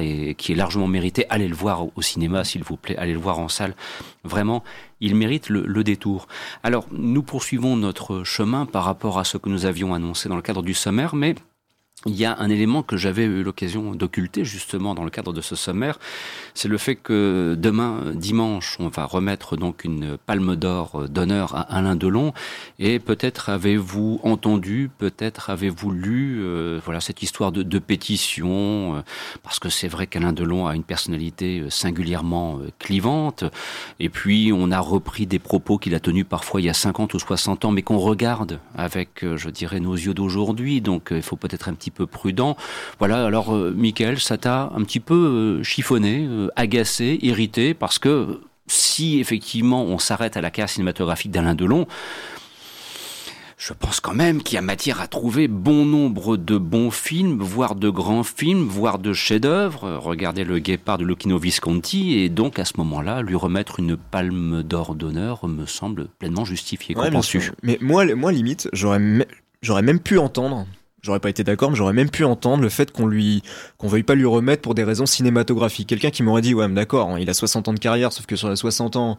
Et 0.00 0.34
qui 0.34 0.52
est 0.52 0.54
largement 0.54 0.86
mérité. 0.86 1.26
Allez 1.28 1.48
le 1.48 1.54
voir 1.54 1.86
au 1.96 2.02
cinéma, 2.02 2.44
s'il 2.44 2.62
vous 2.62 2.76
plaît. 2.76 2.96
Allez 2.96 3.12
le 3.12 3.18
voir 3.18 3.38
en 3.38 3.48
salle. 3.48 3.74
Vraiment, 4.24 4.62
il 5.00 5.14
mérite 5.14 5.48
le, 5.48 5.64
le, 5.66 5.84
détour. 5.84 6.26
Alors, 6.62 6.86
nous 6.90 7.22
poursuivons 7.22 7.76
notre 7.76 8.24
chemin 8.24 8.66
par 8.66 8.84
rapport 8.84 9.18
à 9.18 9.24
ce 9.24 9.36
que 9.36 9.48
nous 9.48 9.66
avions 9.66 9.94
annoncé 9.94 10.28
dans 10.28 10.36
le 10.36 10.42
cadre 10.42 10.62
du 10.62 10.74
sommaire, 10.74 11.14
mais 11.14 11.34
il 12.04 12.14
y 12.14 12.26
a 12.26 12.36
un 12.38 12.50
élément 12.50 12.82
que 12.82 12.96
j'avais 12.96 13.24
eu 13.24 13.42
l'occasion 13.42 13.94
d'occulter 13.94 14.44
justement 14.44 14.94
dans 14.94 15.02
le 15.02 15.10
cadre 15.10 15.32
de 15.32 15.40
ce 15.40 15.56
sommaire, 15.56 15.98
c'est 16.54 16.68
le 16.68 16.76
fait 16.76 16.94
que 16.94 17.56
demain 17.58 18.12
dimanche, 18.14 18.76
on 18.78 18.88
va 18.88 19.06
remettre 19.06 19.56
donc 19.56 19.82
une 19.82 20.18
palme 20.18 20.56
d'or 20.56 21.08
d'honneur 21.08 21.56
à 21.56 21.62
Alain 21.62 21.96
Delon. 21.96 22.34
Et 22.78 22.98
peut-être 22.98 23.48
avez-vous 23.48 24.20
entendu, 24.22 24.90
peut-être 24.98 25.48
avez-vous 25.48 25.90
lu 25.90 26.40
euh, 26.42 26.80
voilà 26.84 27.00
cette 27.00 27.22
histoire 27.22 27.50
de, 27.50 27.78
pétition 27.78 28.96
euh, 28.96 29.02
parce 29.42 29.58
que 29.58 29.68
c'est 29.68 29.88
vrai 29.88 30.06
qu'Alain 30.06 30.32
Delon 30.32 30.66
a 30.66 30.74
une 30.74 30.84
personnalité 30.84 31.64
singulièrement 31.70 32.58
euh, 32.58 32.68
clivante. 32.78 33.44
Et 34.00 34.10
puis 34.10 34.52
on 34.54 34.70
a 34.70 34.80
repris 34.80 35.26
des 35.26 35.38
propos 35.38 35.78
qu'il 35.78 35.94
a 35.94 36.00
tenus 36.00 36.26
parfois 36.28 36.60
il 36.60 36.64
y 36.64 36.70
a 36.70 36.74
50 36.74 37.14
ou 37.14 37.18
60 37.18 37.64
ans 37.64 37.72
mais 37.72 37.82
qu'on 37.82 37.98
regarde 37.98 38.60
avec 38.76 39.24
je 39.36 39.48
dirais 39.48 39.80
nos 39.80 39.94
yeux 39.94 40.14
d'aujourd'hui. 40.14 40.80
Donc 40.80 41.08
il 41.10 41.22
faut 41.22 41.36
peut-être 41.36 41.68
un 41.68 41.74
petit 41.74 41.85
peu 41.90 42.06
prudent. 42.06 42.56
Voilà, 42.98 43.24
alors 43.24 43.54
euh, 43.54 43.72
Michael, 43.76 44.20
ça 44.20 44.38
t'a 44.38 44.70
un 44.74 44.82
petit 44.82 45.00
peu 45.00 45.14
euh, 45.14 45.62
chiffonné, 45.62 46.26
euh, 46.28 46.48
agacé, 46.56 47.18
irrité, 47.22 47.74
parce 47.74 47.98
que 47.98 48.40
si 48.66 49.20
effectivement 49.20 49.84
on 49.84 49.98
s'arrête 49.98 50.36
à 50.36 50.40
la 50.40 50.50
carrière 50.50 50.70
cinématographique 50.70 51.30
d'Alain 51.30 51.54
Delon, 51.54 51.86
je 53.58 53.72
pense 53.72 54.00
quand 54.00 54.14
même 54.14 54.42
qu'il 54.42 54.56
y 54.56 54.58
a 54.58 54.62
matière 54.62 55.00
à 55.00 55.06
trouver 55.06 55.48
bon 55.48 55.86
nombre 55.86 56.36
de 56.36 56.58
bons 56.58 56.90
films, 56.90 57.38
voire 57.40 57.74
de 57.74 57.88
grands 57.88 58.22
films, 58.22 58.66
voire 58.66 58.98
de 58.98 59.14
chefs-d'œuvre. 59.14 59.96
Regardez 59.96 60.44
Le 60.44 60.58
Guépard 60.58 60.98
de 60.98 61.04
Lucchino 61.04 61.38
Visconti, 61.38 62.18
et 62.18 62.28
donc 62.28 62.58
à 62.58 62.66
ce 62.66 62.74
moment-là, 62.76 63.22
lui 63.22 63.34
remettre 63.34 63.80
une 63.80 63.96
palme 63.96 64.62
d'or 64.62 64.94
d'honneur 64.94 65.48
me 65.48 65.64
semble 65.64 66.08
pleinement 66.18 66.44
justifié. 66.44 66.94
Ouais, 66.96 67.10
Mais 67.62 67.78
moi, 67.80 68.04
moi 68.14 68.30
limite, 68.30 68.68
j'aurais 68.74 69.00
j'aurais 69.62 69.82
même 69.82 70.00
pu 70.00 70.18
entendre 70.18 70.66
j'aurais 71.06 71.20
pas 71.20 71.30
été 71.30 71.44
d'accord, 71.44 71.70
mais 71.70 71.76
j'aurais 71.76 71.92
même 71.92 72.10
pu 72.10 72.24
entendre 72.24 72.62
le 72.62 72.68
fait 72.68 72.90
qu'on 72.90 73.06
lui, 73.06 73.42
qu'on 73.78 73.86
veuille 73.86 74.02
pas 74.02 74.14
lui 74.14 74.26
remettre 74.26 74.60
pour 74.60 74.74
des 74.74 74.84
raisons 74.84 75.06
cinématographiques. 75.06 75.88
Quelqu'un 75.88 76.10
qui 76.10 76.22
m'aurait 76.22 76.42
dit, 76.42 76.52
ouais, 76.52 76.68
d'accord, 76.68 77.10
hein, 77.10 77.18
il 77.18 77.30
a 77.30 77.34
60 77.34 77.68
ans 77.68 77.72
de 77.72 77.78
carrière, 77.78 78.12
sauf 78.12 78.26
que 78.26 78.36
sur 78.36 78.50
les 78.50 78.56
60 78.56 78.96
ans, 78.96 79.16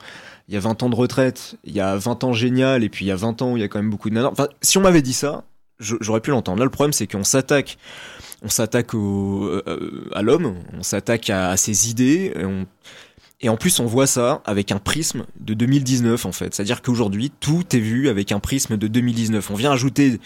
il 0.49 0.53
y 0.53 0.57
a 0.57 0.59
20 0.59 0.83
ans 0.83 0.89
de 0.89 0.95
retraite, 0.95 1.55
il 1.63 1.73
y 1.73 1.79
a 1.79 1.95
20 1.95 2.25
ans 2.25 2.33
génial, 2.33 2.83
et 2.83 2.89
puis 2.89 3.05
il 3.05 3.07
y 3.07 3.11
a 3.11 3.15
20 3.15 3.41
ans 3.41 3.53
où 3.53 3.57
il 3.57 3.61
y 3.61 3.63
a 3.63 3.67
quand 3.67 3.79
même 3.79 3.89
beaucoup 3.89 4.09
de 4.09 4.15
nanas. 4.15 4.29
Enfin, 4.31 4.47
si 4.61 4.77
on 4.77 4.81
m'avait 4.81 5.01
dit 5.01 5.13
ça, 5.13 5.45
j'aurais 5.79 6.21
pu 6.21 6.31
l'entendre. 6.31 6.59
Là, 6.59 6.65
le 6.65 6.71
problème, 6.71 6.93
c'est 6.93 7.07
qu'on 7.07 7.23
s'attaque, 7.23 7.77
on 8.43 8.49
s'attaque 8.49 8.93
au, 8.93 9.45
euh, 9.45 10.09
à 10.13 10.21
l'homme, 10.21 10.55
on 10.77 10.83
s'attaque 10.83 11.29
à, 11.29 11.49
à, 11.49 11.57
ses 11.57 11.89
idées, 11.89 12.33
et 12.35 12.45
on, 12.45 12.65
et 13.39 13.49
en 13.49 13.55
plus, 13.55 13.79
on 13.79 13.85
voit 13.85 14.07
ça 14.07 14.41
avec 14.45 14.71
un 14.71 14.79
prisme 14.79 15.25
de 15.39 15.53
2019, 15.53 16.25
en 16.25 16.31
fait. 16.31 16.55
C'est-à-dire 16.55 16.81
qu'aujourd'hui, 16.81 17.31
tout 17.39 17.63
est 17.75 17.79
vu 17.79 18.09
avec 18.09 18.31
un 18.31 18.39
prisme 18.39 18.77
de 18.77 18.87
2019. 18.87 19.51
On 19.51 19.53
vient 19.53 19.71
ajouter... 19.71 20.19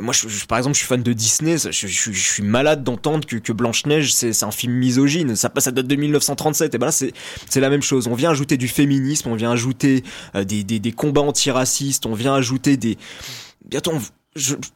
Moi, 0.00 0.12
je, 0.12 0.28
je, 0.28 0.46
par 0.46 0.58
exemple, 0.58 0.74
je 0.74 0.78
suis 0.78 0.88
fan 0.88 1.04
de 1.04 1.12
Disney. 1.12 1.56
Je, 1.56 1.70
je, 1.70 2.10
suis 2.10 2.42
malade 2.42 2.82
d'entendre 2.82 3.26
que, 3.28 3.36
que 3.36 3.52
Blanche-Neige, 3.52 4.12
c'est 4.12 4.42
un 4.42 4.50
film 4.50 4.72
misogyne. 4.72 5.36
Ça, 5.36 5.52
ça 5.58 5.70
date 5.70 5.86
de 5.86 5.94
1937. 5.94 6.74
Et 6.74 6.78
ben 6.78 6.86
là, 6.86 6.92
c'est 6.92 7.60
la 7.60 7.70
même 7.70 7.82
chose. 7.82 8.08
On 8.08 8.14
vient 8.14 8.30
ajouter 8.30 8.56
du 8.56 8.66
féminisme, 8.66 9.28
on 9.28 9.36
vient 9.36 9.52
ajouter 9.52 10.02
euh, 10.34 10.42
des, 10.42 10.64
des, 10.64 10.80
des 10.80 10.92
combats 10.92 11.20
antiracistes, 11.20 12.06
on 12.06 12.14
vient 12.14 12.34
ajouter 12.34 12.76
des... 12.76 12.98
Bientôt, 13.64 13.92
on 13.94 14.00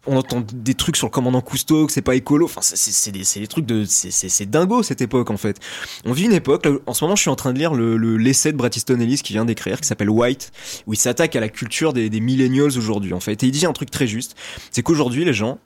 on 0.06 0.16
entend 0.16 0.42
des 0.52 0.74
trucs 0.74 0.96
sur 0.96 1.06
le 1.06 1.10
commandant 1.10 1.40
Cousteau, 1.40 1.86
que 1.86 1.92
c'est 1.92 2.02
pas 2.02 2.14
écolo. 2.14 2.44
Enfin, 2.44 2.60
c'est 2.62 3.10
des, 3.10 3.22
des, 3.22 3.46
trucs 3.46 3.64
de, 3.64 3.84
c'est 3.86 4.50
dingo 4.50 4.82
cette 4.82 5.00
époque 5.00 5.30
en 5.30 5.36
fait. 5.36 5.58
On 6.04 6.12
vit 6.12 6.24
une 6.24 6.32
époque. 6.32 6.66
en 6.86 6.94
ce 6.94 7.04
moment, 7.04 7.16
je 7.16 7.22
suis 7.22 7.30
en 7.30 7.36
train 7.36 7.52
de 7.52 7.58
lire 7.58 7.72
le 7.72 7.96
l'essai 8.16 8.52
de 8.52 8.56
Bret 8.56 8.70
Easton 8.74 9.00
Ellis 9.00 9.20
qui 9.22 9.32
vient 9.32 9.44
d'écrire, 9.44 9.80
qui 9.80 9.86
s'appelle 9.86 10.10
White, 10.10 10.52
où 10.86 10.92
il 10.92 10.98
s'attaque 10.98 11.36
à 11.36 11.40
la 11.40 11.48
culture 11.48 11.92
des, 11.92 12.10
des 12.10 12.20
millennials 12.20 12.76
aujourd'hui 12.76 13.14
en 13.14 13.20
fait. 13.20 13.42
Et 13.42 13.46
il 13.46 13.52
dit 13.52 13.64
un 13.66 13.72
truc 13.72 13.90
très 13.90 14.06
juste, 14.06 14.36
c'est 14.70 14.82
qu'aujourd'hui 14.82 15.24
les 15.24 15.34
gens, 15.34 15.58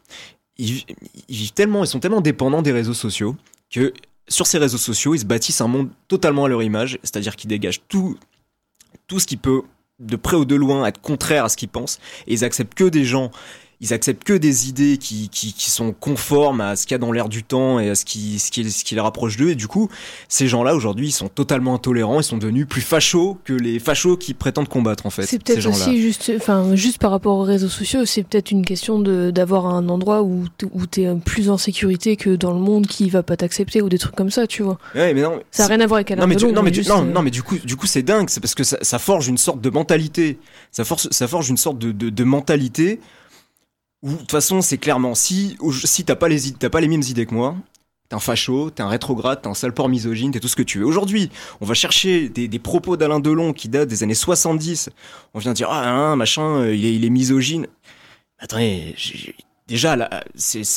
ils, 0.56 0.84
ils 1.28 1.36
vivent 1.36 1.52
tellement, 1.52 1.82
ils 1.82 1.88
sont 1.88 2.00
tellement 2.00 2.20
dépendants 2.20 2.62
des 2.62 2.72
réseaux 2.72 2.94
sociaux 2.94 3.34
que 3.70 3.92
sur 4.28 4.46
ces 4.46 4.58
réseaux 4.58 4.78
sociaux, 4.78 5.14
ils 5.14 5.20
se 5.20 5.24
bâtissent 5.24 5.60
un 5.60 5.66
monde 5.66 5.90
totalement 6.06 6.44
à 6.44 6.48
leur 6.48 6.62
image, 6.62 6.98
c'est-à-dire 7.02 7.34
qu'ils 7.34 7.48
dégagent 7.48 7.82
tout, 7.88 8.16
tout 9.08 9.18
ce 9.18 9.26
qui 9.26 9.36
peut 9.36 9.62
de 9.98 10.16
près 10.16 10.36
ou 10.36 10.44
de 10.44 10.54
loin 10.54 10.86
être 10.86 11.00
contraire 11.00 11.44
à 11.44 11.48
ce 11.48 11.56
qu'ils 11.56 11.68
pensent, 11.68 11.98
et 12.26 12.32
ils 12.34 12.44
acceptent 12.44 12.74
que 12.74 12.84
des 12.84 13.04
gens 13.04 13.30
ils 13.82 13.94
acceptent 13.94 14.24
que 14.24 14.34
des 14.34 14.68
idées 14.68 14.98
qui, 14.98 15.30
qui, 15.30 15.54
qui 15.54 15.70
sont 15.70 15.92
conformes 15.92 16.60
à 16.60 16.76
ce 16.76 16.86
qu'il 16.86 16.92
y 16.92 16.96
a 16.96 16.98
dans 16.98 17.12
l'air 17.12 17.30
du 17.30 17.42
temps 17.42 17.80
et 17.80 17.88
à 17.88 17.94
ce 17.94 18.04
qui, 18.04 18.38
ce 18.38 18.50
qui, 18.50 18.70
ce 18.70 18.84
qui 18.84 18.94
les 18.94 19.00
rapproche 19.00 19.38
d'eux. 19.38 19.48
Et 19.48 19.54
du 19.54 19.68
coup, 19.68 19.88
ces 20.28 20.48
gens-là, 20.48 20.74
aujourd'hui, 20.74 21.08
ils 21.08 21.12
sont 21.12 21.28
totalement 21.28 21.74
intolérants, 21.74 22.20
ils 22.20 22.24
sont 22.24 22.36
devenus 22.36 22.66
plus 22.66 22.82
fachos 22.82 23.38
que 23.44 23.54
les 23.54 23.78
fachos 23.78 24.18
qui 24.18 24.34
prétendent 24.34 24.68
combattre, 24.68 25.06
en 25.06 25.10
fait. 25.10 25.22
C'est 25.22 25.42
peut-être 25.42 25.66
aussi 25.66 26.00
juste, 26.02 26.30
enfin, 26.36 26.74
juste 26.76 26.98
par 26.98 27.10
rapport 27.10 27.38
aux 27.38 27.42
réseaux 27.42 27.70
sociaux, 27.70 28.04
c'est 28.04 28.22
peut-être 28.22 28.50
une 28.50 28.66
question 28.66 28.98
d'avoir 28.98 29.66
un 29.66 29.88
endroit 29.88 30.22
où, 30.22 30.44
où 30.72 30.86
t'es 30.86 31.08
plus 31.24 31.48
en 31.48 31.56
sécurité 31.56 32.16
que 32.16 32.36
dans 32.36 32.52
le 32.52 32.60
monde 32.60 32.86
qui 32.86 33.08
va 33.08 33.22
pas 33.22 33.38
t'accepter 33.38 33.80
ou 33.80 33.88
des 33.88 33.98
trucs 33.98 34.14
comme 34.14 34.30
ça, 34.30 34.46
tu 34.46 34.62
vois. 34.62 34.78
Ouais, 34.94 35.14
mais 35.14 35.22
non. 35.22 35.40
Ça 35.50 35.62
n'a 35.62 35.68
rien 35.68 35.80
à 35.80 35.86
voir 35.86 35.96
avec 35.96 36.10
non, 36.10 36.26
mais, 36.26 36.36
du, 36.36 36.44
non, 36.52 36.62
mais, 36.62 36.70
non, 36.86 37.02
non, 37.02 37.22
mais 37.22 37.30
du 37.30 37.42
coup, 37.42 37.56
du 37.64 37.76
coup, 37.76 37.86
c'est 37.86 38.02
dingue, 38.02 38.28
c'est 38.28 38.40
parce 38.40 38.54
que 38.54 38.64
ça, 38.64 38.76
ça, 38.82 38.98
forge 38.98 39.28
une 39.28 39.38
sorte 39.38 39.62
de 39.62 39.70
mentalité. 39.70 40.38
Ça 40.70 40.84
forge, 40.84 41.08
ça 41.10 41.26
forge 41.26 41.48
une 41.48 41.56
sorte 41.56 41.78
de, 41.78 41.92
de, 41.92 42.10
de 42.10 42.24
mentalité 42.24 43.00
de 44.02 44.16
toute 44.16 44.30
façon, 44.30 44.62
c'est 44.62 44.78
clairement, 44.78 45.14
si, 45.14 45.56
si 45.84 46.04
t'as 46.04 46.16
pas, 46.16 46.28
les, 46.28 46.88
mêmes 46.88 47.02
idées 47.02 47.26
que 47.26 47.34
moi, 47.34 47.56
t'es 48.08 48.16
un 48.16 48.20
facho, 48.20 48.70
t'es 48.70 48.82
un 48.82 48.88
rétrograde, 48.88 49.42
t'es 49.42 49.48
un 49.48 49.54
sale 49.54 49.72
porc 49.72 49.88
misogyne, 49.88 50.32
t'es 50.32 50.40
tout 50.40 50.48
ce 50.48 50.56
que 50.56 50.62
tu 50.62 50.78
veux. 50.78 50.86
Aujourd'hui, 50.86 51.30
on 51.60 51.66
va 51.66 51.74
chercher 51.74 52.28
des, 52.28 52.58
propos 52.58 52.96
d'Alain 52.96 53.20
Delon 53.20 53.52
qui 53.52 53.68
datent 53.68 53.88
des 53.88 54.02
années 54.02 54.14
70. 54.14 54.90
On 55.34 55.38
vient 55.38 55.52
dire, 55.52 55.68
ah, 55.70 55.88
hein, 55.88 56.16
machin, 56.16 56.66
il 56.68 56.84
est, 56.84 56.94
il 56.94 57.04
est 57.04 57.10
misogyne. 57.10 57.66
Attendez, 58.38 58.96
déjà 59.70 59.96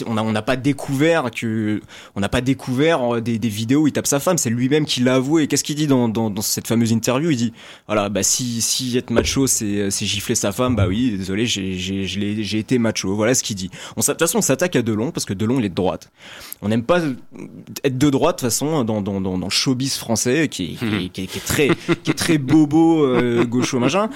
on 0.05 0.13
n'a 0.13 0.41
pas 0.41 0.55
découvert 0.55 1.31
que 1.31 1.81
n'a 2.15 2.29
pas 2.29 2.41
découvert 2.41 3.15
euh, 3.15 3.21
des, 3.21 3.37
vidéos 3.37 3.81
où 3.81 3.87
il 3.87 3.93
tape 3.93 4.07
sa 4.07 4.19
femme. 4.19 4.37
C'est 4.37 4.49
lui-même 4.49 4.85
qui 4.85 5.01
l'a 5.01 5.15
avoué. 5.15 5.47
Qu'est-ce 5.47 5.63
qu'il 5.63 5.75
dit 5.75 5.87
dans, 5.87 6.41
cette 6.41 6.67
fameuse 6.67 6.91
interview? 6.91 7.31
Il 7.31 7.37
dit 7.37 7.53
voilà 7.87 8.09
bah 8.09 8.23
si 8.23 8.93
être 8.97 9.09
macho 9.09 9.47
c'est 9.47 9.89
gifler 9.91 10.35
sa 10.35 10.51
femme 10.51 10.75
bah 10.75 10.87
oui 10.87 11.17
désolé 11.17 11.45
j'ai 11.45 12.59
été 12.59 12.77
macho. 12.77 13.15
Voilà 13.15 13.33
ce 13.33 13.43
qu'il 13.43 13.55
dit. 13.55 13.69
De 13.69 14.01
toute 14.01 14.19
façon 14.19 14.39
on 14.39 14.41
s'attaque 14.41 14.75
à 14.75 14.81
Delon 14.81 15.11
parce 15.11 15.25
que 15.25 15.33
Delon 15.33 15.59
il 15.59 15.65
est 15.65 15.69
de 15.69 15.75
droite. 15.75 16.11
On 16.61 16.69
n'aime 16.69 16.83
pas 16.83 17.01
être 17.83 17.97
de 17.97 18.09
droite 18.09 18.37
de 18.37 18.41
toute 18.41 18.49
façon 18.49 18.83
dans 18.83 19.01
dans 19.01 19.49
showbiz 19.49 19.97
français 19.97 20.47
qui, 20.47 20.77
est 21.17 22.15
très 22.15 22.37
bobo 22.37 23.05
euh, 23.05 23.43
gaucho 23.43 23.79
machin. 23.79 24.09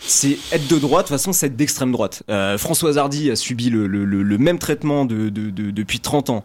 C'est 0.00 0.38
être 0.52 0.68
de 0.68 0.78
droite 0.78 1.06
de 1.06 1.08
toute 1.08 1.18
façon 1.18 1.32
c'est 1.32 1.46
être 1.46 1.56
d'extrême 1.56 1.92
droite. 1.92 2.22
Euh, 2.30 2.56
François 2.58 2.96
Hardy 2.96 3.30
a 3.30 3.36
subi 3.36 3.70
le, 3.70 3.86
même 4.22 4.58
traitement 4.58 5.04
de, 5.04 5.28
depuis 5.28 6.00
30 6.00 6.30
ans 6.30 6.44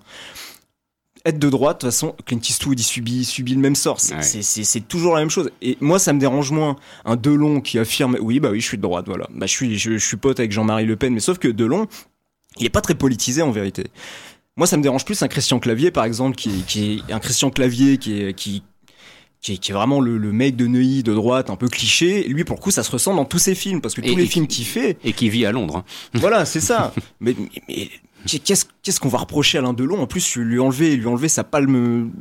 être 1.25 1.39
de 1.39 1.49
droite, 1.49 1.77
de 1.77 1.79
toute 1.79 1.91
façon, 1.91 2.15
Clint 2.25 2.39
Eastwood, 2.39 2.79
il 2.79 2.83
subit, 2.83 3.25
subit 3.25 3.55
le 3.55 3.59
même 3.59 3.75
sort. 3.75 3.99
C'est 3.99 4.87
toujours 4.87 5.15
la 5.15 5.21
même 5.21 5.29
chose. 5.29 5.49
Et 5.61 5.77
moi, 5.81 5.97
ça 5.99 6.13
me 6.13 6.19
dérange 6.19 6.51
moins 6.51 6.75
un 7.03 7.15
Delon 7.15 7.61
qui 7.61 7.79
affirme, 7.79 8.17
oui, 8.21 8.39
bah 8.39 8.49
oui, 8.51 8.61
je 8.61 8.67
suis 8.67 8.77
de 8.77 8.83
droite, 8.83 9.05
voilà. 9.07 9.27
Bah, 9.33 9.47
je 9.47 9.51
suis, 9.51 9.77
je, 9.77 9.97
suis 9.97 10.17
pote 10.17 10.39
avec 10.39 10.51
Jean-Marie 10.51 10.85
Le 10.85 10.95
Pen, 10.95 11.13
mais 11.13 11.19
sauf 11.19 11.39
que 11.39 11.47
Delon, 11.47 11.87
il 12.57 12.65
est 12.65 12.69
pas 12.69 12.81
très 12.81 12.93
politisé 12.93 13.41
en 13.41 13.51
vérité. 13.51 13.85
Moi, 14.55 14.67
ça 14.67 14.77
me 14.77 14.83
dérange 14.83 15.03
plus 15.03 15.21
un 15.23 15.27
Christian 15.27 15.59
Clavier, 15.59 15.91
par 15.91 16.05
exemple, 16.05 16.35
qui, 16.37 16.63
qui 16.67 17.03
est 17.09 17.13
un 17.13 17.19
Christian 17.19 17.49
Clavier 17.49 17.97
qui 17.97 18.21
est, 18.21 18.63
qui, 19.45 19.59
qui 19.59 19.71
est, 19.71 19.75
vraiment 19.75 20.01
le, 20.01 20.31
mec 20.31 20.55
de 20.55 20.65
Neuilly 20.65 21.03
de 21.03 21.13
droite, 21.13 21.51
un 21.51 21.55
peu 21.55 21.67
cliché. 21.67 22.23
lui, 22.23 22.43
pour 22.43 22.55
le 22.55 22.61
coup, 22.61 22.71
ça 22.71 22.81
se 22.81 22.89
ressent 22.89 23.13
dans 23.13 23.25
tous 23.25 23.37
ses 23.37 23.53
films, 23.53 23.79
parce 23.79 23.93
que 23.93 24.01
tous 24.01 24.15
les 24.15 24.25
films 24.25 24.47
qu'il 24.47 24.65
fait. 24.65 24.97
Et 25.03 25.13
qui 25.13 25.29
vit 25.29 25.45
à 25.45 25.51
Londres. 25.51 25.77
Hein. 25.77 25.83
Voilà, 26.15 26.45
c'est 26.45 26.61
ça. 26.61 26.93
mais, 27.19 27.35
mais, 27.69 27.89
qu'est-ce 28.25 28.99
qu'on 28.99 29.09
va 29.09 29.19
reprocher 29.19 29.59
à 29.59 29.61
Alain 29.61 29.73
Delon? 29.73 30.01
En 30.01 30.07
plus, 30.07 30.35
lui 30.37 30.59
enlever, 30.59 30.95
lui 30.95 31.05
enlever 31.05 31.29
sa 31.29 31.43
palme. 31.43 32.11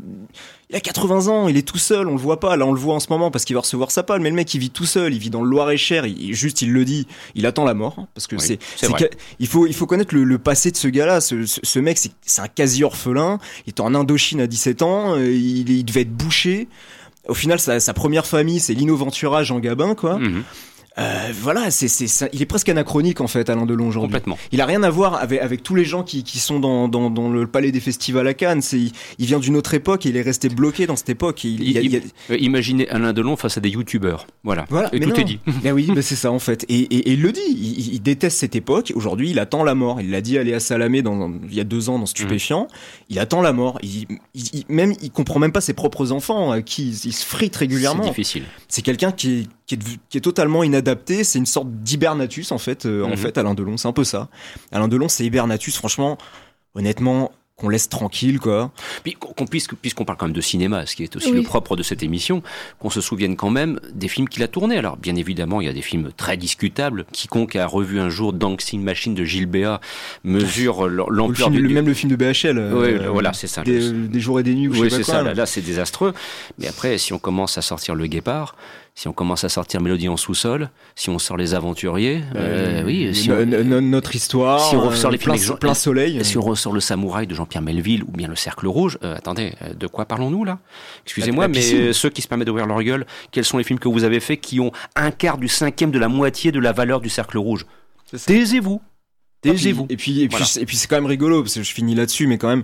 Il 0.69 0.77
a 0.77 0.81
80 0.81 1.29
ans, 1.29 1.49
il 1.49 1.57
est 1.57 1.67
tout 1.67 1.79
seul, 1.79 2.09
on 2.09 2.13
le 2.13 2.19
voit 2.19 2.41
pas. 2.41 2.57
Là, 2.57 2.67
on 2.67 2.73
le 2.73 2.81
voit 2.81 2.95
en 2.95 3.01
ce 3.01 3.09
moment 3.09 3.31
parce 3.31 3.47
qu'il 3.47 3.55
va 3.55 3.61
recevoir 3.61 3.91
sa 3.91 4.03
palme. 4.03 4.23
Mais 4.23 4.29
le 4.29 4.37
mec, 4.37 4.53
il 4.53 4.61
vit 4.61 4.71
tout 4.71 4.85
seul, 4.85 5.15
il 5.15 5.19
vit 5.19 5.31
dans 5.31 5.43
le 5.43 5.49
Loir-et-Cher. 5.49 6.05
Il, 6.05 6.35
juste, 6.35 6.61
il 6.61 6.73
le 6.73 6.85
dit, 6.85 7.07
il 7.35 7.47
attend 7.47 7.65
la 7.65 7.75
mort. 7.75 7.95
Hein, 7.99 8.07
parce 8.13 8.27
que 8.27 8.37
c'est, 8.37 8.59
il 9.39 9.47
faut, 9.47 9.67
il 9.67 9.75
faut 9.75 9.87
connaître 9.87 10.15
le, 10.15 10.39
passé 10.39 10.71
de 10.71 10.77
ce 10.77 10.89
gars-là. 10.89 11.23
Ce, 11.23 11.47
ce, 11.47 11.79
mec, 11.79 11.99
c'est 11.99 12.43
un 12.43 12.49
quasi 12.49 12.85
orphelin. 12.85 13.39
Il 13.67 13.71
est 13.71 13.81
en 13.81 13.95
Indochine 13.95 14.43
à 14.43 14.47
17 14.47 14.83
ans. 14.83 15.15
Euh, 15.15 15.33
il, 15.33 15.71
il 15.71 15.85
devait 15.85 16.03
être 16.03 16.13
bouché 16.13 16.69
au 17.29 17.35
final, 17.35 17.59
sa, 17.59 17.95
première 17.95 18.27
famille, 18.27 18.61
c'est 18.61 18.75
Lino 18.75 18.97
Ventura, 18.97 19.43
Jean 19.43 19.59
Gabin, 19.59 19.95
quoi. 19.95 20.19
Mhm. 20.19 20.45
Euh, 20.97 21.33
voilà, 21.33 21.73
c'est, 21.73 21.89
c'est, 21.89 22.31
il 22.33 22.41
est 22.41 22.47
presque 22.47 22.69
anachronique 22.69 23.21
en 23.21 23.27
fait, 23.27 23.51
Alain 23.51 23.67
Delon 23.67 23.89
aujourd'hui. 23.89 24.09
Complètement. 24.09 24.39
Il 24.53 24.61
a 24.61 24.67
rien 24.67 24.83
à 24.85 24.91
voir 24.91 25.15
avec, 25.15 25.41
avec 25.41 25.63
tous 25.63 25.75
les 25.75 25.85
gens 25.85 26.05
qui, 26.05 26.23
qui 26.23 26.39
sont 26.39 26.61
dans, 26.61 26.87
dans, 26.87 27.11
dans, 27.11 27.31
le 27.31 27.47
palais 27.49 27.73
des 27.73 27.81
festivals 27.81 28.29
à 28.29 28.35
Cannes. 28.35 28.63
C'est, 28.63 28.79
il, 28.79 29.27
vient 29.27 29.41
d'une 29.41 29.57
autre 29.57 29.75
époque 29.75 30.07
et 30.07 30.11
il 30.11 30.17
est 30.17 30.23
resté 30.23 30.49
bloqué 30.49 30.87
dans 30.87 30.95
cette 30.95 31.09
époque. 31.09 31.43
Il, 31.43 31.63
il, 31.63 31.97
euh, 32.31 32.37
Imaginez 32.39 32.89
Alain 32.91 33.13
Delon 33.13 33.37
face 33.37 33.59
à 33.59 33.61
des 33.61 33.71
youtubeurs. 33.71 34.27
Voilà. 34.45 34.67
voilà 34.71 34.95
et 34.95 35.01
tout 35.01 35.19
est 35.19 35.25
dit. 35.25 35.41
Mais 35.65 35.73
oui, 35.73 35.91
mais 35.93 36.03
c'est 36.03 36.15
ça 36.15 36.31
en 36.31 36.39
fait. 36.39 36.65
Et, 36.69 36.79
et, 36.79 36.97
et 36.97 37.13
il 37.15 37.23
le 37.23 37.33
dit. 37.33 37.41
Il, 37.93 38.01
déteste 38.01 38.39
cette 38.39 38.55
époque. 38.55 38.93
Aujourd'hui, 38.95 39.31
il 39.31 39.39
attend 39.41 39.65
la 39.65 39.75
mort. 39.75 40.01
Il 40.01 40.11
l'a 40.11 40.21
dit 40.21 40.39
à 40.39 40.45
Léa 40.45 40.61
Salamé 40.61 41.03
dans, 41.03 41.33
il 41.49 41.55
y 41.55 41.61
a 41.61 41.65
deux 41.65 41.89
ans 41.89 41.99
dans 41.99 42.07
Stupéfiant. 42.07 42.65
Mmh. 42.65 43.11
Il 43.11 43.19
attend 43.19 43.43
la 43.43 43.53
mort. 43.53 43.81
Il, 43.83 44.07
même, 44.69 44.93
il 45.03 45.11
comprend 45.11 45.41
même 45.41 45.53
pas 45.53 45.61
ses 45.61 45.73
propres 45.73 46.13
enfants 46.13 46.61
qui 46.63 46.91
il 46.91 47.13
se 47.13 47.27
frite 47.27 47.57
régulièrement. 47.57 48.05
C'est 48.05 48.11
difficile. 48.11 48.45
C'est 48.75 48.83
quelqu'un 48.83 49.13
qui 49.13 49.39
est 49.39 49.47
qui 49.67 49.77
est, 49.77 49.79
qui 50.09 50.19
est 50.19 50.21
totalement 50.21 50.65
inadapté. 50.65 51.23
C'est 51.23 51.39
une 51.39 51.47
sorte 51.47 51.69
d'hibernatus 51.71 52.51
en 52.51 52.59
fait. 52.59 52.87
Euh, 52.87 53.05
en 53.05 53.11
mhm. 53.11 53.17
fait, 53.17 53.39
Alain 53.39 53.55
Delon, 53.55 53.77
c'est 53.77 53.87
un 53.87 53.93
peu 53.93 54.03
ça. 54.03 54.29
Alain 54.73 54.89
Delon, 54.89 55.07
c'est 55.09 55.25
hibernatus. 55.25 55.77
Franchement, 55.77 56.19
honnêtement, 56.75 57.31
qu'on 57.57 57.69
laisse 57.69 57.89
tranquille, 57.89 58.41
quoi. 58.41 58.73
Puis 59.05 59.15
qu'on 59.15 59.47
puisse, 59.47 59.69
puisqu'on 59.81 60.05
parle 60.05 60.19
quand 60.19 60.27
même 60.27 60.35
de 60.35 60.41
cinéma, 60.41 60.87
ce 60.87 60.97
qui 60.97 61.05
est 61.05 61.15
aussi 61.15 61.31
le 61.31 61.43
propre 61.43 61.77
de 61.77 61.85
cette 61.85 62.03
émission, 62.03 62.43
qu'on 62.81 62.91
se 62.91 63.01
souvienne 63.01 63.37
quand 63.37 63.51
même 63.51 63.79
des 63.93 64.09
films 64.09 64.29
qu'il 64.29 64.43
a 64.43 64.49
tournés. 64.49 64.77
Alors, 64.77 64.97
bien 64.97 65.15
évidemment, 65.15 65.61
il 65.61 65.67
y 65.67 65.71
a 65.71 65.73
des 65.73 65.83
films 65.83 66.11
très 66.17 66.37
discutables. 66.37 67.05
Quiconque 67.13 67.55
a 67.55 67.67
revu 67.67 68.01
un 68.01 68.09
jour 68.09 68.33
Dancing 68.33 68.83
Machine 68.83 69.15
de 69.15 69.25
Gilles 69.25 69.47
Béat 69.47 69.81
mesure 70.25 70.89
l'ampleur 70.89 71.51
du... 71.51 71.63
Même 71.69 71.87
le 71.87 71.95
film 71.95 72.11
de 72.11 72.17
BHL. 72.17 72.59
oui, 72.73 72.95
euh, 72.95 73.09
voilà, 73.11 73.33
c'est 73.33 73.47
ça. 73.47 73.63
Des, 73.63 74.21
jours 74.21 74.41
et 74.41 74.43
des 74.43 74.55
nuits, 74.55 74.69
oui, 74.69 74.91
c'est 74.91 75.05
ça. 75.05 75.23
Là, 75.23 75.35
là 75.35 75.47
c'est 75.47 75.61
désastreux. 75.61 76.13
Mais 76.59 76.67
après, 76.67 76.99
si 76.99 77.13
on 77.13 77.19
commence 77.19 77.57
à 77.57 77.63
sortir 77.63 77.95
Le 77.95 78.07
Guépard, 78.07 78.57
si 78.97 79.09
on 79.09 79.13
commence 79.13 79.43
à 79.43 79.49
sortir 79.49 79.81
Mélodie 79.81 80.09
en 80.09 80.17
sous-sol, 80.17 80.71
si 80.95 81.11
on 81.11 81.19
sort 81.19 81.37
Les 81.37 81.55
Aventuriers, 81.55 82.23
euh, 82.37 82.81
euh, 82.81 82.85
oui, 82.85 83.13
si 83.13 83.29
notre 83.29 84.15
histoire, 84.15 84.61
si 84.69 84.77
on 84.77 84.83
ressort 84.83 85.11
les 85.11 85.19
plein, 85.19 85.35
plein 85.61 85.75
soleil, 85.75 86.25
si 86.25 86.39
on 86.39 86.43
ressort 86.43 86.73
Le 86.73 86.79
Samouraï 86.81 87.27
de 87.27 87.35
Jean-Pierre 87.35 87.63
Melville 87.63 88.05
ou 88.05 88.13
bien 88.13 88.29
Le 88.29 88.37
Cercle 88.37 88.69
Rouge, 88.69 88.99
euh, 89.03 89.17
attendez, 89.17 89.55
de 89.77 89.87
quoi 89.89 90.05
parlons-nous 90.05 90.45
là? 90.45 90.61
Excusez-moi, 91.05 91.49
mais 91.49 91.93
ceux 91.93 92.11
qui 92.11 92.23
se 92.23 92.29
permettent 92.29 92.47
d'ouvrir 92.47 92.67
leur 92.67 92.83
gueule, 92.83 93.05
quels 93.33 93.45
sont 93.45 93.59
les 93.59 93.65
films 93.65 93.81
que 93.81 93.89
vous 93.89 94.05
avez 94.05 94.21
faits 94.21 94.41
qui 94.41 94.61
ont 94.61 94.71
un 94.95 95.11
quart 95.11 95.39
du 95.39 95.49
cinquième 95.49 95.91
de 95.91 95.99
la 95.99 96.09
moitié 96.09 96.53
de 96.53 96.61
la 96.61 96.73
valeur 96.73 97.01
du 97.01 97.09
Cercle 97.09 97.39
Rouge? 97.39 97.67
Taisez-vous. 98.27 98.81
Taisez-vous. 99.41 99.87
Et 99.91 99.97
puis, 99.97 100.23
et 100.23 100.29
puis, 100.29 100.45
et 100.59 100.65
puis 100.65 100.77
c'est 100.77 100.87
quand 100.87 100.97
même 100.97 101.07
rigolo 101.07 101.43
parce 101.43 101.55
que 101.55 101.63
je 101.63 101.75
finis 101.75 101.95
là-dessus, 101.95 102.27
mais 102.27 102.39
quand 102.39 102.49
même, 102.49 102.63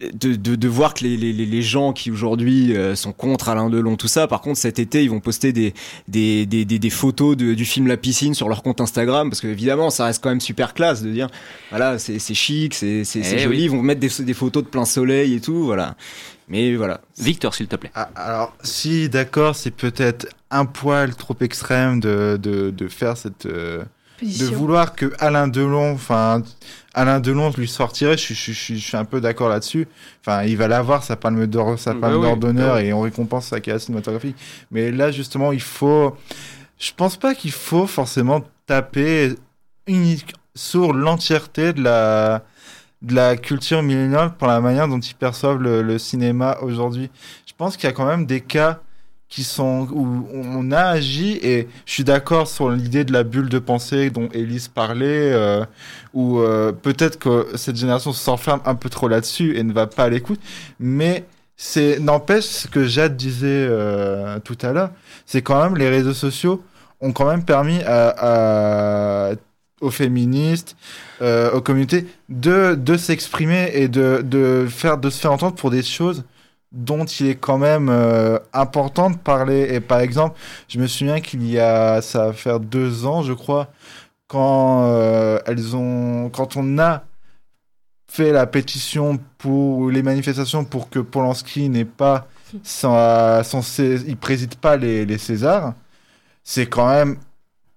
de, 0.00 0.34
de, 0.34 0.56
de, 0.56 0.68
voir 0.68 0.92
que 0.92 1.04
les, 1.04 1.16
les, 1.16 1.32
les 1.32 1.62
gens 1.62 1.92
qui 1.92 2.10
aujourd'hui 2.10 2.76
euh, 2.76 2.96
sont 2.96 3.12
contre 3.12 3.48
Alain 3.48 3.70
Delon, 3.70 3.96
tout 3.96 4.08
ça, 4.08 4.26
par 4.26 4.40
contre 4.40 4.58
cet 4.58 4.78
été 4.80 5.04
ils 5.04 5.10
vont 5.10 5.20
poster 5.20 5.52
des, 5.52 5.72
des, 6.08 6.46
des, 6.46 6.64
des, 6.64 6.90
photos 6.90 7.36
de, 7.36 7.54
du 7.54 7.64
film 7.64 7.86
La 7.86 7.96
Piscine 7.96 8.34
sur 8.34 8.48
leur 8.48 8.62
compte 8.62 8.80
Instagram, 8.80 9.30
parce 9.30 9.40
que 9.40 9.46
évidemment 9.46 9.90
ça 9.90 10.06
reste 10.06 10.22
quand 10.22 10.30
même 10.30 10.40
super 10.40 10.74
classe 10.74 11.02
de 11.02 11.10
dire, 11.10 11.28
voilà, 11.70 11.98
c'est 11.98 12.18
chic, 12.34 12.74
c'est 12.74 13.02
eh 13.14 13.38
joli, 13.38 13.64
ils 13.64 13.70
vont 13.70 13.82
mettre 13.82 14.00
des, 14.00 14.24
des 14.24 14.34
photos 14.34 14.64
de 14.64 14.68
plein 14.68 14.84
soleil 14.84 15.34
et 15.34 15.40
tout, 15.40 15.64
voilà. 15.64 15.94
Mais 16.48 16.74
voilà. 16.74 17.00
Victor, 17.18 17.54
s'il 17.54 17.68
te 17.68 17.76
plaît. 17.76 17.90
Ah, 17.94 18.10
alors, 18.16 18.54
si 18.62 19.08
d'accord, 19.08 19.56
c'est 19.56 19.70
peut-être 19.70 20.26
un 20.50 20.66
poil 20.66 21.14
trop 21.16 21.36
extrême 21.40 22.00
de, 22.00 22.38
de, 22.40 22.70
de 22.70 22.88
faire 22.88 23.16
cette... 23.16 23.46
Euh, 23.46 23.84
de 24.22 24.44
vouloir 24.46 24.94
que 24.94 25.12
Alain 25.18 25.48
Delon, 25.48 25.92
enfin 25.92 26.42
Alain 26.94 27.20
Delon 27.20 27.50
lui 27.56 27.68
sortirait, 27.68 28.16
je, 28.16 28.34
je, 28.34 28.52
je, 28.52 28.74
je 28.74 28.78
suis 28.78 28.96
un 28.96 29.04
peu 29.04 29.20
d'accord 29.20 29.48
là-dessus. 29.48 29.88
Enfin, 30.20 30.44
il 30.44 30.56
va 30.56 30.68
l'avoir 30.68 31.02
sa 31.02 31.16
palme 31.16 31.46
d'or, 31.46 31.78
sa 31.78 31.94
palme 31.94 32.20
bah 32.20 32.28
d'or 32.28 32.36
d'honneur 32.36 32.74
bah 32.74 32.82
et 32.82 32.92
on 32.92 33.00
récompense 33.00 33.48
sa 33.48 33.60
carrière 33.60 33.80
cinématographique. 33.80 34.36
Mais 34.70 34.90
là, 34.90 35.10
justement, 35.10 35.52
il 35.52 35.60
faut. 35.60 36.16
Je 36.78 36.92
pense 36.96 37.16
pas 37.16 37.34
qu'il 37.34 37.52
faut 37.52 37.86
forcément 37.86 38.42
taper 38.66 39.34
unique 39.86 40.34
sur 40.54 40.92
l'entièreté 40.92 41.72
de 41.72 41.82
la 41.82 42.44
de 43.02 43.14
la 43.14 43.36
culture 43.36 43.82
milléniale 43.82 44.34
pour 44.36 44.48
la 44.48 44.60
manière 44.60 44.88
dont 44.88 45.00
ils 45.00 45.14
perçoivent 45.14 45.60
le, 45.60 45.82
le 45.82 45.98
cinéma 45.98 46.56
aujourd'hui. 46.62 47.10
Je 47.46 47.52
pense 47.56 47.76
qu'il 47.76 47.84
y 47.84 47.92
a 47.92 47.92
quand 47.92 48.06
même 48.06 48.24
des 48.24 48.40
cas 48.40 48.80
qui 49.34 49.42
sont 49.42 49.88
où 49.90 50.28
on 50.32 50.70
a 50.70 50.80
agi 50.80 51.40
et 51.42 51.66
je 51.86 51.92
suis 51.92 52.04
d'accord 52.04 52.46
sur 52.46 52.70
l'idée 52.70 53.02
de 53.02 53.12
la 53.12 53.24
bulle 53.24 53.48
de 53.48 53.58
pensée 53.58 54.10
dont 54.10 54.28
Elise 54.32 54.68
parlait 54.68 55.32
euh, 55.32 55.64
où 56.12 56.38
euh, 56.38 56.70
peut-être 56.70 57.18
que 57.18 57.48
cette 57.56 57.74
génération 57.74 58.12
s'enferme 58.12 58.60
un 58.64 58.76
peu 58.76 58.88
trop 58.88 59.08
là-dessus 59.08 59.56
et 59.56 59.64
ne 59.64 59.72
va 59.72 59.88
pas 59.88 60.04
à 60.04 60.08
l'écoute 60.08 60.38
mais 60.78 61.24
c'est 61.56 61.98
n'empêche 61.98 62.44
ce 62.44 62.68
que 62.68 62.84
Jade 62.84 63.16
disait 63.16 63.66
euh, 63.68 64.38
tout 64.38 64.58
à 64.62 64.70
l'heure 64.72 64.90
c'est 65.26 65.42
quand 65.42 65.60
même 65.60 65.76
les 65.76 65.88
réseaux 65.88 66.14
sociaux 66.14 66.62
ont 67.00 67.10
quand 67.10 67.28
même 67.28 67.44
permis 67.44 67.82
à, 67.84 69.32
aux 69.80 69.90
féministes, 69.90 70.76
euh, 71.22 71.50
aux 71.50 71.60
communautés, 71.60 72.06
de, 72.28 72.76
de 72.76 72.96
s'exprimer 72.96 73.70
et 73.74 73.88
de, 73.88 74.22
de, 74.24 74.66
faire, 74.70 74.96
de 74.96 75.10
se 75.10 75.18
faire 75.18 75.32
entendre 75.32 75.56
pour 75.56 75.70
des 75.70 75.82
choses 75.82 76.24
dont 76.74 77.04
il 77.04 77.28
est 77.28 77.36
quand 77.36 77.58
même 77.58 77.88
euh, 77.88 78.38
important 78.52 79.10
de 79.10 79.16
parler. 79.16 79.74
Et 79.74 79.80
par 79.80 80.00
exemple, 80.00 80.38
je 80.68 80.78
me 80.78 80.86
souviens 80.86 81.20
qu'il 81.20 81.48
y 81.48 81.58
a, 81.58 82.02
ça 82.02 82.26
va 82.26 82.32
faire 82.32 82.60
deux 82.60 83.06
ans, 83.06 83.22
je 83.22 83.32
crois, 83.32 83.68
quand 84.26 84.84
euh, 84.86 85.38
elles 85.46 85.76
ont, 85.76 86.30
quand 86.30 86.56
on 86.56 86.78
a 86.78 87.04
fait 88.08 88.32
la 88.32 88.46
pétition 88.46 89.18
pour 89.38 89.90
les 89.90 90.02
manifestations 90.02 90.64
pour 90.64 90.90
que 90.90 90.98
Polanski 90.98 91.68
n'ait 91.68 91.84
pas 91.84 92.28
son, 92.62 93.42
son, 93.42 93.60
il 94.06 94.16
préside 94.16 94.54
pas 94.56 94.76
les, 94.76 95.04
les 95.04 95.18
Césars, 95.18 95.74
c'est 96.44 96.66
quand 96.66 96.88
même 96.88 97.16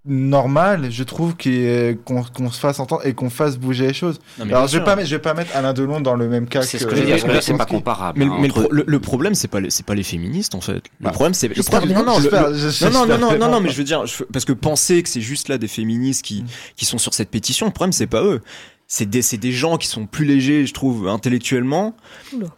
normal, 0.07 0.89
je 0.91 1.03
trouve, 1.03 1.35
qu'on 1.35 2.51
se 2.51 2.59
fasse 2.59 2.79
entendre 2.79 3.05
et 3.05 3.13
qu'on 3.13 3.29
fasse 3.29 3.57
bouger 3.57 3.87
les 3.87 3.93
choses. 3.93 4.19
Non, 4.39 4.45
mais 4.45 4.53
Alors, 4.53 4.67
je 4.67 4.77
vais 4.77 4.83
pas 4.83 5.03
je 5.03 5.15
vais 5.15 5.21
pas 5.21 5.33
mettre 5.33 5.55
Alain 5.55 5.73
Delon 5.73 6.01
dans 6.01 6.15
le 6.15 6.27
même 6.27 6.47
cas 6.47 6.61
C'est 6.63 6.77
que. 6.77 6.83
ce 6.83 6.89
que 6.89 6.95
je 6.95 7.01
veux 7.01 7.05
dire, 7.05 7.15
parce 7.15 7.23
que 7.27 7.31
là, 7.31 7.41
c'est 7.41 7.57
pas 7.57 7.65
comparable. 7.65 8.19
Mais, 8.19 8.25
hein, 8.25 8.37
mais 8.39 8.47
le, 8.47 8.53
entre- 8.53 8.61
pro- 8.63 8.71
le- 8.73 8.83
le 8.87 8.99
problème, 8.99 9.35
c'est 9.35 9.47
pas, 9.47 9.59
c'est 9.69 9.85
pas 9.85 9.95
les 9.95 10.03
féministes 10.03 10.55
en 10.55 10.61
fait. 10.61 10.75
Le 10.75 10.81
Bah, 11.01 11.11
problème, 11.11 11.33
c'est. 11.33 11.49
Non, 11.49 12.03
non, 12.03 12.17
le- 12.19 12.23
le- 12.23 12.89
non, 12.91 13.05
non, 13.05 13.17
non, 13.17 13.37
non, 13.37 13.51
non, 13.51 13.59
mais 13.61 13.69
je 13.69 13.77
veux 13.77 13.83
dire, 13.83 14.05
je- 14.05 14.23
parce 14.23 14.45
que 14.45 14.53
penser 14.53 15.03
que 15.03 15.09
c'est 15.09 15.21
juste 15.21 15.49
là 15.49 15.57
des 15.57 15.67
féministes 15.67 16.23
qui, 16.23 16.43
Mm. 16.43 16.47
qui 16.75 16.85
sont 16.85 16.97
sur 16.97 17.13
cette 17.13 17.29
pétition, 17.29 17.65
le 17.65 17.71
problème, 17.73 17.91
c'est 17.93 18.07
pas 18.07 18.23
eux. 18.23 18.41
C'est 18.87 19.05
des, 19.09 19.21
des 19.37 19.51
gens 19.51 19.77
qui 19.77 19.87
sont 19.87 20.05
plus 20.05 20.23
légers, 20.25 20.65
je 20.65 20.73
trouve, 20.73 21.09
intellectuellement, 21.09 21.95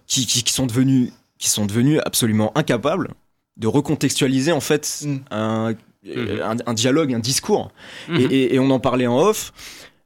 qui, 0.05 0.27
qui, 0.27 0.43
qui 0.43 0.53
sont 0.53 0.67
devenus, 0.67 1.11
qui 1.39 1.49
sont 1.49 1.65
devenus 1.65 1.99
absolument 2.05 2.51
incapables 2.55 3.09
de 3.57 3.67
recontextualiser, 3.67 4.51
en 4.51 4.59
fait, 4.61 4.99
Mm. 5.05 5.17
un. 5.31 5.73
Un, 6.07 6.57
un 6.65 6.73
dialogue, 6.73 7.13
un 7.13 7.19
discours. 7.19 7.71
Mhm. 8.07 8.15
Et, 8.19 8.23
et- 8.23 8.55
et 8.55 8.59
on 8.59 8.69
en 8.71 8.79
parlait 8.79 9.07
en 9.07 9.17
off. 9.19 9.51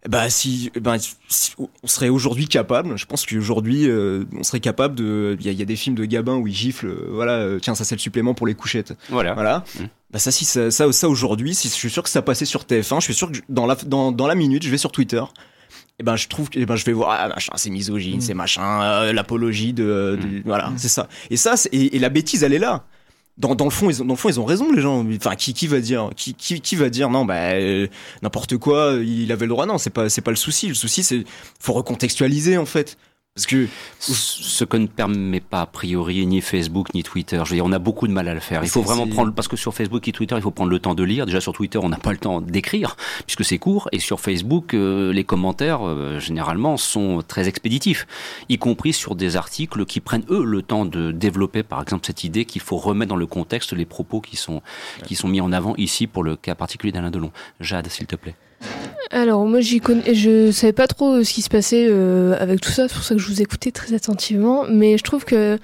Bah 0.10 0.30
si, 0.30 0.70
bah, 0.82 0.96
si- 1.30 1.54
on 1.58 1.88
serait 1.88 2.10
aujourd'hui 2.10 2.50
capable. 2.50 2.98
Je 2.98 3.06
pense 3.06 3.26
qu'aujourd'hui, 3.26 3.88
euh, 3.88 4.26
on 4.38 4.44
serait 4.44 4.60
capable 4.60 4.96
de. 4.96 5.38
Il 5.40 5.46
y, 5.46 5.50
a- 5.50 5.54
il 5.54 5.58
y 5.60 5.62
a 5.62 5.66
des 5.66 5.78
films 5.78 5.96
de 5.96 6.04
Gabin 6.04 6.36
où 6.36 6.46
il 6.48 6.54
gifle. 6.54 6.88
euh, 6.88 7.08
voilà, 7.12 7.34
euh, 7.38 7.60
tiens, 7.62 7.74
ça 7.74 7.86
c'est 7.86 7.96
le 7.96 8.02
supplément 8.02 8.34
pour 8.34 8.46
les 8.46 8.54
couchettes. 8.54 8.94
Voilà. 9.10 9.34
Voilà. 9.34 9.64
Mhm. 9.80 9.88
Bah 10.12 10.20
ça, 10.20 10.30
si 10.32 10.44
ça, 10.44 10.72
ça, 10.72 10.92
ça 10.92 11.08
aujourd'hui, 11.08 11.56
si 11.56 11.70
je 11.70 11.74
suis 11.74 11.90
sûr 11.90 12.04
que 12.04 12.10
ça 12.10 12.22
passait 12.22 12.44
sur 12.46 12.66
TF1, 12.66 13.00
je 13.00 13.06
suis 13.06 13.14
sûr 13.14 13.32
que 13.32 13.38
je- 13.38 13.42
dans 13.48 13.66
la 13.66 13.76
dans, 13.76 14.12
dans 14.12 14.28
la 14.28 14.36
minute, 14.36 14.64
je 14.64 14.70
vais 14.70 14.78
sur 14.78 14.92
Twitter. 14.92 15.24
Et 16.00 16.04
ben 16.04 16.16
je 16.18 16.28
trouve 16.28 16.50
que 16.50 16.60
eh 16.60 16.66
ben 16.66 16.76
je 16.76 16.84
vais 16.86 16.92
voir 16.92 17.12
ah, 17.18 17.28
machin 17.30 17.54
c'est 17.56 17.70
misogyne 17.70 18.20
c'est 18.20 18.34
machin 18.34 18.82
euh, 18.82 19.14
l'apologie 19.14 19.74
de, 19.74 20.18
de- 20.20 20.42
voilà 20.44 20.72
c'est 20.76 20.88
ça 20.88 21.08
et 21.30 21.38
ça 21.38 21.54
et 21.72 22.00
la 22.00 22.10
bêtise 22.10 22.44
elle 22.44 22.54
est 22.54 22.60
là 22.60 22.84
dans, 23.38 23.56
dans 23.56 23.66
le 23.66 23.72
fond 23.72 23.90
ils 23.90 24.02
ont, 24.02 24.06
dans 24.06 24.14
le 24.14 24.18
fond 24.18 24.30
ils 24.30 24.40
ont 24.40 24.46
raison 24.46 24.72
les 24.72 24.82
gens. 24.82 25.06
Enfin 25.16 25.36
qui 25.36 25.54
qui 25.54 25.68
va 25.68 25.80
dire 25.80 26.10
qui 26.16 26.34
qui, 26.34 26.62
qui 26.62 26.76
va 26.76 26.90
dire 26.90 27.10
non 27.10 27.26
bah 27.26 27.54
euh, 27.54 27.88
n'importe 28.22 28.58
quoi 28.58 28.98
il 29.04 29.32
avait 29.32 29.46
le 29.46 29.50
droit. 29.50 29.66
Non 29.66 29.78
c'est 29.78 29.90
pas 29.90 30.10
c'est 30.10 30.22
pas 30.22 30.32
le 30.32 30.38
souci. 30.38 30.68
Le 30.68 30.74
souci 30.76 31.04
c'est 31.04 31.24
faut 31.60 31.74
recontextualiser 31.74 32.58
en 32.58 32.66
fait 32.66 32.98
parce 33.36 33.48
que 33.48 33.68
Ce 34.00 34.64
que 34.64 34.78
ne 34.78 34.86
permet 34.86 35.40
pas 35.40 35.62
a 35.62 35.66
priori 35.66 36.24
ni 36.28 36.40
Facebook 36.40 36.94
ni 36.94 37.02
Twitter. 37.02 37.42
Je 37.44 37.50
veux 37.50 37.56
dire, 37.56 37.66
on 37.66 37.72
a 37.72 37.80
beaucoup 37.80 38.08
de 38.08 38.14
mal 38.14 38.28
à 38.28 38.34
le 38.36 38.40
faire. 38.40 38.64
Il 38.64 38.70
faut 38.70 38.84
vraiment 38.84 39.08
prendre 39.08 39.34
parce 39.34 39.48
que 39.48 39.58
sur 39.58 39.74
Facebook 39.74 40.08
et 40.08 40.12
Twitter, 40.12 40.36
il 40.36 40.42
faut 40.42 40.52
prendre 40.52 40.70
le 40.70 40.78
temps 40.78 40.94
de 40.94 41.04
lire. 41.04 41.26
Déjà 41.26 41.42
sur 41.42 41.52
Twitter, 41.52 41.80
on 41.82 41.90
n'a 41.90 41.98
pas 41.98 42.12
le 42.12 42.20
temps 42.20 42.42
d'écrire 42.42 42.96
puisque 43.26 43.44
c'est 43.44 43.58
court, 43.58 43.90
et 43.92 43.98
sur 43.98 44.20
Facebook, 44.20 44.76
euh, 44.76 45.12
les 45.12 45.24
commentaires 45.24 45.80
euh, 45.84 46.20
généralement 46.20 46.78
sont 46.78 47.24
très 47.28 47.48
expéditifs, 47.48 48.06
y 48.50 48.60
compris 48.60 48.94
sur 48.94 49.16
des 49.16 49.36
articles 49.36 49.86
qui 49.86 50.00
prennent 50.00 50.26
eux 50.30 50.44
le 50.44 50.62
temps 50.62 50.86
de 50.86 51.12
développer, 51.12 51.64
par 51.64 51.82
exemple, 51.82 52.06
cette 52.06 52.24
idée 52.24 52.46
qu'il 52.46 52.62
faut 52.62 52.78
remettre 52.78 53.10
dans 53.10 53.16
le 53.16 53.26
contexte 53.26 53.74
les 53.74 53.86
propos 53.86 54.22
qui 54.22 54.36
sont 54.36 54.62
qui 55.06 55.16
sont 55.16 55.28
mis 55.28 55.42
en 55.42 55.52
avant 55.52 55.74
ici 55.78 56.06
pour 56.06 56.24
le 56.24 56.36
cas 56.36 56.54
particulier 56.54 56.92
d'Alain 56.92 57.10
Delon. 57.10 57.32
Jade, 57.60 57.88
s'il 57.88 58.06
te 58.06 58.16
plaît. 58.16 58.36
Alors 59.12 59.46
moi 59.46 59.62
j'y 59.62 59.80
connais, 59.80 60.16
je 60.16 60.52
savais 60.52 60.74
pas 60.74 60.88
trop 60.88 61.14
euh, 61.14 61.24
ce 61.24 61.34
qui 61.34 61.44
se 61.44 61.50
passait 61.50 61.86
euh, 61.88 62.36
avec 62.40 62.62
tout 62.62 62.72
ça, 62.72 62.88
c'est 62.88 62.96
pour 62.96 63.04
ça 63.04 63.14
que 63.14 63.22
je 63.22 63.28
vous 63.28 63.44
écoutais 63.44 63.70
très 63.70 63.94
attentivement, 63.94 64.66
mais 64.68 64.98
je 64.98 65.04
trouve 65.04 65.24
que 65.24 65.60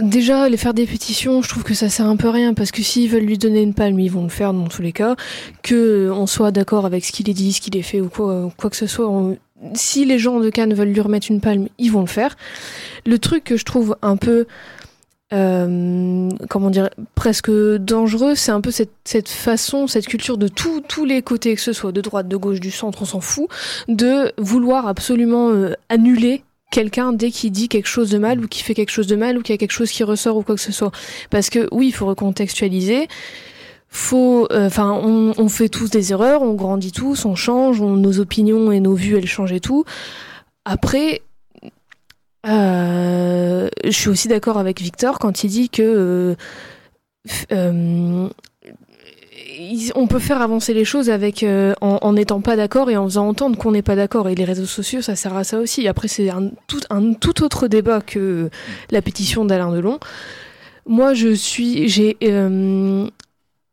déjà 0.00 0.48
les 0.48 0.56
faire 0.56 0.74
des 0.74 0.86
pétitions, 0.86 1.42
je 1.42 1.48
trouve 1.48 1.64
que 1.64 1.74
ça 1.74 1.88
sert 1.88 2.06
un 2.06 2.16
peu 2.16 2.28
à 2.28 2.32
rien 2.32 2.54
parce 2.54 2.70
que 2.70 2.82
s'ils 2.82 3.10
veulent 3.10 3.24
lui 3.24 3.38
donner 3.38 3.62
une 3.62 3.74
palme, 3.74 3.98
ils 3.98 4.10
vont 4.10 4.22
le 4.22 4.28
faire 4.28 4.52
dans 4.52 4.68
tous 4.68 4.82
les 4.82 4.92
cas, 4.92 5.16
que 5.62 5.74
euh, 5.74 6.14
on 6.14 6.26
soit 6.26 6.52
d'accord 6.52 6.86
avec 6.86 7.04
ce 7.04 7.12
qu'il 7.12 7.28
est 7.28 7.34
dit, 7.34 7.52
ce 7.52 7.60
qu'il 7.60 7.76
est 7.76 7.82
fait 7.82 8.00
ou 8.00 8.08
quoi, 8.08 8.70
que 8.70 8.76
ce 8.76 8.86
soit. 8.86 9.10
Si 9.74 10.04
les 10.04 10.18
gens 10.18 10.38
de 10.38 10.50
Cannes 10.50 10.74
veulent 10.74 10.92
lui 10.92 11.00
remettre 11.00 11.28
une 11.30 11.40
palme, 11.40 11.68
ils 11.78 11.90
vont 11.90 12.02
le 12.02 12.06
faire. 12.06 12.36
Le 13.06 13.18
truc 13.18 13.42
que 13.42 13.56
je 13.56 13.64
trouve 13.64 13.96
un 14.02 14.16
peu 14.16 14.46
euh, 15.32 16.28
comment 16.48 16.70
dire, 16.70 16.88
presque 17.14 17.50
dangereux, 17.50 18.34
c'est 18.36 18.52
un 18.52 18.60
peu 18.60 18.70
cette, 18.70 19.28
façon, 19.28 19.86
cette 19.86 20.06
culture 20.06 20.38
de 20.38 20.46
tous 20.46 20.80
tous 20.80 21.04
les 21.04 21.22
côtés, 21.22 21.54
que 21.54 21.60
ce 21.60 21.72
soit 21.72 21.92
de 21.92 22.00
droite, 22.00 22.28
de 22.28 22.36
gauche, 22.36 22.60
du 22.60 22.70
centre, 22.70 23.02
on 23.02 23.06
s'en 23.06 23.20
fout, 23.20 23.48
de 23.88 24.32
vouloir 24.38 24.86
absolument 24.86 25.50
euh, 25.50 25.72
annuler 25.88 26.44
quelqu'un 26.70 27.12
dès 27.12 27.30
qu'il 27.30 27.50
dit 27.50 27.68
quelque 27.68 27.88
chose 27.88 28.10
de 28.10 28.18
mal 28.18 28.44
ou 28.44 28.48
qui 28.48 28.62
fait 28.62 28.74
quelque 28.74 28.90
chose 28.90 29.06
de 29.06 29.16
mal 29.16 29.38
ou 29.38 29.42
qu'il 29.42 29.52
y 29.52 29.56
a 29.56 29.58
quelque 29.58 29.72
chose 29.72 29.90
qui 29.90 30.04
ressort 30.04 30.36
ou 30.36 30.42
quoi 30.42 30.54
que 30.54 30.60
ce 30.60 30.72
soit. 30.72 30.92
Parce 31.30 31.50
que 31.50 31.68
oui, 31.72 31.88
il 31.88 31.92
faut 31.92 32.06
recontextualiser. 32.06 33.08
Faut, 33.88 34.46
euh, 34.52 34.66
enfin, 34.66 34.92
on, 34.92 35.48
fait 35.48 35.68
tous 35.68 35.88
des 35.90 36.12
erreurs, 36.12 36.42
on 36.42 36.54
grandit 36.54 36.92
tous, 36.92 37.24
on 37.24 37.34
change, 37.34 37.80
nos 37.80 38.18
opinions 38.18 38.70
et 38.70 38.80
nos 38.80 38.94
vues, 38.94 39.16
elles 39.16 39.26
changent 39.26 39.52
et 39.52 39.60
tout. 39.60 39.84
Après, 40.64 41.22
euh, 42.46 43.68
je 43.84 43.90
suis 43.90 44.08
aussi 44.08 44.28
d'accord 44.28 44.58
avec 44.58 44.80
Victor 44.80 45.18
quand 45.18 45.44
il 45.44 45.48
dit 45.48 45.68
que 45.68 45.82
euh, 45.82 46.34
euh, 47.52 48.28
on 49.94 50.06
peut 50.06 50.18
faire 50.18 50.40
avancer 50.40 50.74
les 50.74 50.84
choses 50.84 51.10
avec 51.10 51.44
en 51.80 52.12
n'étant 52.12 52.40
pas 52.40 52.56
d'accord 52.56 52.90
et 52.90 52.96
en 52.96 53.04
faisant 53.04 53.28
entendre 53.28 53.58
qu'on 53.58 53.72
n'est 53.72 53.82
pas 53.82 53.96
d'accord. 53.96 54.28
Et 54.28 54.34
les 54.34 54.44
réseaux 54.44 54.66
sociaux, 54.66 55.02
ça 55.02 55.16
sert 55.16 55.36
à 55.36 55.44
ça 55.44 55.58
aussi. 55.58 55.88
Après, 55.88 56.08
c'est 56.08 56.30
un 56.30 56.50
tout, 56.68 57.42
autre 57.42 57.66
débat 57.66 58.00
que 58.00 58.50
la 58.90 59.02
pétition 59.02 59.44
d'Alain 59.44 59.72
Delon. 59.72 59.98
Moi, 60.86 61.14
je 61.14 61.34
suis, 61.34 61.88
j'ai, 61.88 62.16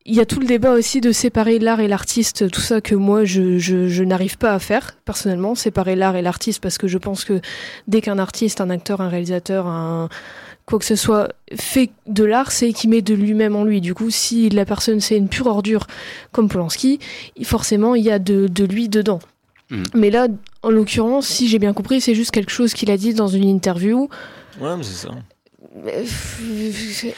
il 0.05 0.15
y 0.15 0.19
a 0.19 0.25
tout 0.25 0.39
le 0.39 0.45
débat 0.45 0.73
aussi 0.73 0.99
de 0.99 1.11
séparer 1.11 1.59
l'art 1.59 1.79
et 1.79 1.87
l'artiste, 1.87 2.49
tout 2.51 2.61
ça 2.61 2.81
que 2.81 2.93
moi 2.93 3.23
je, 3.23 3.57
je, 3.57 3.87
je 3.87 4.03
n'arrive 4.03 4.37
pas 4.37 4.53
à 4.53 4.59
faire 4.59 4.97
personnellement, 5.05 5.55
séparer 5.55 5.95
l'art 5.95 6.15
et 6.15 6.21
l'artiste 6.21 6.61
parce 6.61 6.77
que 6.77 6.87
je 6.87 6.97
pense 6.97 7.23
que 7.23 7.39
dès 7.87 8.01
qu'un 8.01 8.19
artiste, 8.19 8.59
un 8.59 8.69
acteur, 8.69 8.99
un 8.99 9.07
réalisateur, 9.07 9.65
un 9.67 10.09
quoi 10.65 10.79
que 10.79 10.85
ce 10.85 10.95
soit 10.95 11.29
fait 11.55 11.89
de 12.07 12.23
l'art, 12.23 12.51
c'est 12.51 12.73
qu'il 12.73 12.89
met 12.89 13.01
de 13.01 13.13
lui-même 13.13 13.55
en 13.55 13.63
lui. 13.63 13.81
Du 13.81 13.93
coup, 13.93 14.09
si 14.09 14.49
la 14.49 14.65
personne 14.65 14.99
c'est 14.99 15.17
une 15.17 15.29
pure 15.29 15.47
ordure 15.47 15.87
comme 16.31 16.49
Polanski, 16.49 16.99
forcément 17.43 17.95
il 17.95 18.03
y 18.03 18.11
a 18.11 18.19
de, 18.19 18.47
de 18.47 18.65
lui 18.65 18.89
dedans. 18.89 19.19
Mhm. 19.69 19.83
Mais 19.93 20.09
là, 20.09 20.27
en 20.63 20.69
l'occurrence, 20.69 21.27
si 21.27 21.47
j'ai 21.47 21.59
bien 21.59 21.73
compris, 21.73 22.01
c'est 22.01 22.15
juste 22.15 22.31
quelque 22.31 22.51
chose 22.51 22.73
qu'il 22.73 22.91
a 22.91 22.97
dit 22.97 23.13
dans 23.13 23.29
une 23.29 23.47
interview. 23.47 24.09
ouais 24.59 24.75
mais 24.75 24.83
c'est 24.83 25.07
ça 25.07 25.11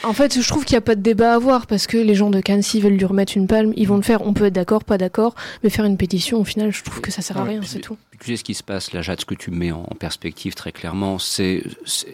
En 0.02 0.12
fait, 0.12 0.40
je 0.40 0.48
trouve 0.48 0.64
qu'il 0.64 0.74
n'y 0.74 0.78
a 0.78 0.82
pas 0.82 0.94
de 0.94 1.02
débat 1.02 1.32
à 1.32 1.34
avoir 1.34 1.66
parce 1.66 1.86
que 1.86 1.98
les 1.98 2.14
gens 2.14 2.30
de 2.30 2.40
Cannes, 2.40 2.62
s'ils 2.62 2.82
veulent 2.82 2.94
lui 2.94 3.04
remettre 3.04 3.36
une 3.36 3.46
palme, 3.46 3.72
ils 3.76 3.86
vont 3.86 3.96
le 3.96 4.02
faire. 4.02 4.22
On 4.26 4.32
peut 4.32 4.46
être 4.46 4.54
d'accord, 4.54 4.84
pas 4.84 4.98
d'accord, 4.98 5.34
mais 5.62 5.70
faire 5.70 5.84
une 5.84 5.96
pétition, 5.96 6.40
au 6.40 6.44
final, 6.44 6.72
je 6.72 6.82
trouve 6.82 7.00
que 7.00 7.10
ça 7.10 7.22
sert 7.22 7.36
à 7.36 7.44
rien, 7.44 7.60
c'est 7.62 7.80
tout. 7.80 7.96
Tu 8.20 8.32
sais 8.32 8.36
ce 8.36 8.44
qui 8.44 8.54
se 8.54 8.62
passe 8.62 8.92
là, 8.92 9.02
Jade, 9.02 9.20
ce 9.20 9.24
que 9.26 9.34
tu 9.34 9.50
mets 9.50 9.72
en 9.72 9.84
perspective 9.98 10.54
très 10.54 10.72
clairement, 10.72 11.18
c'est, 11.18 11.62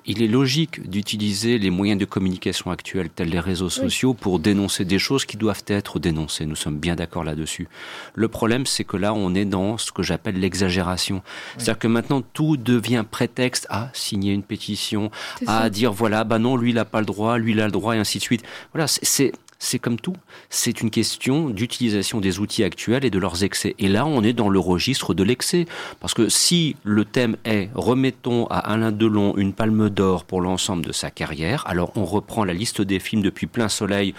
il 0.07 0.23
est 0.23 0.27
logique 0.29 0.89
d'utiliser 0.89 1.59
les 1.59 1.71
moyens 1.71 1.99
de 1.99 2.05
communication 2.05 2.71
actuels 2.71 3.09
tels 3.09 3.29
les 3.29 3.41
réseaux 3.41 3.69
sociaux 3.71 4.13
pour 4.15 4.39
dénoncer 4.39 4.85
des 4.85 4.99
choses 4.99 5.25
qui 5.25 5.37
doivent 5.37 5.63
être 5.69 5.99
dénoncées. 5.99 6.45
Nous 6.47 6.57
sommes 6.57 6.79
bien 6.79 6.97
d'accord 6.97 7.25
là-dessus. 7.25 7.69
Le 8.15 8.29
problème, 8.29 8.67
c'est 8.67 8.85
que 8.85 8.97
là, 8.97 9.15
on 9.15 9.35
est 9.35 9.45
dans 9.45 9.79
ce 9.79 9.93
que 9.93 10.03
j'appelle 10.03 10.39
l'exagération. 10.41 11.23
C'est-à-dire 11.57 11.79
que 11.79 11.89
maintenant, 11.89 12.23
tout 12.33 12.57
devient 12.57 13.05
prétexte 13.09 13.67
à 13.71 13.91
signer 13.95 14.33
une 14.33 14.43
pétition, 14.43 15.11
à 15.47 15.63
ça. 15.63 15.71
dire 15.71 15.93
voilà, 15.93 16.25
bah 16.25 16.39
non, 16.39 16.57
lui 16.57 16.71
il 16.71 16.79
a 16.79 16.85
pas 16.85 17.01
le 17.01 17.07
droit, 17.07 17.39
lui 17.39 17.53
il 17.53 17.61
a 17.61 17.67
le 17.67 17.73
droit, 17.73 17.95
et 17.95 17.99
ainsi 17.99 18.19
de 18.19 18.23
suite. 18.23 18.43
Voilà, 18.73 18.87
c'est- 18.87 19.33
c'est 19.63 19.79
comme 19.79 19.99
tout. 19.99 20.17
C'est 20.51 20.81
une 20.81 20.91
question 20.91 21.49
d'utilisation 21.49 22.21
des 22.21 22.41
outils 22.41 22.65
actuels 22.65 23.05
et 23.05 23.11
de 23.11 23.19
leurs 23.19 23.45
excès. 23.45 23.77
Et 23.79 23.89
là, 23.89 24.05
on 24.05 24.23
est 24.25 24.33
dans 24.33 24.49
le 24.49 24.59
registre 24.59 25.15
de 25.15 25.23
l'excès. 25.23 25.67
Parce 26.01 26.15
que 26.15 26.29
si 26.29 26.75
le 26.83 27.05
thème 27.05 27.37
est 27.45 27.71
remettons 27.75 28.47
à 28.47 28.59
Alain 28.59 28.91
Delon 28.91 29.37
une 29.37 29.53
palme 29.53 29.89
d'or 29.89 30.25
pour 30.25 30.41
l'ensemble 30.41 30.85
de 30.85 30.93
sa 30.93 31.11
carrière, 31.11 31.65
alors 31.69 31.93
on 31.95 32.05
reprend 32.05 32.45
la 32.45 32.53
liste 32.53 32.83
des 32.83 32.99
films 32.99 33.23
depuis 33.23 33.47
Plein 33.47 33.69
Soleil 33.69 34.15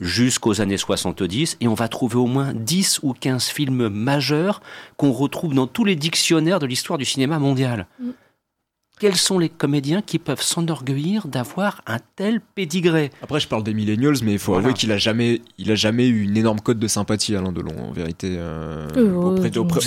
jusqu'aux 0.00 0.60
années 0.60 0.76
70 0.76 1.56
et 1.60 1.66
on 1.66 1.74
va 1.74 1.88
trouver 1.88 2.16
au 2.16 2.26
moins 2.26 2.52
10 2.54 3.00
ou 3.02 3.14
15 3.14 3.48
films 3.48 3.88
majeurs 3.88 4.62
qu'on 4.96 5.12
retrouve 5.12 5.54
dans 5.54 5.66
tous 5.66 5.84
les 5.84 5.96
dictionnaires 5.96 6.60
de 6.60 6.66
l'histoire 6.66 6.98
du 6.98 7.04
cinéma 7.04 7.40
mondial. 7.40 7.86
Quels 9.00 9.16
sont 9.16 9.38
les 9.38 9.48
comédiens 9.48 10.02
qui 10.02 10.18
peuvent 10.18 10.40
s'enorgueillir 10.42 11.26
d'avoir 11.26 11.82
un 11.86 11.98
tel 12.16 12.40
pédigré 12.40 13.10
Après, 13.22 13.40
je 13.40 13.48
parle 13.48 13.64
des 13.64 13.74
millennials, 13.74 14.14
mais 14.22 14.32
il 14.34 14.38
faut 14.38 14.52
Voilà. 14.52 14.68
avouer 14.68 14.74
qu'il 14.78 14.92
a 14.92 14.98
jamais, 14.98 15.42
il 15.58 15.70
a 15.72 15.74
jamais 15.74 16.06
eu 16.06 16.22
une 16.22 16.36
énorme 16.36 16.60
cote 16.60 16.78
de 16.78 16.86
sympathie, 16.86 17.34
Alain 17.34 17.50
Delon, 17.52 17.74
en 17.88 17.92
vérité, 17.92 18.36
euh, 18.38 18.86
Euh, 18.96 19.12
auprès, 19.14 19.50
du, 19.50 19.58
auprès 19.58 19.80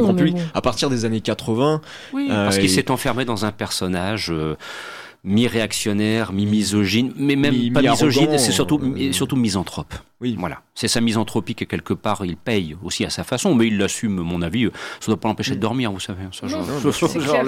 grand 0.00 0.14
public. 0.14 0.34
bon. 0.34 0.42
À 0.54 0.60
partir 0.60 0.90
des 0.90 1.04
années 1.04 1.20
80, 1.20 1.80
Oui, 2.12 2.26
Euh, 2.30 2.44
parce 2.44 2.56
qu'il 2.56 2.64
il- 2.66 2.70
s'est 2.70 2.90
enfermé 2.90 3.24
dans 3.24 3.44
un 3.44 3.52
personnage 3.52 4.30
euh, 4.30 4.56
mi-réactionnaire, 5.24 6.32
mi-misogyne, 6.32 7.12
mais 7.16 7.36
même 7.36 7.54
Mi- 7.54 7.70
pas 7.70 7.82
misogyne, 7.82 8.38
c'est 8.38 8.50
surtout, 8.52 8.80
euh, 8.82 9.12
surtout 9.12 9.36
misanthrope. 9.36 9.94
oui, 10.20 10.34
Voilà, 10.38 10.62
c'est 10.74 10.88
sa 10.88 11.00
misanthropie 11.00 11.54
que 11.54 11.64
quelque 11.64 11.94
part 11.94 12.24
il 12.24 12.36
paye 12.36 12.76
aussi 12.82 13.04
à 13.04 13.10
sa 13.10 13.22
façon, 13.22 13.54
mais 13.54 13.68
il 13.68 13.78
l'assume, 13.78 14.16
mon 14.16 14.42
avis. 14.42 14.64
Ça 14.64 14.70
ne 15.02 15.06
doit 15.14 15.20
pas 15.20 15.28
l'empêcher 15.28 15.54
de 15.54 15.60
dormir, 15.60 15.92
vous 15.92 16.00
savez. 16.00 16.24
Ça, 16.32 16.48
genre- 16.48 16.66
Non, 16.66 16.78
genre 16.80 16.92
c'est 16.94 17.20
genre 17.20 17.40
clair. 17.40 17.44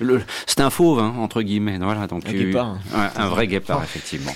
le- 0.00 0.06
le- 0.06 0.22
c'est 0.46 0.60
un 0.60 0.70
fauve, 0.70 0.98
hein, 0.98 1.14
entre 1.18 1.40
guillemets. 1.42 1.78
Voilà, 1.78 2.06
donc 2.06 2.26
Un 2.26 2.30
euh, 2.34 2.38
guépard. 2.44 2.72
ouais, 2.94 3.08
un 3.16 3.28
vrai 3.28 3.46
guépard, 3.46 3.82
effectivement. 3.82 4.34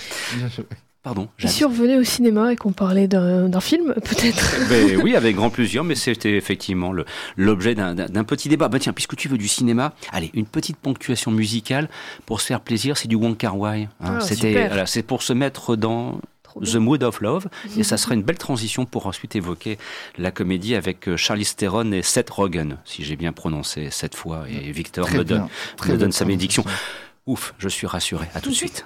Pardon. 1.03 1.29
Si 1.39 1.65
on 1.65 1.69
revenait 1.69 1.97
au 1.97 2.05
cinéma 2.05 2.53
et 2.53 2.57
qu'on 2.57 2.73
parlait 2.73 3.07
d'un 3.09 3.61
film, 3.61 3.95
peut-être 4.05 4.69
Ben 4.69 5.01
oui, 5.03 5.15
avec 5.17 5.37
grand 5.37 5.49
plaisir, 5.49 5.85
mais 5.85 5.95
c'était 5.95 6.37
effectivement 6.37 6.93
l'objet 7.37 7.75
d'un- 7.75 7.95
petit 8.25 8.49
débat. 8.49 8.69
Bah 8.69 8.79
tiens, 8.79 8.93
puisque 8.93 9.17
tu 9.17 9.29
veux 9.29 9.39
du 9.39 9.49
cinéma, 9.49 9.95
allez, 10.13 10.31
une 10.35 10.45
petite 10.47 10.77
ponctuation 10.77 11.31
musicale 11.31 11.89
pour 12.27 12.41
se 12.41 12.47
faire 12.47 12.61
plaisir, 12.61 12.97
c'est 12.99 13.09
du 13.09 13.15
Wong 13.17 13.37
Kar 13.37 13.57
Wai. 13.57 13.85
hein. 14.01 14.19
Ah, 14.19 14.21
C'était, 14.21 14.69
c'est 14.87 15.03
pour 15.03 15.23
se 15.23 15.33
mettre 15.33 15.77
dans 15.77 16.21
The. 16.63 16.75
Mood 16.77 17.03
of 17.05 17.21
Love, 17.21 17.47
et 17.77 17.85
ça 17.85 17.97
serait 17.97 18.17
une 18.17 18.23
belle 18.23 18.39
transition 18.39 18.85
pour 18.85 19.07
ensuite 19.07 19.37
évoquer 19.37 19.79
la 20.19 20.31
comédie 20.33 20.75
avec 20.75 21.09
euh, 21.09 21.17
Charlize 21.17 21.55
Theron 21.55 21.93
et 21.93 22.03
Seth 22.03 22.31
Rogen, 22.31 22.79
si 22.85 23.05
j'ai 23.05 23.15
bien 23.17 23.33
prononcé 23.33 23.89
cette 23.93 24.17
fois, 24.17 24.45
et 24.49 24.73
Victor 24.73 25.07
Très 25.07 25.19
me 25.19 25.25
donne, 25.25 25.39
bien. 25.43 25.49
Très 25.77 25.93
me 25.93 25.97
donne 25.99 26.13
sa 26.13 26.25
bénédiction. 26.25 26.65
Ouf, 27.27 27.55
je 27.59 27.69
suis 27.69 27.87
rassuré. 27.87 28.27
À 28.35 28.41
tout 28.41 28.51
de 28.51 28.55
suite. 28.55 28.85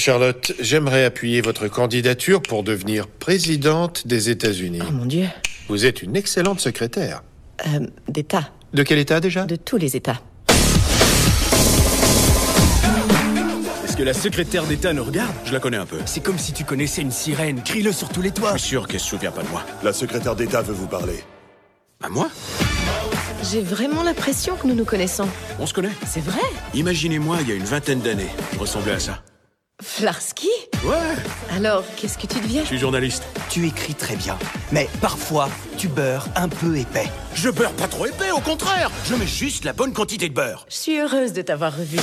Charlotte, 0.00 0.52
j'aimerais 0.58 1.04
appuyer 1.04 1.42
votre 1.42 1.68
candidature 1.68 2.40
pour 2.40 2.62
devenir 2.62 3.06
présidente 3.06 4.06
des 4.06 4.30
États-Unis. 4.30 4.80
Oh 4.88 4.92
mon 4.92 5.04
Dieu. 5.04 5.26
Vous 5.68 5.84
êtes 5.84 6.02
une 6.02 6.16
excellente 6.16 6.58
secrétaire. 6.58 7.22
Euh, 7.66 7.86
D'État. 8.08 8.50
De 8.72 8.82
quel 8.82 8.98
État 8.98 9.20
déjà? 9.20 9.44
De 9.44 9.56
tous 9.56 9.76
les 9.76 9.96
États. 9.96 10.22
Est-ce 13.84 13.94
que 13.94 14.02
la 14.02 14.14
secrétaire 14.14 14.64
d'État 14.64 14.94
nous 14.94 15.04
regarde? 15.04 15.34
Je 15.44 15.52
la 15.52 15.60
connais 15.60 15.76
un 15.76 15.84
peu. 15.84 15.98
C'est 16.06 16.22
comme 16.22 16.38
si 16.38 16.54
tu 16.54 16.64
connaissais 16.64 17.02
une 17.02 17.10
sirène. 17.10 17.62
Crie-le 17.62 17.92
sur 17.92 18.08
tous 18.08 18.22
les 18.22 18.30
toits. 18.30 18.54
Je 18.54 18.60
suis 18.62 18.68
sûr 18.70 18.88
qu'elle 18.88 19.00
se 19.00 19.06
souvient 19.10 19.32
pas 19.32 19.42
de 19.42 19.48
moi. 19.48 19.62
La 19.82 19.92
secrétaire 19.92 20.34
d'État 20.34 20.62
veut 20.62 20.72
vous 20.72 20.86
parler. 20.86 21.22
À 22.02 22.08
moi? 22.08 22.30
J'ai 23.52 23.60
vraiment 23.60 24.02
l'impression 24.02 24.56
que 24.56 24.66
nous 24.66 24.74
nous 24.74 24.86
connaissons. 24.86 25.28
On 25.58 25.66
se 25.66 25.74
connaît? 25.74 25.92
C'est 26.06 26.24
vrai? 26.24 26.40
Imaginez-moi, 26.72 27.36
il 27.42 27.50
y 27.50 27.52
a 27.52 27.54
une 27.54 27.64
vingtaine 27.64 28.00
d'années, 28.00 28.30
je 28.54 28.58
ressemblais 28.58 28.92
à 28.92 28.98
ça. 28.98 29.22
Flarsky 29.82 30.48
Ouais 30.84 30.96
Alors, 31.54 31.84
qu'est-ce 31.96 32.18
que 32.18 32.26
tu 32.26 32.38
deviens 32.40 32.62
Je 32.62 32.66
suis 32.66 32.78
journaliste. 32.78 33.24
Tu 33.48 33.66
écris 33.66 33.94
très 33.94 34.16
bien. 34.16 34.38
Mais 34.72 34.88
parfois, 35.00 35.48
tu 35.78 35.88
beurres 35.88 36.26
un 36.36 36.48
peu 36.48 36.76
épais. 36.76 37.08
Je 37.34 37.48
beurre 37.48 37.72
pas 37.72 37.88
trop 37.88 38.06
épais, 38.06 38.30
au 38.30 38.40
contraire 38.40 38.90
Je 39.06 39.14
mets 39.14 39.26
juste 39.26 39.64
la 39.64 39.72
bonne 39.72 39.92
quantité 39.92 40.28
de 40.28 40.34
beurre. 40.34 40.66
Je 40.68 40.74
suis 40.76 40.98
heureuse 41.00 41.32
de 41.32 41.42
t'avoir 41.42 41.76
revu. 41.76 41.98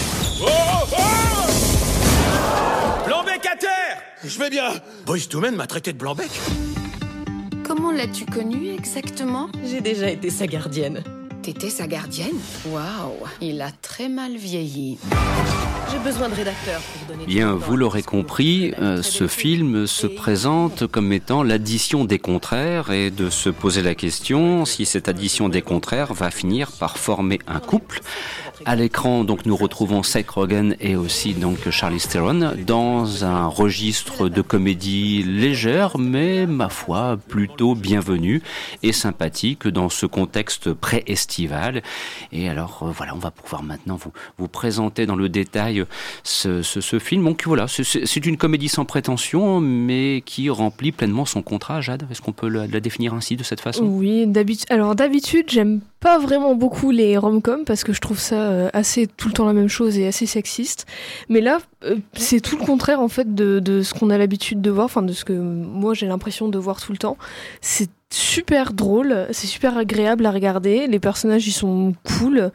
Blanc-bec 3.06 3.46
à 3.46 3.56
terre 3.56 4.02
Je 4.24 4.40
vais 4.40 4.50
bien 4.50 4.70
Boys 5.06 5.20
to 5.30 5.40
Men 5.40 5.56
m'a 5.56 5.68
traité 5.68 5.94
de 5.94 5.98
blanc-bec. 5.98 6.32
Comment 7.66 7.92
l'as-tu 7.92 8.26
connu 8.26 8.74
exactement? 8.74 9.50
J'ai 9.66 9.82
déjà 9.82 10.10
été 10.10 10.30
sa 10.30 10.48
gardienne. 10.48 11.04
T'étais 11.48 11.70
sa 11.70 11.88
gardienne 11.88 12.36
Waouh, 12.66 13.26
il 13.40 13.62
a 13.62 13.72
très 13.72 14.10
mal 14.10 14.36
vieilli. 14.36 14.98
J'ai 15.90 16.00
besoin 16.00 16.28
de 16.28 16.34
rédacteurs 16.34 16.82
pour 16.82 17.16
donner. 17.16 17.26
Bien, 17.26 17.54
vous 17.54 17.78
l'aurez 17.78 18.04
compris, 18.04 18.74
euh, 18.82 19.02
ce 19.02 19.30
film 19.30 19.88
se 19.88 20.08
présente 20.08 20.88
comme 20.88 21.14
étant 21.14 21.44
l'addition 21.44 22.04
des 22.04 22.20
contraires 22.20 22.92
et 22.92 23.12
de 23.12 23.30
se 23.30 23.50
poser 23.50 23.82
la 23.82 23.96
question 23.96 24.66
si 24.66 24.86
cette 24.86 25.08
addition 25.08 25.48
des 25.48 25.62
contraires 25.62 26.14
va 26.14 26.32
finir 26.32 26.70
par 26.74 26.98
former 26.98 27.40
un 27.48 27.62
couple. 27.62 28.02
À 28.66 28.76
l'écran, 28.76 29.24
donc, 29.24 29.46
nous 29.46 29.56
retrouvons 29.56 30.04
Seth 30.04 30.32
Rogen 30.32 30.76
et 30.80 30.96
aussi 30.96 31.34
donc 31.34 31.70
Charlie 31.70 32.00
Theron 32.00 32.54
dans 32.66 33.24
un 33.24 33.46
registre 33.46 34.30
de 34.30 34.42
comédie 34.42 35.24
légère, 35.24 35.98
mais 35.98 36.48
ma 36.48 36.70
foi 36.70 37.18
plutôt 37.28 37.76
bienvenue 37.76 38.42
et 38.84 38.94
sympathique 38.94 39.68
dans 39.68 39.90
ce 39.90 40.06
contexte 40.06 40.74
Et 42.32 42.50
alors, 42.50 42.84
euh, 42.84 42.92
voilà, 42.92 43.14
on 43.16 43.20
va 43.20 43.32
pouvoir 43.32 43.64
maintenant 43.64 43.96
vous 43.96 44.12
vous 44.38 44.48
présenter 44.48 45.06
dans 45.06 45.16
le 45.16 45.30
détail 45.30 45.84
ce, 46.24 46.62
ce, 46.62 47.00
film. 47.00 47.24
Donc 47.24 47.44
voilà, 47.46 47.68
c'est- 47.68 48.26
une 48.26 48.38
comédie 48.38 48.70
sans 48.70 48.86
prétention, 48.86 49.60
mais 49.60 50.24
qui 50.26 50.50
remplit 50.50 50.92
pleinement 50.92 51.26
son 51.26 51.42
contrat. 51.42 51.82
Jade, 51.82 52.08
est-ce 52.12 52.22
qu'on 52.22 52.32
peut 52.32 52.48
la, 52.48 52.68
définir 52.80 53.14
ainsi 53.14 53.36
de 53.36 53.44
cette 53.44 53.62
façon? 53.62 53.86
Oui. 53.86 54.26
Alors 54.70 54.96
d'habitude, 54.96 55.46
j'aime 55.50 55.82
pas 56.00 56.20
vraiment 56.20 56.56
beaucoup 56.56 56.92
les 56.92 57.18
rom-coms 57.18 57.66
parce 57.66 57.84
que 57.84 57.94
je 57.94 58.02
trouve 58.02 58.20
ça 58.20 58.50
euh, 58.50 58.70
assez 58.74 59.08
tout 59.08 59.28
le 59.28 59.34
temps 59.34 59.46
la 59.46 59.54
même 59.54 59.68
chose 59.68 59.98
et 59.98 60.08
assez 60.08 60.26
sexiste. 60.26 60.86
Mais 61.30 61.42
là, 61.42 61.60
euh, 61.84 61.96
c'est 62.14 62.40
tout 62.40 62.58
le 62.58 62.66
contraire 62.66 63.00
en 63.00 63.08
fait 63.08 63.34
de, 63.34 63.60
de 63.60 63.82
ce 63.82 63.94
qu'on 63.94 64.10
a 64.10 64.18
l'habitude 64.18 64.62
de 64.62 64.72
voir, 64.72 64.86
enfin 64.86 65.02
de 65.02 65.14
ce 65.14 65.26
que 65.26 65.34
moi 65.34 65.94
j'ai 65.94 66.08
l'impression 66.08 66.50
de 66.50 66.58
voir 66.58 66.82
tout 66.82 66.92
le 66.92 66.98
temps. 66.98 67.18
C'est 67.62 67.90
super 68.12 68.74
drôle, 68.74 69.28
c'est 69.32 69.48
super 69.48 69.78
agréable 69.78 70.26
à 70.26 70.32
regarder. 70.32 70.88
Les 70.88 71.00
personnages 71.00 71.48
ils 71.48 71.52
sont 71.54 71.94
cool. 72.04 72.52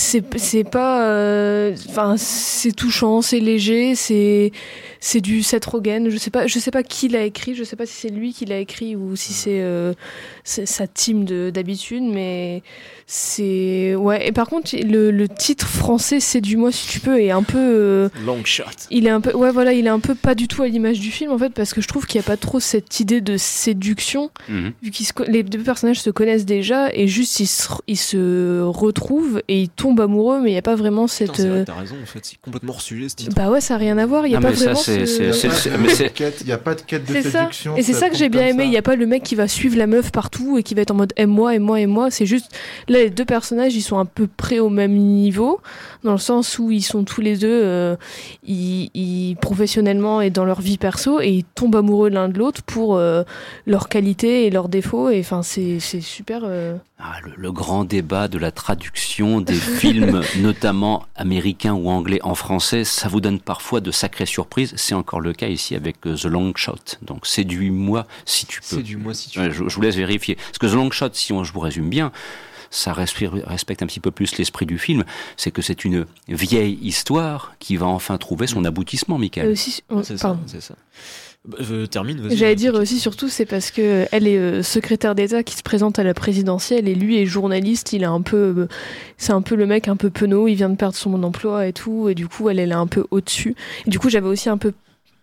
C'est 0.00 0.22
c'est 0.38 0.62
pas, 0.62 1.02
euh, 1.08 1.74
enfin 1.88 2.14
c'est 2.16 2.70
touchant, 2.70 3.20
c'est 3.20 3.40
léger, 3.40 3.96
c'est 3.96 4.52
c'est 5.00 5.20
du 5.20 5.42
Seth 5.42 5.64
Rogen. 5.64 6.08
Je 6.08 6.16
sais 6.18 6.30
pas, 6.30 6.46
je 6.46 6.56
sais 6.60 6.70
pas 6.70 6.84
qui 6.84 7.08
l'a 7.08 7.24
écrit. 7.24 7.56
Je 7.56 7.64
sais 7.64 7.74
pas 7.74 7.84
si 7.84 7.94
c'est 7.94 8.08
lui 8.08 8.32
qui 8.32 8.44
l'a 8.44 8.58
écrit 8.60 8.94
ou 8.94 9.16
si 9.16 9.32
c'est 9.32 9.60
euh, 9.60 9.94
c'est 10.44 10.66
sa 10.66 10.86
team 10.86 11.24
de 11.24 11.50
d'habitude, 11.50 12.04
mais 12.04 12.62
c'est 13.08 13.96
ouais. 13.96 14.28
Et 14.28 14.30
par 14.32 14.46
contre, 14.48 14.70
le, 14.76 15.10
le 15.10 15.28
titre 15.28 15.66
français 15.66 16.20
c'est 16.20 16.40
du 16.40 16.56
moi 16.56 16.70
si 16.70 16.86
tu 16.86 17.00
peux 17.00 17.20
est 17.20 17.32
un 17.32 17.42
peu 17.42 17.58
euh, 17.58 18.08
Long 18.24 18.44
shot. 18.44 18.62
il 18.90 19.06
est 19.06 19.10
un 19.10 19.20
peu 19.20 19.32
ouais 19.34 19.50
voilà 19.50 19.72
il 19.72 19.86
est 19.86 19.90
un 19.90 19.98
peu 19.98 20.14
pas 20.14 20.36
du 20.36 20.46
tout 20.46 20.62
à 20.62 20.68
l'image 20.68 21.00
du 21.00 21.10
film 21.10 21.32
en 21.32 21.38
fait 21.38 21.50
parce 21.50 21.74
que 21.74 21.80
je 21.80 21.88
trouve 21.88 22.06
qu'il 22.06 22.20
y 22.20 22.24
a 22.24 22.26
pas 22.26 22.36
trop 22.36 22.60
cette 22.60 23.00
idée 23.00 23.20
de 23.20 23.36
séduction 23.36 24.30
Mhm. 24.48 24.72
vu 24.82 24.92
co- 25.14 25.24
les 25.26 25.42
deux 25.42 25.58
personnages 25.58 26.00
se 26.00 26.10
connaissent 26.10 26.44
déjà 26.46 26.92
et 26.94 27.08
juste 27.08 27.40
ils 27.40 27.46
se, 27.46 27.66
ils 27.88 27.96
se 27.96 28.60
retrouvent 28.62 29.42
et 29.48 29.62
ils 29.62 29.68
tombent 29.68 29.87
amoureux 29.96 30.40
mais 30.42 30.50
il 30.50 30.54
y 30.54 30.58
a 30.58 30.62
pas 30.62 30.74
vraiment 30.76 31.06
cette 31.06 31.30
Putain, 31.32 31.42
c'est 31.42 31.48
vrai, 31.48 31.64
t'as 31.64 31.74
raison, 31.74 31.94
en 32.02 32.06
fait, 32.06 32.20
c'est 32.22 32.40
complètement 32.40 32.72
hors 32.72 32.80
sujet 32.80 33.08
ce 33.08 33.16
titre. 33.16 33.34
bah 33.34 33.50
ouais 33.50 33.60
ça 33.60 33.74
a 33.74 33.78
rien 33.78 33.96
à 33.98 34.06
voir 34.06 34.26
il 34.26 34.32
y 34.32 34.36
a 34.36 34.40
pas 34.40 34.50
vraiment 34.50 34.74
c'est- 34.74 35.06
ce- 35.06 35.22
Il 36.40 36.46
n'y 36.46 36.52
a 36.52 36.58
pas 36.58 36.74
de 36.74 36.80
quête 36.82 37.04
de 37.06 37.20
ça. 37.22 37.30
séduction. 37.40 37.76
Et 37.76 37.82
c'est 37.82 37.92
ça 37.92 38.08
que 38.08 38.16
j'ai 38.16 38.28
bien 38.28 38.46
aimé. 38.46 38.64
Il 38.64 38.70
n'y 38.70 38.76
a 38.76 38.82
pas 38.82 38.96
le 38.96 39.06
mec 39.06 39.22
qui 39.22 39.34
va 39.34 39.48
suivre 39.48 39.76
la 39.76 39.86
meuf 39.86 40.10
partout 40.12 40.58
et 40.58 40.62
qui 40.62 40.74
va 40.74 40.82
être 40.82 40.90
en 40.90 40.94
mode 40.94 41.12
aime-moi, 41.16 41.54
aime-moi, 41.54 41.80
aime-moi. 41.80 42.10
C'est 42.10 42.26
juste, 42.26 42.46
là, 42.88 42.98
les 43.00 43.10
deux 43.10 43.24
personnages, 43.24 43.74
ils 43.74 43.82
sont 43.82 43.98
à 43.98 44.04
peu 44.04 44.26
près 44.26 44.58
au 44.58 44.68
même 44.68 44.92
niveau, 44.94 45.60
dans 46.04 46.12
le 46.12 46.18
sens 46.18 46.58
où 46.58 46.70
ils 46.70 46.82
sont 46.82 47.04
tous 47.04 47.20
les 47.20 47.36
deux, 47.36 47.48
euh, 47.50 47.96
ils, 48.46 48.90
ils- 48.94 49.36
professionnellement 49.36 50.20
et 50.20 50.30
dans 50.30 50.44
leur 50.44 50.60
vie 50.60 50.78
perso, 50.78 51.20
et 51.20 51.28
ils 51.30 51.44
tombent 51.44 51.76
amoureux 51.76 52.08
l'un 52.10 52.28
de 52.28 52.38
l'autre 52.38 52.62
pour 52.62 52.96
euh, 52.96 53.22
leurs 53.66 53.88
qualités 53.88 54.46
et 54.46 54.50
leurs 54.50 54.68
défauts. 54.68 55.10
Et 55.10 55.20
enfin, 55.20 55.42
c'est 55.42 55.80
c'est 55.80 56.00
super. 56.00 56.42
euh, 56.44 56.76
Ah, 56.98 57.16
le, 57.24 57.32
le 57.36 57.52
grand 57.52 57.84
débat 57.84 58.28
de 58.28 58.38
la 58.38 58.50
traduction 58.50 59.40
des 59.40 59.54
films, 59.80 60.22
notamment 60.40 61.04
américains 61.16 61.74
ou 61.74 61.88
anglais 61.90 62.20
en 62.22 62.34
français, 62.34 62.84
ça 62.84 63.08
vous 63.08 63.20
donne 63.20 63.40
parfois 63.40 63.80
de 63.80 63.90
sacrées 63.90 64.26
surprises. 64.26 64.74
C'est 64.76 64.94
encore 64.94 65.20
le 65.20 65.32
cas 65.32 65.48
ici 65.48 65.74
avec 65.74 66.00
The 66.02 66.24
Long 66.26 66.52
Shot. 66.56 66.74
Donc 67.02 67.26
séduis-moi 67.26 68.06
si 68.24 68.46
tu 68.46 68.60
peux. 68.60 68.76
Séduis-moi 68.76 69.14
si 69.14 69.30
tu 69.30 69.38
Ouais, 69.40 69.48
peux. 69.48 69.54
je, 69.54 69.68
je 69.68 69.74
vous 69.74 69.80
laisse 69.82 69.96
vérifier. 69.96 70.36
Parce 70.36 70.58
que 70.58 70.66
The 70.66 70.74
Long 70.74 70.90
Shot, 70.90 71.10
si 71.12 71.32
on, 71.32 71.44
je 71.44 71.52
vous 71.52 71.60
résume 71.60 71.88
bien, 71.88 72.12
ça 72.70 72.92
respire- 72.92 73.32
respecte 73.46 73.82
un 73.82 73.86
petit 73.86 74.00
peu 74.00 74.10
plus 74.10 74.36
l'esprit 74.38 74.66
du 74.66 74.78
film. 74.78 75.04
C'est 75.36 75.50
que 75.50 75.62
c'est 75.62 75.84
une 75.84 76.06
vieille 76.28 76.78
histoire 76.82 77.54
qui 77.58 77.76
va 77.76 77.86
enfin 77.86 78.18
trouver 78.18 78.46
son 78.46 78.64
aboutissement, 78.64 79.18
Michael. 79.18 79.54
on- 79.90 80.02
C'est 80.02 80.16
ça, 80.18 80.28
pardon. 80.28 80.40
c'est 80.46 80.60
ça. 80.62 80.74
Euh, 81.70 81.86
termine, 81.86 82.20
vas-y. 82.20 82.36
J'allais 82.36 82.56
dire 82.56 82.74
aussi 82.74 82.98
surtout 82.98 83.28
c'est 83.28 83.46
parce 83.46 83.70
que 83.70 84.06
elle 84.10 84.26
est 84.26 84.36
euh, 84.36 84.62
secrétaire 84.62 85.14
d'État 85.14 85.42
qui 85.44 85.54
se 85.54 85.62
présente 85.62 85.98
à 85.98 86.02
la 86.02 86.12
présidentielle 86.12 86.88
et 86.88 86.94
lui 86.94 87.16
est 87.16 87.26
journaliste, 87.26 87.92
il 87.92 88.02
est 88.02 88.06
un 88.06 88.20
peu 88.20 88.36
euh, 88.36 88.68
c'est 89.16 89.32
un 89.32 89.40
peu 89.40 89.54
le 89.54 89.64
mec 89.64 89.88
un 89.88 89.96
peu 89.96 90.10
penaud, 90.10 90.48
il 90.48 90.56
vient 90.56 90.68
de 90.68 90.74
perdre 90.76 90.96
son 90.96 91.22
emploi 91.22 91.66
et 91.68 91.72
tout 91.72 92.08
et 92.08 92.14
du 92.14 92.26
coup 92.28 92.50
elle 92.50 92.58
elle 92.58 92.72
est 92.72 92.74
un 92.74 92.88
peu 92.88 93.06
au-dessus. 93.12 93.54
Et 93.86 93.90
du 93.90 93.98
coup 94.00 94.10
j'avais 94.10 94.26
aussi 94.28 94.48
un 94.50 94.58
peu 94.58 94.72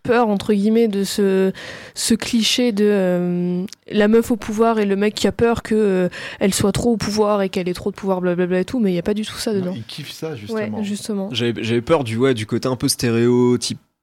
peur 0.05 0.27
entre 0.29 0.53
guillemets 0.53 0.87
de 0.87 1.03
ce 1.03 1.51
ce 1.93 2.13
cliché 2.13 2.71
de 2.71 2.85
euh, 2.87 3.63
la 3.91 4.07
meuf 4.07 4.31
au 4.31 4.35
pouvoir 4.35 4.79
et 4.79 4.85
le 4.85 4.95
mec 4.95 5.15
qui 5.15 5.27
a 5.27 5.31
peur 5.31 5.63
que 5.63 5.75
euh, 5.75 6.09
elle 6.39 6.53
soit 6.53 6.71
trop 6.71 6.91
au 6.93 6.97
pouvoir 6.97 7.41
et 7.41 7.49
qu'elle 7.49 7.67
ait 7.67 7.73
trop 7.73 7.91
de 7.91 7.95
pouvoir 7.95 8.21
blablabla 8.21 8.59
et 8.59 8.65
tout 8.65 8.79
mais 8.79 8.91
il 8.91 8.95
y 8.95 8.99
a 8.99 9.03
pas 9.03 9.13
du 9.13 9.23
tout 9.25 9.35
ça 9.35 9.53
dedans. 9.53 9.73
Il 9.75 9.83
kiffe 9.83 10.11
ça, 10.11 10.31
Ouais, 10.31 10.37
justement. 10.37 10.83
justement. 10.83 11.29
J'avais 11.31 11.63
j'avais 11.63 11.81
peur 11.81 12.03
du, 12.03 12.17
ouais, 12.17 12.33
du 12.33 12.45
côté 12.45 12.67
un 12.67 12.75
peu 12.75 12.87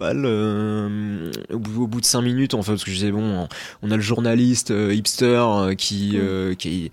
euh, 0.05 1.31
au, 1.53 1.59
bout, 1.59 1.83
au 1.85 1.87
bout 1.87 2.01
de 2.01 2.07
5 2.07 2.23
minutes, 2.23 2.55
en 2.55 2.63
fait, 2.63 2.73
parce 2.73 2.85
que 2.85 2.91
je 2.91 2.97
disais, 2.97 3.13
bon, 3.13 3.49
on 3.83 3.91
a 3.91 3.97
le 3.97 4.03
journaliste 4.03 4.71
euh, 4.71 4.95
hipster 4.95 5.25
euh, 5.27 5.75
qui, 5.75 6.13
euh, 6.15 6.55
qui 6.55 6.87
est 6.87 6.91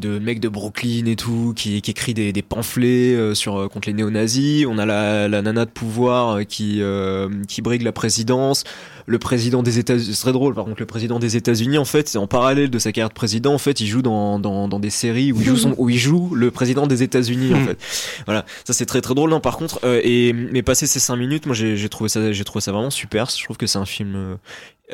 de 0.00 0.18
mec 0.18 0.40
de 0.40 0.48
Brooklyn 0.48 1.06
et 1.06 1.16
tout, 1.16 1.52
qui, 1.56 1.82
qui 1.82 1.90
écrit 1.90 2.14
des, 2.14 2.32
des 2.32 2.42
pamphlets 2.42 3.34
sur, 3.34 3.68
contre 3.70 3.88
les 3.88 3.94
néo-nazis. 3.94 4.66
On 4.66 4.78
a 4.78 4.86
la, 4.86 5.28
la 5.28 5.42
nana 5.42 5.64
de 5.64 5.70
pouvoir 5.70 6.46
qui, 6.46 6.80
euh, 6.80 7.28
qui 7.48 7.62
brigue 7.62 7.82
la 7.82 7.92
présidence. 7.92 8.64
Le 9.06 9.18
président 9.18 9.62
des 9.62 9.78
États-Unis, 9.78 10.14
c'est 10.14 10.20
très 10.22 10.32
drôle, 10.32 10.54
par 10.54 10.64
contre, 10.64 10.80
le 10.80 10.86
président 10.86 11.18
des 11.18 11.36
États-Unis, 11.36 11.78
en 11.78 11.84
fait, 11.84 12.08
c'est 12.08 12.18
en 12.18 12.26
parallèle 12.26 12.70
de 12.70 12.78
sa 12.78 12.92
carrière 12.92 13.10
de 13.10 13.14
président, 13.14 13.52
en 13.52 13.58
fait, 13.58 13.80
il 13.80 13.86
joue 13.86 14.02
dans, 14.02 14.38
dans, 14.38 14.68
dans 14.68 14.80
des 14.80 14.90
séries 14.90 15.32
où 15.32 15.40
il 15.40 15.46
joue, 15.46 15.56
son, 15.56 15.74
où 15.76 15.90
il 15.90 15.98
joue 15.98 16.34
le 16.34 16.50
président 16.50 16.86
des 16.86 17.02
États-Unis, 17.02 17.54
en 17.54 17.64
fait. 17.64 17.78
Voilà, 18.26 18.46
ça 18.64 18.72
c'est 18.72 18.86
très 18.86 19.00
très 19.00 19.14
drôle. 19.14 19.30
Non, 19.30 19.40
par 19.40 19.56
contre, 19.56 19.80
euh, 19.84 20.00
et 20.02 20.32
mais 20.32 20.62
passer 20.62 20.86
ces 20.86 21.00
5 21.00 21.16
minutes, 21.16 21.46
moi 21.46 21.54
j'ai 21.54 21.76
j'ai 21.76 21.88
trouvé 21.88 22.08
ça, 22.08 22.32
j'ai 22.32 22.44
trouvé 22.44 22.60
ça 22.62 22.72
vraiment 22.72 22.90
super. 22.90 23.28
Je 23.30 23.44
trouve 23.44 23.56
que 23.56 23.66
c'est 23.66 23.78
un 23.78 23.84
film 23.86 24.14
euh, 24.16 24.36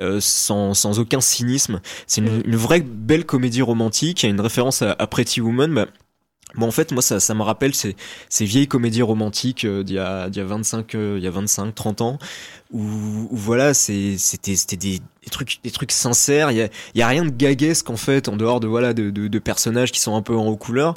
euh, 0.00 0.18
sans, 0.20 0.74
sans 0.74 0.98
aucun 0.98 1.20
cynisme. 1.20 1.80
C'est 2.06 2.20
une, 2.20 2.42
une 2.44 2.56
vraie 2.56 2.80
belle 2.80 3.24
comédie 3.24 3.62
romantique. 3.62 4.22
Il 4.22 4.26
y 4.26 4.28
a 4.28 4.32
une 4.32 4.40
référence 4.40 4.82
à, 4.82 4.96
à 4.98 5.06
Pretty 5.06 5.40
Woman. 5.40 5.72
Bah, 5.74 5.86
Bon, 6.56 6.66
en 6.66 6.70
fait, 6.70 6.90
moi, 6.92 7.00
ça, 7.02 7.20
ça 7.20 7.34
me 7.34 7.42
rappelle 7.42 7.74
ces, 7.74 7.94
ces 8.28 8.44
vieilles 8.44 8.66
comédies 8.66 9.02
romantiques 9.02 9.64
euh, 9.64 9.82
d'il 9.84 9.96
y 9.96 9.98
a, 9.98 10.28
d'il 10.28 10.40
y 10.40 10.42
a 10.42 10.46
25, 10.46 10.94
euh, 10.94 11.14
il 11.18 11.22
y 11.24 11.26
a 11.26 11.30
25, 11.30 11.74
30 11.74 12.00
ans, 12.00 12.18
où, 12.72 12.80
où 12.82 13.36
voilà, 13.36 13.72
c'est, 13.72 14.16
c'était, 14.18 14.56
c'était 14.56 14.76
des, 14.76 14.98
des 14.98 15.30
trucs, 15.30 15.58
des 15.62 15.70
trucs 15.70 15.92
sincères. 15.92 16.50
Il 16.50 16.56
y 16.58 16.62
a, 16.62 16.68
il 16.94 16.98
y 16.98 17.02
a 17.02 17.06
rien 17.08 17.24
de 17.24 17.30
gaguesque, 17.30 17.88
en 17.90 17.96
fait, 17.96 18.28
en 18.28 18.36
dehors 18.36 18.60
de, 18.60 18.66
voilà, 18.66 18.94
de, 18.94 19.10
de, 19.10 19.28
de 19.28 19.38
personnages 19.38 19.92
qui 19.92 20.00
sont 20.00 20.16
un 20.16 20.22
peu 20.22 20.36
en 20.36 20.46
haut 20.46 20.56
couleur. 20.56 20.94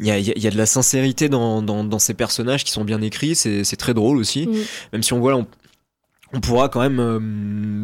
Il 0.00 0.06
y 0.06 0.10
a, 0.10 0.18
il 0.18 0.26
y 0.26 0.32
a- 0.32 0.38
y 0.38 0.46
a 0.46 0.50
de 0.50 0.58
la 0.58 0.66
sincérité 0.66 1.28
dans, 1.28 1.62
dans, 1.62 1.84
dans 1.84 1.98
ces 2.00 2.14
personnages 2.14 2.64
qui 2.64 2.72
sont 2.72 2.84
bien 2.84 3.00
écrits. 3.00 3.34
C'est, 3.36 3.64
c'est 3.64 3.76
très 3.76 3.94
drôle 3.94 4.18
aussi. 4.18 4.46
Mm. 4.48 4.54
Même 4.92 5.02
si 5.02 5.12
on 5.12 5.20
voit, 5.20 5.36
on, 5.36 5.46
on 6.32 6.40
pourra 6.40 6.68
quand 6.68 6.80
même, 6.80 7.00
euh, 7.00 7.82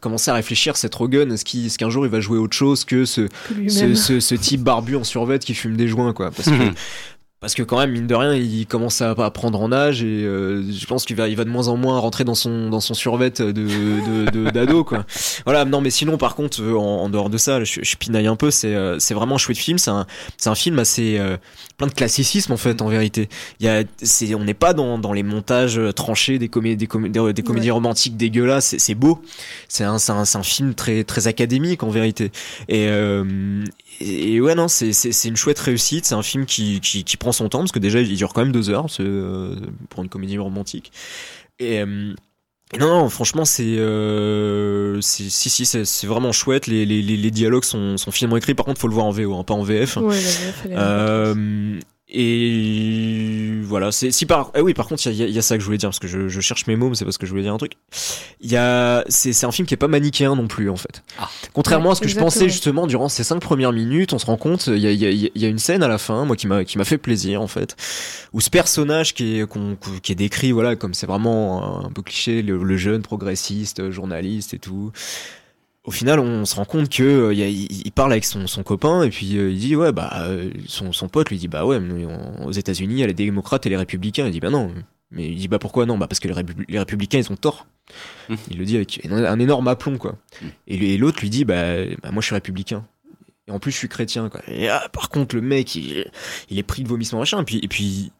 commencer 0.00 0.30
à 0.30 0.34
réfléchir 0.34 0.76
Seth 0.76 0.94
Rogen 0.94 1.32
est-ce 1.32 1.78
qu'un 1.78 1.90
jour 1.90 2.04
il 2.06 2.10
va 2.10 2.20
jouer 2.20 2.38
autre 2.38 2.56
chose 2.56 2.84
que 2.84 3.04
ce, 3.04 3.22
Que 3.22 3.28
ce, 3.48 3.54
lui-même. 3.54 3.94
ce, 3.96 4.20
ce 4.20 4.34
type 4.34 4.62
barbu 4.62 4.96
en 4.96 5.04
survêt 5.04 5.38
qui 5.38 5.54
fume 5.54 5.76
des 5.76 5.88
joints 5.88 6.12
quoi 6.12 6.30
parce 6.30 6.48
que 6.48 6.72
parce 7.44 7.54
que 7.54 7.62
quand 7.62 7.78
même 7.78 7.90
mine 7.90 8.06
de 8.06 8.14
rien 8.14 8.34
il 8.34 8.66
commence 8.66 9.02
à, 9.02 9.10
à 9.10 9.30
prendre 9.30 9.60
en 9.60 9.70
âge 9.70 10.02
et 10.02 10.24
euh, 10.24 10.62
je 10.72 10.86
pense 10.86 11.04
qu'il 11.04 11.14
va 11.14 11.28
il 11.28 11.36
va 11.36 11.44
de 11.44 11.50
moins 11.50 11.68
en 11.68 11.76
moins 11.76 11.98
rentrer 11.98 12.24
dans 12.24 12.34
son 12.34 12.70
dans 12.70 12.80
son 12.80 12.94
survêt 12.94 13.28
de 13.30 14.50
d'ado 14.50 14.82
quoi. 14.82 15.04
Voilà 15.44 15.66
non 15.66 15.82
mais 15.82 15.90
sinon 15.90 16.16
par 16.16 16.36
contre 16.36 16.62
euh, 16.62 16.74
en, 16.74 17.02
en 17.02 17.08
dehors 17.10 17.28
de 17.28 17.36
ça 17.36 17.62
je, 17.62 17.80
je 17.82 17.96
pinaille 17.96 18.26
un 18.28 18.36
peu 18.36 18.50
c'est 18.50 18.74
euh, 18.74 18.98
c'est 18.98 19.12
vraiment 19.12 19.34
un 19.34 19.38
chouette 19.38 19.58
film. 19.58 19.76
C'est 19.76 19.90
un 19.90 20.06
c'est 20.38 20.48
un 20.48 20.54
film 20.54 20.78
assez 20.78 21.18
euh, 21.18 21.36
plein 21.76 21.86
de 21.86 21.92
classicisme 21.92 22.52
en 22.52 22.56
fait 22.56 22.80
en 22.80 22.88
vérité. 22.88 23.28
Il 23.60 23.66
y 23.66 23.68
a 23.68 23.84
c'est 24.02 24.34
on 24.34 24.44
n'est 24.44 24.54
pas 24.54 24.72
dans 24.72 24.98
dans 24.98 25.12
les 25.12 25.22
montages 25.22 25.78
tranchés 25.94 26.38
des 26.38 26.48
comédies 26.48 26.76
des, 26.76 26.86
comé- 26.86 27.10
des, 27.10 27.32
des 27.34 27.42
comédies 27.42 27.70
romantiques 27.70 28.16
dégueulasses. 28.16 28.74
C'est 28.78 28.94
beau. 28.94 29.20
C'est 29.68 29.84
un 29.84 29.98
c'est 29.98 30.12
un 30.12 30.42
film 30.42 30.74
très 30.74 31.04
très 31.04 31.26
académique 31.26 31.82
en 31.82 31.90
vérité. 31.90 32.32
Et 32.68 32.88
et, 34.00 34.40
ouais 34.40 34.54
non 34.54 34.68
c'est 34.68 35.24
une 35.24 35.36
chouette 35.36 35.58
réussite 35.58 36.04
c'est 36.04 36.14
un 36.14 36.22
film 36.22 36.46
qui 36.46 36.80
qui 36.80 37.04
qui 37.04 37.16
prend 37.16 37.32
son 37.32 37.48
temps 37.48 37.60
parce 37.60 37.72
que 37.72 37.78
déjà 37.78 38.00
il 38.00 38.16
dure 38.16 38.32
quand 38.32 38.42
même 38.42 38.52
deux 38.52 38.70
heures 38.70 38.86
euh, 39.00 39.56
pour 39.88 40.02
une 40.02 40.08
comédie 40.08 40.38
romantique 40.38 40.92
et 41.58 41.80
euh, 41.80 42.14
et 42.72 42.78
non, 42.78 42.88
non, 42.88 43.08
franchement, 43.08 43.44
c'est, 43.44 43.62
euh, 43.78 45.00
c'est- 45.00 45.28
si, 45.28 45.48
si, 45.50 45.64
c'est 45.66 46.06
vraiment 46.06 46.32
chouette. 46.32 46.66
Les, 46.66 46.84
les, 46.84 47.02
les, 47.02 47.30
dialogues 47.30 47.62
sont, 47.62 47.96
sont 47.98 48.10
finement 48.10 48.36
écrits. 48.36 48.54
Par 48.54 48.66
contre, 48.66 48.80
faut 48.80 48.88
le 48.88 48.94
voir 48.94 49.06
en 49.06 49.10
VO, 49.10 49.34
hein, 49.34 49.44
pas 49.44 49.54
en 49.54 49.62
VF. 49.62 49.96
Ouais, 49.98 50.14
la 50.14 50.20
VF, 50.20 50.66
elle 50.70 51.80
Et 52.16 53.60
voilà, 53.64 53.90
c'est 53.92 54.10
si 54.10 54.26
par 54.26 54.50
ah 54.54 54.62
oui 54.62 54.72
par 54.74 54.86
contre 54.86 55.06
il 55.06 55.14
y, 55.14 55.22
a- 55.22 55.26
il 55.26 55.34
y 55.34 55.38
a 55.38 55.42
ça 55.42 55.56
que 55.56 55.60
je 55.60 55.66
voulais 55.66 55.78
dire 55.78 55.88
parce 55.88 55.98
que 55.98 56.06
je, 56.08 56.28
je 56.28 56.40
cherche 56.40 56.66
mes 56.66 56.76
mots 56.76 56.88
mais 56.88 56.94
c'est 56.94 57.04
parce 57.04 57.18
que 57.18 57.26
je 57.26 57.30
voulais 57.30 57.42
dire 57.42 57.52
un 57.54 57.58
truc. 57.58 57.72
Il 58.40 58.50
y 58.50 58.56
a 58.56 59.04
c'est 59.08 59.32
c'est 59.32 59.46
un 59.46 59.52
film 59.52 59.66
qui 59.66 59.74
est 59.74 59.78
pas 59.78 59.88
manichéen 59.88 60.34
non 60.36 60.46
plus 60.46 60.70
en 60.70 60.76
fait. 60.76 61.02
Contrairement 61.52 61.90
à 61.90 61.94
ce 61.94 62.00
que 62.00 62.08
je 62.08 62.14
pensais 62.24 62.48
justement 62.48 62.86
durant 62.86 63.08
ces 63.08 63.24
cinq 63.24 63.40
premières 63.40 63.72
minutes, 63.72 64.12
on 64.12 64.18
se 64.18 64.26
rend 64.26 64.36
compte 64.36 64.66
il 64.68 64.78
y 64.78 64.86
a, 64.86 64.90
il 64.92 64.98
y 65.02 65.06
a- 65.06 65.10
il 65.34 65.42
y 65.42 65.44
a 65.44 65.48
une 65.48 65.58
scène 65.58 65.82
à 65.82 65.88
la 65.88 65.98
fin 65.98 66.24
moi 66.24 66.36
qui 66.36 66.46
m'a 66.46 66.64
qui 66.64 66.78
m'a 66.78 66.84
fait 66.84 66.98
plaisir 66.98 67.40
en 67.42 67.48
fait 67.48 67.76
où 68.32 68.40
ce 68.40 68.50
personnage 68.50 69.14
qui 69.14 69.40
est 69.40 69.46
qui 70.02 70.12
est 70.12 70.16
décrit 70.16 70.52
voilà 70.52 70.76
comme 70.76 70.94
c'est 70.94 71.06
vraiment 71.06 71.84
un 71.84 71.90
peu 71.90 72.02
cliché 72.02 72.42
le, 72.42 72.62
le 72.62 72.76
jeune 72.76 73.02
progressiste 73.02 73.90
journaliste 73.90 74.54
et 74.54 74.58
tout 74.58 74.92
au 75.84 75.90
final, 75.90 76.18
on 76.18 76.44
se 76.46 76.54
rend 76.56 76.64
compte 76.64 76.88
que 76.88 77.02
euh, 77.02 77.34
il, 77.34 77.92
parle 77.92 78.12
avec 78.12 78.24
son, 78.24 78.46
son 78.46 78.62
copain 78.62 79.02
et 79.02 79.10
puis 79.10 79.36
euh, 79.36 79.50
il 79.50 79.58
dit 79.58 79.76
ouais 79.76 79.92
bah 79.92 80.10
euh, 80.28 80.50
son, 80.66 80.92
son 80.92 81.08
pote 81.08 81.28
lui 81.30 81.36
dit 81.38 81.48
bah 81.48 81.64
ouais 81.66 81.78
mais 81.80 82.06
on- 82.06 82.46
aux 82.46 82.52
États-Unis 82.52 82.94
il 82.94 83.00
y 83.00 83.04
a 83.04 83.06
les 83.06 83.12
démocrates 83.14 83.66
et 83.66 83.68
les 83.68 83.76
républicains. 83.76 84.26
Il 84.26 84.32
dit 84.32 84.40
bah 84.40 84.50
non 84.50 84.72
mais 85.10 85.28
il 85.28 85.36
dit 85.36 85.46
bah 85.48 85.58
pourquoi 85.58 85.84
non? 85.86 85.98
Bah 85.98 86.06
parce 86.08 86.20
que 86.20 86.28
les, 86.28 86.34
répu- 86.34 86.64
les 86.68 86.78
républicains 86.78 87.18
ils 87.18 87.30
ont 87.30 87.36
tort. 87.36 87.66
Il 88.50 88.58
le 88.58 88.64
dit 88.64 88.76
avec 88.76 89.00
un 89.10 89.38
énorme 89.38 89.68
aplomb 89.68 89.98
quoi. 89.98 90.16
Et, 90.66 90.76
lui- 90.78 90.92
et 90.92 90.96
l'autre 90.98 91.20
lui 91.20 91.28
dit 91.30 91.44
bah, 91.44 91.84
bah, 92.02 92.10
moi 92.10 92.20
je 92.22 92.26
suis 92.26 92.34
républicain. 92.34 92.86
Et 93.46 93.50
en 93.50 93.58
plus 93.58 93.70
je 93.70 93.76
suis 93.76 93.88
chrétien 93.90 94.30
quoi. 94.30 94.40
Et 94.48 94.68
ah, 94.70 94.88
par 94.90 95.10
contre 95.10 95.34
le 95.36 95.42
mec 95.42 95.74
il, 95.74 96.10
il 96.48 96.58
est 96.58 96.62
pris 96.62 96.82
de 96.82 96.88
vomissement 96.88 97.18
machin 97.18 97.40
et 97.40 97.44
puis 97.44 97.60
et 97.62 97.68
puis 97.68 98.10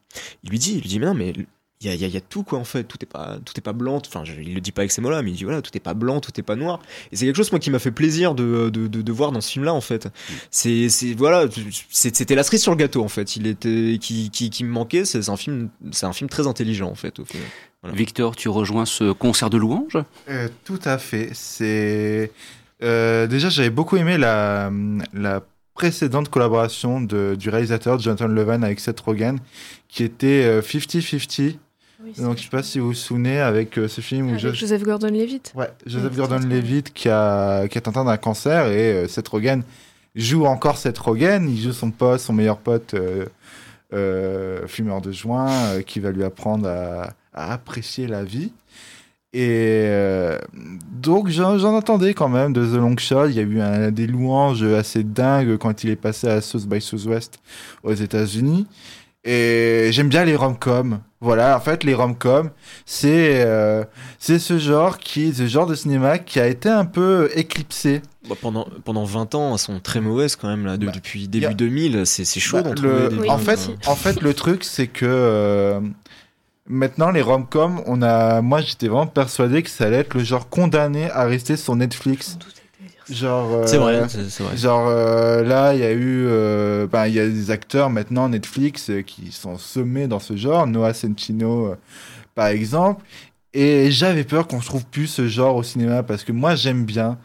il 0.43 0.49
lui 0.51 0.59
dit 0.59 0.73
il 0.75 0.81
lui 0.81 0.87
dit 0.89 0.99
mais 0.99 1.07
non 1.07 1.15
mais 1.15 1.33
il 1.81 1.93
y, 1.93 2.17
a, 2.17 2.21
tout 2.21 2.43
quoi 2.43 2.57
en 2.57 2.63
fait. 2.63 2.85
Tout 2.85 2.97
est 3.01 3.05
pas 3.05 3.37
tout 3.43 3.53
est 3.57 3.61
pas 3.61 3.73
blanc 3.73 4.01
enfin 4.05 4.23
je, 4.23 4.33
il 4.33 4.55
le 4.55 4.61
dit 4.61 4.71
pas 4.71 4.81
avec 4.81 4.91
ces 4.91 5.01
mots 5.01 5.09
là 5.09 5.21
mais 5.21 5.31
il 5.31 5.35
dit 5.35 5.43
voilà 5.43 5.61
tout 5.61 5.71
est 5.75 5.81
pas 5.81 5.93
blanc 5.93 6.19
tout 6.21 6.31
est 6.39 6.43
pas 6.43 6.55
noir. 6.55 6.79
Et 7.11 7.15
c'est 7.15 7.25
quelque 7.25 7.35
chose 7.35 7.51
moi 7.51 7.59
qui 7.59 7.69
m'a 7.69 7.79
fait 7.79 7.91
plaisir 7.91 8.33
de, 8.33 8.69
de, 8.69 8.87
de, 8.87 9.11
voir 9.11 9.31
dans 9.31 9.41
ce 9.41 9.51
film 9.51 9.65
là 9.65 9.73
en 9.73 9.81
fait. 9.81 10.05
Mm. 10.05 10.09
C'est 10.51 11.13
voilà 11.17 11.45
c'était 11.89 12.35
la 12.35 12.43
cerise 12.43 12.61
sur 12.61 12.71
le 12.71 12.77
gâteau 12.77 13.03
en 13.03 13.07
fait. 13.09 13.35
Il 13.35 13.45
était 13.45 13.97
qui, 13.99 14.29
qui, 14.31 14.63
me 14.63 14.69
manquait 14.69 15.05
c'est 15.05 15.29
un 15.29 15.37
film 15.37 15.69
c'est 15.91 16.05
un 16.05 16.13
film 16.13 16.29
très 16.29 16.47
intelligent 16.47 16.89
en 16.89 16.95
fait 16.95 17.19
Victor 17.83 18.35
tu 18.35 18.49
rejoins 18.49 18.85
ce 18.85 19.11
concert 19.11 19.49
de 19.49 19.57
louanges? 19.57 19.97
Euh, 20.29 20.47
tout 20.63 20.79
à 20.85 20.97
fait. 20.97 21.29
C'est 21.33 22.31
euh, 22.83 23.27
déjà 23.27 23.49
j'avais 23.49 23.69
beaucoup 23.69 23.97
aimé 23.97 24.17
la, 24.17 24.71
la 25.13 25.43
précédente 25.75 26.29
collaboration 26.29 27.01
de, 27.01 27.35
du 27.37 27.49
réalisateur 27.49 27.99
Jonathan 27.99 28.27
Levin 28.27 28.63
avec 28.63 28.79
Seth 28.79 28.99
Rogen, 29.01 29.37
qui 29.87 30.03
était 30.03 30.43
euh, 30.45 30.61
50-50 30.61 31.57
donc, 32.05 32.15
je 32.15 32.23
ne 32.23 32.35
sais 32.35 32.49
pas 32.49 32.63
si 32.63 32.79
vous 32.79 32.87
vous 32.87 32.93
souvenez 32.93 33.39
avec 33.39 33.77
euh, 33.77 33.87
ce 33.87 34.01
film 34.01 34.31
où. 34.31 34.37
Joseph 34.37 34.83
Gordon-Levitt. 34.83 35.53
Ouais, 35.55 35.69
Joseph 35.85 36.15
Gordon-Levitt 36.15 36.93
qui, 36.93 37.09
a... 37.09 37.67
qui 37.67 37.77
est 37.77 37.87
atteint 37.87 38.05
d'un 38.05 38.17
cancer 38.17 38.67
et 38.67 38.93
euh, 38.93 39.07
Seth 39.07 39.27
Rogen 39.27 39.63
joue 40.15 40.45
encore 40.45 40.77
Seth 40.77 40.97
Rogen. 40.97 41.49
Il 41.49 41.59
joue 41.59 41.73
son 41.73 41.91
pote, 41.91 42.19
son 42.19 42.33
meilleur 42.33 42.57
pote, 42.57 42.93
euh, 42.93 43.25
euh, 43.93 44.67
fumeur 44.67 45.01
de 45.01 45.11
joint, 45.11 45.81
qui 45.85 45.99
va 45.99 46.11
lui 46.11 46.23
apprendre 46.23 46.67
à, 46.67 47.13
apprécier 47.33 48.07
la 48.07 48.23
vie. 48.23 48.51
Et 49.37 49.89
donc 50.93 51.27
j'en 51.27 51.75
attendais 51.75 52.13
quand 52.13 52.29
même 52.29 52.53
de 52.53 52.65
The 52.65 52.77
Long 52.77 52.95
Shot. 52.97 53.27
Il 53.27 53.35
y 53.35 53.39
a 53.39 53.87
eu 53.87 53.91
des 53.91 54.07
louanges 54.07 54.63
assez 54.63 55.03
dingues 55.03 55.57
quand 55.57 55.83
il 55.83 55.89
est 55.89 55.97
passé 55.97 56.29
à 56.29 56.39
South 56.39 56.65
by 56.65 56.79
Southwest 56.79 57.39
aux 57.83 57.93
États-Unis. 57.93 58.65
Et 59.27 59.89
j'aime 59.91 60.07
bien 60.09 60.23
les 60.23 60.35
rom-coms. 60.35 60.99
Voilà, 61.19 61.57
en 61.57 61.59
fait, 61.59 61.83
les 61.83 61.95
rom-coms, 61.95 62.51
c'est 62.85 63.41
euh, 63.43 63.83
c'est 64.19 64.37
ce 64.37 64.59
genre 64.59 64.99
qui, 64.99 65.33
ce 65.33 65.47
genre 65.47 65.65
de 65.65 65.73
cinéma 65.73 66.19
qui 66.19 66.39
a 66.39 66.45
été 66.47 66.69
un 66.69 66.85
peu 66.85 67.31
éclipsé. 67.33 68.01
Bah, 68.29 68.35
pendant 68.39 68.67
pendant 68.83 69.03
20 69.03 69.33
ans 69.35 69.53
elles 69.53 69.59
sont 69.59 69.79
très 69.79 70.01
mauvaises 70.01 70.35
quand 70.35 70.47
même 70.47 70.65
là 70.65 70.77
de- 70.77 70.87
depuis 70.89 71.27
début 71.27 71.45
a- 71.45 71.53
2000 71.53 72.05
c'est 72.07 72.25
c'est 72.25 72.39
chaud 72.39 72.57
Bah, 72.63 72.71
le- 72.81 73.29
en 73.29 73.37
fait, 73.37 73.69
en 73.87 73.95
fait, 73.95 74.21
le 74.21 74.33
truc, 74.35 74.63
c'est 74.63 74.87
que 74.87 75.05
euh, 75.07 75.79
maintenant 76.67 77.11
les 77.11 77.21
rom-coms, 77.21 77.81
on 77.87 78.01
a, 78.01 78.41
moi, 78.41 78.61
j'étais 78.61 78.87
vraiment 78.87 79.07
persuadé 79.07 79.63
que 79.63 79.69
ça 79.69 79.85
allait 79.85 79.97
être 79.97 80.13
le 80.15 80.23
genre 80.23 80.49
condamné 80.49 81.09
à 81.11 81.25
rester 81.25 81.57
sur 81.57 81.75
Netflix. 81.75 82.37
Genre, 83.09 83.53
euh, 83.53 83.67
C'est 83.67 83.77
vrai, 83.77 84.07
c'est- 84.09 84.29
c'est 84.29 84.43
vrai. 84.43 84.57
Genre 84.57 84.87
euh, 84.87 85.43
là, 85.43 85.73
il 85.75 85.79
y 85.79 85.83
a 85.83 85.91
eu, 85.91 86.25
euh, 86.27 86.87
ben, 86.87 87.05
il 87.07 87.13
y 87.13 87.19
a 87.19 87.27
des 87.27 87.51
acteurs 87.51 87.89
maintenant 87.91 88.29
Netflix 88.29 88.89
qui 89.05 89.31
sont 89.31 89.57
sommés 89.59 90.07
dans 90.07 90.19
ce 90.19 90.35
genre, 90.35 90.65
Noah 90.65 90.93
Centino 90.95 91.67
euh, 91.67 91.75
par 92.35 92.47
exemple. 92.47 93.03
Et 93.53 93.91
j'avais 93.91 94.23
peur 94.25 94.47
qu'on 94.47 94.61
se 94.61 94.67
trouve 94.67 94.85
plus 94.85 95.07
ce 95.07 95.27
genre 95.27 95.55
au 95.55 95.63
cinéma 95.63 96.03
parce 96.03 96.23
que 96.23 96.31
moi 96.33 96.55
j'aime 96.55 96.85
bien, 96.85 97.17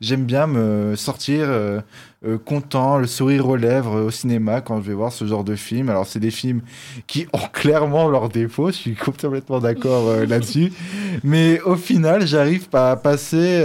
j'aime 0.00 0.24
bien 0.24 0.46
me 0.46 0.96
sortir 0.96 1.44
euh, 1.48 1.80
euh, 2.26 2.38
content, 2.38 2.98
le 2.98 3.06
sourire 3.06 3.48
aux 3.48 3.56
lèvres 3.56 3.96
euh, 3.98 4.06
au 4.06 4.10
cinéma 4.10 4.60
quand 4.60 4.80
je 4.80 4.86
vais 4.88 4.94
voir 4.94 5.12
ce 5.12 5.26
genre 5.26 5.44
de 5.44 5.54
film. 5.56 5.88
Alors 5.88 6.06
c'est 6.06 6.20
des 6.20 6.30
films 6.30 6.62
qui 7.06 7.26
ont 7.32 7.46
clairement 7.52 8.08
leurs 8.08 8.28
défauts, 8.28 8.68
je 8.68 8.76
suis 8.76 8.94
complètement 8.94 9.60
d'accord 9.60 10.24
là-dessus. 10.26 10.72
Mais 11.24 11.60
au 11.62 11.76
final, 11.76 12.26
j'arrive 12.26 12.68
pas 12.68 12.92
à 12.92 12.96
passer 12.96 13.62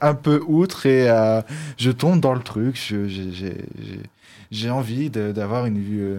un 0.00 0.14
peu 0.14 0.42
outre 0.46 0.86
et 0.86 1.08
à- 1.08 1.44
je 1.76 1.90
tombe 1.90 2.20
dans 2.20 2.34
le 2.34 2.40
truc. 2.42 2.76
J'ai- 4.50 4.70
envie 4.70 5.10
d'avoir 5.10 5.66
une 5.66 5.78
vue. 5.78 6.16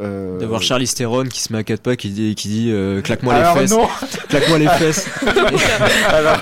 Euh, 0.00 0.38
D'avoir 0.38 0.60
Charlie 0.62 0.86
Theron 0.86 1.24
qui 1.24 1.40
se 1.40 1.52
met 1.52 1.60
à 1.60 1.64
quatre 1.64 1.80
pas 1.80 1.96
qui 1.96 2.10
dit, 2.10 2.34
qui 2.34 2.48
dit 2.48 2.70
euh, 2.70 3.00
claque-moi 3.00 3.34
les 3.38 3.60
fesses. 3.60 3.70
non. 3.70 3.86
Claque-moi 4.28 4.58
les 4.58 4.68
fesses. 4.68 5.08
Alors, 6.08 6.38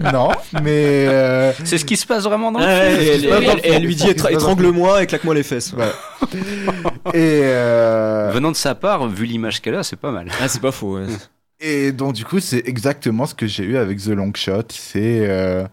non. 0.00 0.12
non, 0.12 0.28
mais. 0.62 1.06
euh, 1.08 1.52
C'est 1.64 1.78
ce 1.78 1.84
qui 1.84 1.96
se 1.96 2.06
passe 2.06 2.24
vraiment 2.24 2.52
dans 2.52 2.60
le 2.60 2.66
Ouais, 2.66 2.90
film. 2.98 3.24
et 3.24 3.28
elle, 3.34 3.44
elle- 3.44 3.60
elle 3.74 3.82
lui 3.82 3.96
dit 3.96 4.06
étra- 4.06 4.30
étrangle-moi 4.32 5.02
et 5.02 5.06
claque-moi 5.06 5.34
les 5.34 5.42
fesses. 5.42 5.74
Et. 7.14 7.40
euh, 7.42 8.30
Venant 8.32 8.50
de 8.52 8.56
sa 8.56 8.74
part, 8.74 9.08
vu 9.08 9.24
l'image 9.26 9.60
qu'elle 9.60 9.74
a, 9.74 9.82
c'est 9.82 9.96
pas 9.96 10.12
mal. 10.12 10.28
Ah, 10.40 10.48
c'est 10.48 10.60
pas 10.62 10.72
faux. 10.72 10.98
ouais. 10.98 11.06
Et 11.62 11.92
donc 11.92 12.14
du 12.14 12.24
coup, 12.24 12.40
c'est 12.40 12.62
exactement 12.66 13.26
ce 13.26 13.34
que 13.34 13.46
j'ai 13.46 13.64
eu 13.64 13.76
avec 13.76 13.98
The 13.98 14.08
Long 14.08 14.32
Shot. 14.34 14.62
C'est 14.70 15.26
euh, 15.28 15.64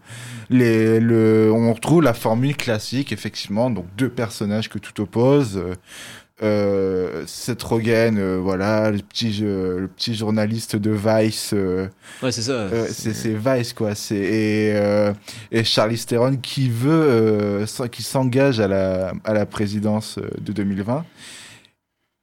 les, 0.50 1.00
le, 1.00 1.50
on 1.54 1.72
retrouve 1.72 2.02
la 2.02 2.12
formule 2.14 2.56
classique, 2.56 3.10
effectivement. 3.12 3.70
Donc 3.70 3.86
deux 3.96 4.08
personnages 4.10 4.68
que 4.68 4.78
tout 4.78 5.00
oppose. 5.00 5.56
Euh, 5.56 5.74
euh, 6.42 7.24
Seth 7.26 7.62
Rogen, 7.62 8.16
euh, 8.18 8.36
voilà, 8.40 8.90
le 8.90 8.98
petit, 8.98 9.32
jeu- 9.32 9.78
le 9.80 9.88
petit 9.88 10.14
journaliste 10.14 10.76
de 10.76 10.90
Vice. 10.90 11.50
euh, 11.54 11.88
Ouais, 12.22 12.30
c'est 12.32 12.42
ça. 12.42 12.52
euh, 12.52 12.86
c'est 12.90 13.34
Vice 13.36 13.72
quoi. 13.72 13.92
Et, 14.12 14.72
et 15.50 15.64
Charlie 15.64 15.98
Theron 15.98 16.36
qui 16.36 16.68
veut, 16.70 17.64
qui 17.90 18.02
s'engage 18.02 18.60
à 18.60 18.68
la 18.68 19.12
à 19.24 19.32
la 19.34 19.46
présidence 19.46 20.18
de 20.40 20.52
2020. 20.52 21.04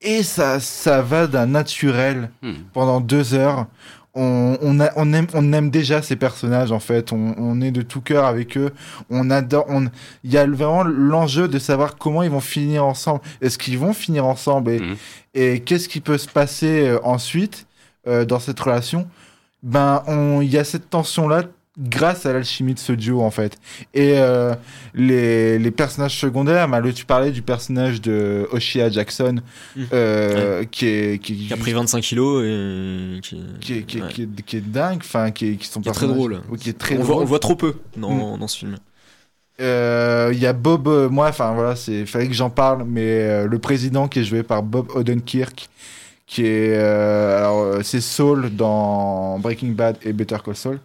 Et 0.02 0.24
ça 0.24 0.60
ça 0.60 1.02
va 1.02 1.28
d'un 1.28 1.48
naturel 1.48 2.30
Hmm. 2.42 2.54
pendant 2.74 3.02
deux 3.02 3.34
heures. 3.34 3.68
On, 4.16 4.58
on, 4.62 4.80
a- 4.80 4.92
on, 4.96 5.12
aime, 5.14 5.28
on 5.34 5.52
aime 5.52 5.70
déjà 5.70 6.02
ces 6.02 6.16
personnages 6.16 6.72
en 6.72 6.80
fait. 6.80 7.12
On, 7.12 7.36
on 7.38 7.60
est 7.62 7.72
de 7.72 7.82
tout 7.82 8.02
cœur 8.02 8.26
avec 8.26 8.58
eux. 8.58 8.72
On 9.10 9.30
adore. 9.30 9.66
On, 9.68 9.88
il 10.24 10.32
y 10.32 10.38
a 10.38 10.48
vraiment 10.48 10.84
l'enjeu 10.84 11.48
de 11.50 11.60
savoir 11.60 11.98
comment 11.98 12.24
ils 12.24 12.30
vont 12.32 12.40
finir 12.40 12.86
ensemble. 12.86 13.22
Est-ce 13.42 13.58
qu'ils 13.58 13.78
vont 13.78 13.94
finir 13.94 14.26
ensemble 14.26 14.72
et, 14.72 14.82
et 15.34 15.60
qu'est-ce 15.60 15.90
qui 15.90 16.00
peut 16.00 16.18
se 16.18 16.30
passer 16.30 16.88
euh, 16.88 17.00
ensuite 17.04 17.68
euh, 18.08 18.24
dans 18.24 18.40
cette 18.40 18.60
relation? 18.60 19.08
Ben, 19.64 20.04
il 20.42 20.48
y 20.50 20.58
a 20.60 20.64
cette 20.64 20.90
tension 20.90 21.28
là 21.28 21.44
grâce 21.78 22.26
à 22.26 22.32
l'alchimie 22.34 22.74
de 22.74 22.80
ce 22.80 22.94
duo 22.94 23.22
en 23.22 23.32
fait. 23.32 23.58
Et 23.94 24.14
euh, 24.18 24.56
les, 24.94 25.60
les 25.60 25.72
personnages 25.72 26.18
secondaires, 26.20 26.68
ben, 26.70 26.80
le, 26.80 26.94
tu 26.94 27.06
parlais 27.06 27.32
du 27.32 27.42
personnage 27.42 28.02
de 28.02 28.48
Oshia 28.52 28.90
Jackson 28.90 29.42
euh, 29.94 30.64
qui 30.72 30.88
est 30.88 31.22
qui, 31.22 31.48
Qui 31.48 31.54
a 31.54 31.58
pris 31.58 31.74
25 31.74 32.02
kilos 32.02 32.44
et 32.46 33.20
qui, 33.22 33.42
qui 33.60 33.74
est, 33.74 33.82
qui 33.84 33.98
est- 33.98 34.02
ouais. 34.02 34.08
qui 34.10 34.22
est- 34.24 34.42
qui 34.46 34.58
est 34.58 34.62
dingue, 34.72 35.00
enfin 35.00 35.32
qui 35.32 35.58
qui 35.58 35.68
sont 35.68 35.82
Qui 35.82 35.90
est 35.90 35.92
très 35.92 36.08
drôle. 36.08 36.42
Qui 36.60 36.70
est 36.70 36.78
très 36.78 36.96
on, 36.96 37.00
drôle. 37.00 37.08
Voit, 37.16 37.22
on 37.24 37.26
voit 37.26 37.40
trop 37.40 37.56
peu 37.56 37.76
dans, 37.98 38.36
Mm. 38.36 38.40
dans 38.40 38.48
ce 38.48 38.58
film. 38.60 38.76
Euh, 39.62 40.32
Il 40.34 40.40
y 40.40 40.46
a 40.48 40.54
Bob, 40.54 40.88
moi, 41.12 41.28
enfin 41.30 41.54
voilà, 41.54 41.76
c'est 41.76 42.06
fallait 42.06 42.28
que 42.28 42.34
j'en 42.34 42.50
parle, 42.50 42.84
mais 42.86 43.46
le 43.46 43.60
président 43.60 44.08
qui 44.08 44.20
est 44.20 44.24
joué 44.24 44.44
par 44.44 44.64
Bob 44.64 44.88
Odenkirk, 44.96 45.70
qui 46.28 46.46
est, 46.46 46.76
alors 46.78 47.78
c'est 47.84 48.02
Saul 48.02 48.50
dans 48.56 49.40
Breaking 49.40 49.70
Bad 49.72 49.98
et 50.04 50.12
Better 50.14 50.38
Call 50.44 50.56
Saul. 50.56 50.80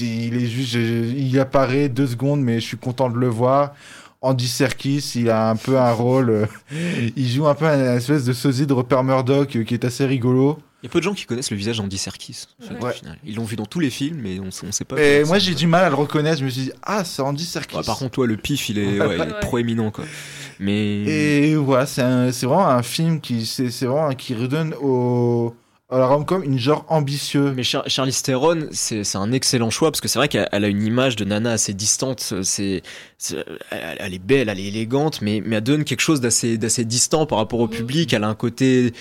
Il 0.00 0.34
est 0.36 0.46
juste, 0.46 0.74
il 0.74 1.38
apparaît 1.38 1.88
deux 1.88 2.06
secondes, 2.06 2.40
mais 2.42 2.60
je 2.60 2.66
suis 2.66 2.76
content 2.76 3.08
de 3.10 3.16
le 3.18 3.28
voir. 3.28 3.72
Andy 4.22 4.48
Serkis, 4.48 5.12
il 5.16 5.28
a 5.28 5.50
un 5.50 5.56
peu 5.56 5.78
un 5.78 5.92
rôle, 5.92 6.30
euh, 6.30 6.46
il 7.14 7.28
joue 7.28 7.46
un 7.46 7.54
peu 7.54 7.66
un 7.66 7.96
espèce 7.96 8.24
de 8.24 8.32
sosie 8.32 8.66
de 8.66 8.72
Rupert 8.72 9.04
Murdoch 9.04 9.54
euh, 9.54 9.64
qui 9.64 9.74
est 9.74 9.84
assez 9.84 10.06
rigolo. 10.06 10.58
Il 10.82 10.86
y 10.86 10.88
a 10.88 10.90
peu 10.90 10.98
de 10.98 11.04
gens 11.04 11.12
qui 11.14 11.26
connaissent 11.26 11.50
le 11.50 11.56
visage 11.58 11.76
d'Andy 11.76 11.98
Serkis. 11.98 12.46
Ouais. 12.80 12.92
Ils 13.24 13.36
l'ont 13.36 13.44
vu 13.44 13.56
dans 13.56 13.66
tous 13.66 13.80
les 13.80 13.90
films, 13.90 14.20
mais 14.22 14.38
on, 14.40 14.48
on 14.66 14.72
sait 14.72 14.84
pas. 14.84 14.98
Et 15.00 15.24
moi 15.24 15.38
j'ai 15.38 15.54
du 15.54 15.66
mal 15.66 15.84
à 15.84 15.88
le 15.90 15.94
reconnaître, 15.94 16.38
je 16.40 16.44
me 16.46 16.50
suis 16.50 16.62
dit, 16.62 16.72
ah 16.82 17.04
c'est 17.04 17.20
Andy 17.22 17.44
Serkis. 17.44 17.76
Ouais, 17.76 17.82
par 17.84 17.98
contre, 17.98 18.12
toi, 18.12 18.26
le 18.26 18.36
pif, 18.38 18.68
il 18.70 18.78
est, 18.78 18.98
ouais, 19.00 19.16
il 19.16 19.20
est 19.20 19.24
Ouais. 19.26 19.40
proéminent, 19.42 19.90
quoi. 19.90 20.04
Mais. 20.58 21.02
Et 21.04 21.54
voilà, 21.56 21.84
c'est 21.86 22.02
vraiment 22.46 22.66
un 22.68 22.82
film 22.82 23.20
qui, 23.20 23.44
c'est 23.44 23.70
c'est 23.70 23.86
vraiment 23.86 24.08
un- 24.08 24.14
qui 24.14 24.34
redonne 24.34 24.74
au, 24.80 25.54
la 25.90 26.06
rom-com 26.06 26.42
une 26.42 26.58
genre 26.58 26.84
ambitieux. 26.88 27.52
Mais 27.54 27.62
Char 27.62 27.88
Charlize 27.88 28.22
Theron, 28.22 28.68
c'est 28.72 29.16
un 29.16 29.32
excellent 29.32 29.70
choix 29.70 29.90
parce 29.90 30.00
que 30.00 30.08
c'est 30.08 30.18
vrai 30.18 30.28
qu'elle 30.28 30.48
a 30.50 30.68
une 30.68 30.82
image 30.82 31.16
de 31.16 31.24
nana 31.24 31.52
assez 31.52 31.74
distante. 31.74 32.34
C'est 32.42 32.82
elle, 33.70 33.96
elle, 33.98 34.14
est 34.14 34.18
belle, 34.18 34.48
elle 34.48 34.60
est 34.60 34.66
élégante, 34.66 35.22
mais, 35.22 35.42
mais 35.44 35.56
elle 35.56 35.62
donne 35.62 35.84
quelque 35.84 36.00
chose 36.00 36.20
d'assez 36.20 36.84
distant 36.84 37.26
par 37.26 37.38
rapport 37.38 37.60
au 37.60 37.68
public. 37.68 38.12
Elle 38.12 38.24
a 38.24 38.28
un 38.28 38.34
côté 38.34 38.92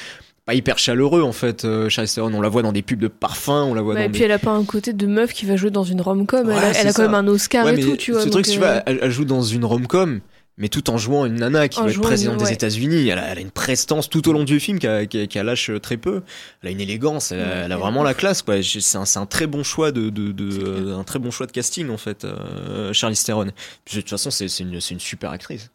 pas 0.46 0.54
hyper 0.54 0.78
chaleureux 0.78 1.22
en 1.22 1.32
fait 1.32 1.64
euh, 1.64 1.88
Charlize 1.88 2.14
Theron 2.14 2.34
on 2.34 2.42
la 2.42 2.50
voit 2.50 2.64
dans 2.64 2.74
des 2.74 2.82
pubs 2.82 3.00
de 3.00 3.08
parfum 3.08 3.64
on 3.64 3.74
la 3.74 3.82
voit 3.82 3.94
bah, 3.94 4.02
dans 4.02 4.06
et 4.08 4.10
puis 4.10 4.24
elle 4.24 4.32
a 4.32 4.40
pas 4.40 4.52
un 4.52 4.66
côté 4.66 4.92
de 4.92 5.08
meuf 5.08 5.32
qui 5.32 5.46
va 5.46 5.56
jouer 5.56 5.72
dans 5.72 5.86
une 5.86 6.02
rom-com 6.02 6.50
elle, 6.50 6.58
a, 6.58 6.72
elle 6.72 6.88
a 6.88 6.92
quand 6.92 7.04
même 7.04 7.14
un 7.14 7.28
Oscar 7.28 7.68
et 7.70 7.80
tout 7.80 7.96
tu 7.96 8.12
vois 8.12 8.22
ce 8.22 8.28
truc 8.28 8.46
tu 8.46 8.60
vois 8.60 8.84
elle, 8.86 9.00
elle, 9.02 9.12
joue 9.12 9.24
dans 9.24 9.42
une 9.42 9.64
rom-com 9.64 10.20
mais 10.58 10.70
tout 10.70 10.90
en 10.90 10.98
jouant 10.98 11.26
une 11.26 11.36
nana 11.36 11.68
qui 11.68 11.80
en 11.80 11.86
va 11.86 11.92
être 11.92 12.02
présidente 12.02 12.36
une, 12.36 12.42
ouais. 12.42 12.48
des 12.50 12.54
États-Unis. 12.54 13.08
Elle, 13.08 13.24
elle, 13.26 13.38
a 13.38 13.42
une 13.42 13.52
prestance 13.52 14.10
tout 14.10 14.28
au 14.30 14.34
long 14.34 14.44
du 14.44 14.60
film 14.60 14.80
qu'elle 14.80 15.08
qu 15.08 15.28
qu 15.28 15.44
lâche 15.44 15.72
très 15.82 15.98
peu. 15.98 16.22
Elle 16.62 16.70
a 16.70 16.72
une 16.72 16.82
élégance, 16.82 17.32
elle, 17.32 17.40
a, 17.40 17.66
elle 17.66 17.72
a 17.72 17.78
vraiment 17.78 18.04
la 18.04 18.14
classe. 18.14 18.42
quoi. 18.42 18.62
C'est 18.62 18.98
un, 18.98 19.06
un, 19.16 19.26
très 19.26 19.48
bon 19.48 19.64
choix 19.64 19.92
de, 19.92 20.10
de, 20.10 20.32
de 20.32 20.64
euh, 20.64 20.98
un 20.98 21.04
très 21.04 21.20
bon 21.20 21.32
choix 21.32 21.48
de 21.48 21.52
casting 21.52 21.90
en 21.90 21.98
fait, 21.98 22.26
euh, 22.26 22.94
Charlize 22.94 23.24
Theron. 23.24 23.48
Puis, 23.86 23.98
de 23.98 24.02
toute 24.02 24.10
façon, 24.10 24.32
c'est 24.32 24.48
une, 24.60 24.74
une 24.74 25.00
super 25.00 25.32
actrice. 25.32 25.72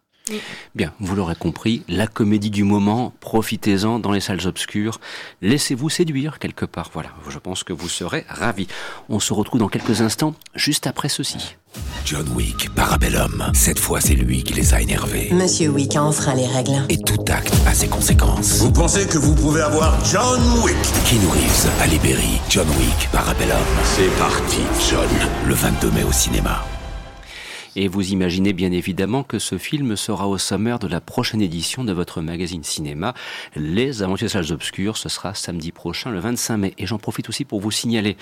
Bien, 0.74 0.92
vous 1.00 1.14
l'aurez 1.16 1.34
compris, 1.34 1.82
la 1.88 2.06
comédie 2.06 2.50
du 2.50 2.64
moment, 2.64 3.12
profitez-en 3.20 3.98
dans 3.98 4.12
les 4.12 4.20
salles 4.20 4.46
obscures, 4.46 5.00
laissez-vous 5.42 5.90
séduire 5.90 6.38
quelque 6.38 6.64
part. 6.64 6.90
Voilà, 6.92 7.10
je 7.28 7.38
pense 7.38 7.64
que 7.64 7.72
vous 7.72 7.88
serez 7.88 8.24
ravis. 8.28 8.68
On 9.08 9.20
se 9.20 9.32
retrouve 9.32 9.60
dans 9.60 9.68
quelques 9.68 10.00
instants, 10.00 10.34
juste 10.54 10.86
après 10.86 11.08
ceci. 11.08 11.56
John 12.04 12.26
Wick, 12.34 12.74
Parabellum. 12.74 13.50
Cette 13.54 13.78
fois, 13.78 14.00
c'est 14.00 14.14
lui 14.14 14.42
qui 14.42 14.54
les 14.54 14.72
a 14.72 14.80
énervés. 14.80 15.28
Monsieur 15.32 15.68
Wick 15.68 15.96
a 15.96 16.02
enfreint 16.02 16.34
les 16.34 16.46
règles. 16.46 16.82
Et 16.88 16.98
tout 16.98 17.22
acte 17.28 17.52
a 17.66 17.74
ses 17.74 17.88
conséquences. 17.88 18.60
Vous 18.60 18.72
pensez 18.72 19.06
que 19.06 19.18
vous 19.18 19.34
pouvez 19.34 19.60
avoir 19.60 20.02
John 20.06 20.40
Wick? 20.62 20.76
Keanu 21.04 21.26
Reeves, 21.26 21.68
à 21.80 21.86
Libéry. 21.86 22.40
John 22.48 22.68
Wick, 22.78 23.08
Parabellum. 23.12 23.58
C'est 23.84 24.10
parti, 24.18 24.60
John. 24.90 25.08
Le 25.46 25.54
22 25.54 25.90
mai 25.90 26.04
au 26.04 26.12
cinéma. 26.12 26.64
Et 27.80 27.86
vous 27.86 28.10
imaginez 28.10 28.52
bien 28.52 28.72
évidemment 28.72 29.22
que 29.22 29.38
ce 29.38 29.56
film 29.56 29.94
sera 29.94 30.26
au 30.26 30.36
sommaire 30.36 30.80
de 30.80 30.88
la 30.88 31.00
prochaine 31.00 31.40
édition 31.40 31.84
de 31.84 31.92
votre 31.92 32.20
magazine 32.20 32.64
cinéma, 32.64 33.14
Les 33.54 34.02
Aventures 34.02 34.30
Salles 34.30 34.50
Obscures. 34.50 34.96
Ce 34.96 35.08
sera 35.08 35.32
samedi 35.32 35.70
prochain, 35.70 36.10
le 36.10 36.18
25 36.18 36.56
mai. 36.56 36.74
Et 36.78 36.86
j'en 36.86 36.98
profite 36.98 37.28
aussi 37.28 37.44
pour 37.44 37.60
vous 37.60 37.70
signaler 37.70 38.16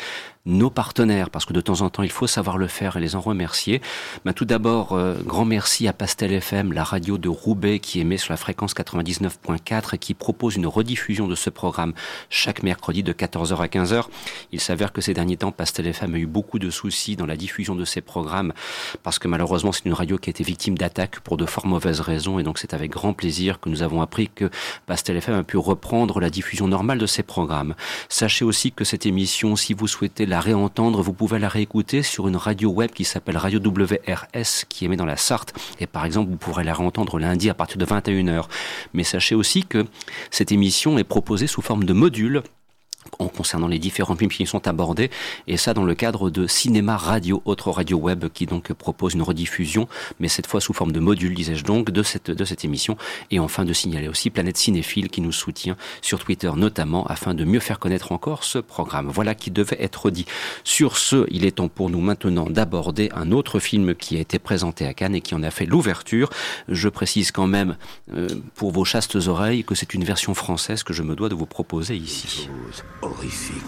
nos 0.44 0.68
partenaires, 0.68 1.30
parce 1.30 1.46
que 1.46 1.54
de 1.54 1.62
temps 1.62 1.80
en 1.80 1.88
temps, 1.88 2.02
il 2.02 2.11
faut 2.11 2.26
savoir 2.26 2.59
le 2.59 2.66
faire 2.66 2.98
et 2.98 3.00
les 3.00 3.16
en 3.16 3.20
remercier. 3.22 3.80
Ben, 4.26 4.34
tout 4.34 4.44
d'abord, 4.44 4.92
euh, 4.92 5.16
grand 5.24 5.46
merci 5.46 5.88
à 5.88 5.94
Pastel 5.94 6.34
FM, 6.34 6.74
la 6.74 6.84
radio 6.84 7.16
de 7.16 7.30
Roubaix 7.30 7.78
qui 7.78 7.98
émet 7.98 8.18
sur 8.18 8.34
la 8.34 8.36
fréquence 8.36 8.74
99.4 8.74 9.94
et 9.94 9.98
qui 9.98 10.12
propose 10.12 10.57
une 10.57 10.66
rediffusion 10.66 11.28
de 11.28 11.34
ce 11.34 11.48
programme 11.48 11.94
chaque 12.28 12.62
mercredi 12.62 13.02
de 13.02 13.14
14h 13.14 13.57
à 13.57 13.68
15h. 13.68 14.04
Il 14.52 14.61
s'avère 14.61 14.92
que 14.92 15.00
ces 15.00 15.14
derniers 15.14 15.38
temps, 15.38 15.50
Pastel 15.50 15.86
FM 15.86 16.14
a 16.14 16.18
eu 16.18 16.26
beaucoup 16.26 16.59
de 16.59 16.68
soucis 16.68 17.16
dans 17.16 17.26
la 17.26 17.36
diffusion 17.36 17.74
de 17.74 17.86
ces 17.86 18.02
programmes 18.02 18.52
parce 19.02 19.18
que 19.18 19.28
malheureusement, 19.28 19.45
c'est 19.72 19.84
une 19.84 19.92
radio 19.92 20.18
qui 20.18 20.28
a 20.28 20.32
été 20.32 20.44
victime 20.44 20.76
d'attaques 20.76 21.20
pour 21.20 21.36
de 21.36 21.47
fort 21.47 21.66
mauvaises 21.66 22.01
raisons 22.01 22.38
et 22.38 22.42
donc 22.42 22.59
c'est 22.59 22.74
avec 22.74 22.90
grand 22.90 23.12
plaisir 23.12 23.61
que 23.61 23.68
nous 23.68 23.82
avons 23.82 24.03
appris 24.03 24.28
que 24.28 24.51
Pastel 24.86 25.16
FM 25.16 25.34
a 25.34 25.42
pu 25.42 25.57
reprendre 25.57 26.20
la 26.20 26.30
diffusion 26.30 26.68
normale 26.68 26.99
de 26.99 27.07
ces 27.07 27.22
programmes. 27.22 27.74
Sachez 28.09 28.44
aussi 28.44 28.72
que 28.72 28.84
cette 28.84 29.07
émission, 29.07 29.57
si 29.57 29.74
vous 29.74 29.86
souhaitez 29.86 30.26
la 30.26 30.40
réentendre, 30.40 31.03
vous 31.03 31.12
pouvez 31.12 31.38
la 31.38 31.49
réécouter 31.49 32.03
sur 32.03 32.28
une 32.28 32.36
radio 32.36 32.70
web 32.70 32.90
qui 32.90 33.05
s'appelle 33.05 33.36
Radio 33.36 33.61
WRS 33.61 34.64
qui 34.68 34.84
émet 34.84 34.97
dans 34.97 35.05
la 35.05 35.16
Sarthe 35.16 35.55
et 35.80 35.86
par 35.86 36.05
exemple, 36.05 36.30
vous 36.30 36.36
pourrez 36.36 36.64
la 36.64 36.74
réentendre 36.74 37.18
lundi 37.18 37.51
à 37.51 37.55
partir 37.55 37.78
de 37.78 37.86
21h. 37.86 38.44
Mais 38.94 39.05
sachez 39.05 39.34
aussi 39.34 39.64
que 39.64 39.86
cette 40.30 40.53
émission 40.53 40.99
est 40.99 41.05
proposée 41.05 41.47
sous 41.47 41.62
forme 41.62 41.84
de 41.84 41.92
module 41.92 42.42
en 43.18 43.28
concernant 43.28 43.68
les 43.68 43.78
différents 43.78 44.16
films 44.16 44.30
qui 44.30 44.46
sont 44.46 44.66
abordés, 44.68 45.11
et 45.46 45.57
ça 45.57 45.74
dans 45.74 45.84
le 45.84 45.94
cadre 45.94 46.30
de 46.30 46.46
Cinéma 46.46 46.96
Radio, 46.96 47.42
autre 47.44 47.70
radio 47.70 47.98
web 47.98 48.26
qui 48.32 48.46
donc 48.46 48.72
propose 48.72 49.14
une 49.14 49.22
rediffusion, 49.22 49.88
mais 50.20 50.28
cette 50.28 50.46
fois 50.46 50.61
sous 50.61 50.72
forme 50.72 50.92
de 50.92 51.00
module, 51.00 51.34
disais-je 51.34 51.64
donc, 51.64 51.90
de 51.90 52.02
cette, 52.02 52.30
de 52.30 52.44
cette 52.44 52.64
émission, 52.64 52.96
et 53.30 53.38
enfin 53.38 53.64
de 53.64 53.72
signaler 53.72 54.09
aussi 54.09 54.30
Planète 54.30 54.57
Cinéphile 54.57 55.09
qui 55.09 55.20
nous 55.20 55.32
soutient 55.32 55.76
sur 56.02 56.18
Twitter 56.18 56.50
notamment, 56.57 57.07
afin 57.07 57.34
de 57.34 57.44
mieux 57.44 57.61
faire 57.61 57.78
connaître 57.78 58.12
encore 58.12 58.44
ce 58.44 58.59
programme. 58.59 59.09
Voilà 59.09 59.34
qui 59.34 59.50
devait 59.50 59.78
être 59.80 60.11
dit. 60.11 60.26
Sur 60.64 60.96
ce, 60.96 61.26
il 61.30 61.44
est 61.44 61.57
temps 61.57 61.68
pour 61.68 61.90
nous 61.90 62.00
maintenant 62.00 62.46
d'aborder 62.48 63.11
un 63.14 63.32
autre 63.32 63.59
film 63.59 63.94
qui 63.94 64.16
a 64.16 64.20
été 64.20 64.38
présenté 64.38 64.86
à 64.86 64.94
Cannes 64.94 65.14
et 65.14 65.20
qui 65.20 65.34
en 65.34 65.42
a 65.42 65.50
fait 65.50 65.66
l'ouverture. 65.66 66.30
Je 66.68 66.88
précise 66.88 67.30
quand 67.30 67.46
même, 67.46 67.76
euh, 68.14 68.28
pour 68.54 68.70
vos 68.70 68.84
chastes 68.84 69.16
oreilles, 69.16 69.64
que 69.64 69.74
c'est 69.74 69.94
une 69.94 70.04
version 70.04 70.34
française 70.34 70.82
que 70.82 70.92
je 70.92 71.02
me 71.02 71.14
dois 71.14 71.28
de 71.28 71.34
vous 71.34 71.46
proposer 71.46 71.96
ici 71.96 72.48
horrifique 73.03 73.62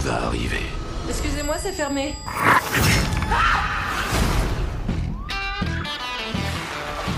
va 0.00 0.26
arriver. 0.26 0.66
Excusez-moi, 1.08 1.56
c'est 1.58 1.72
fermé. 1.72 2.14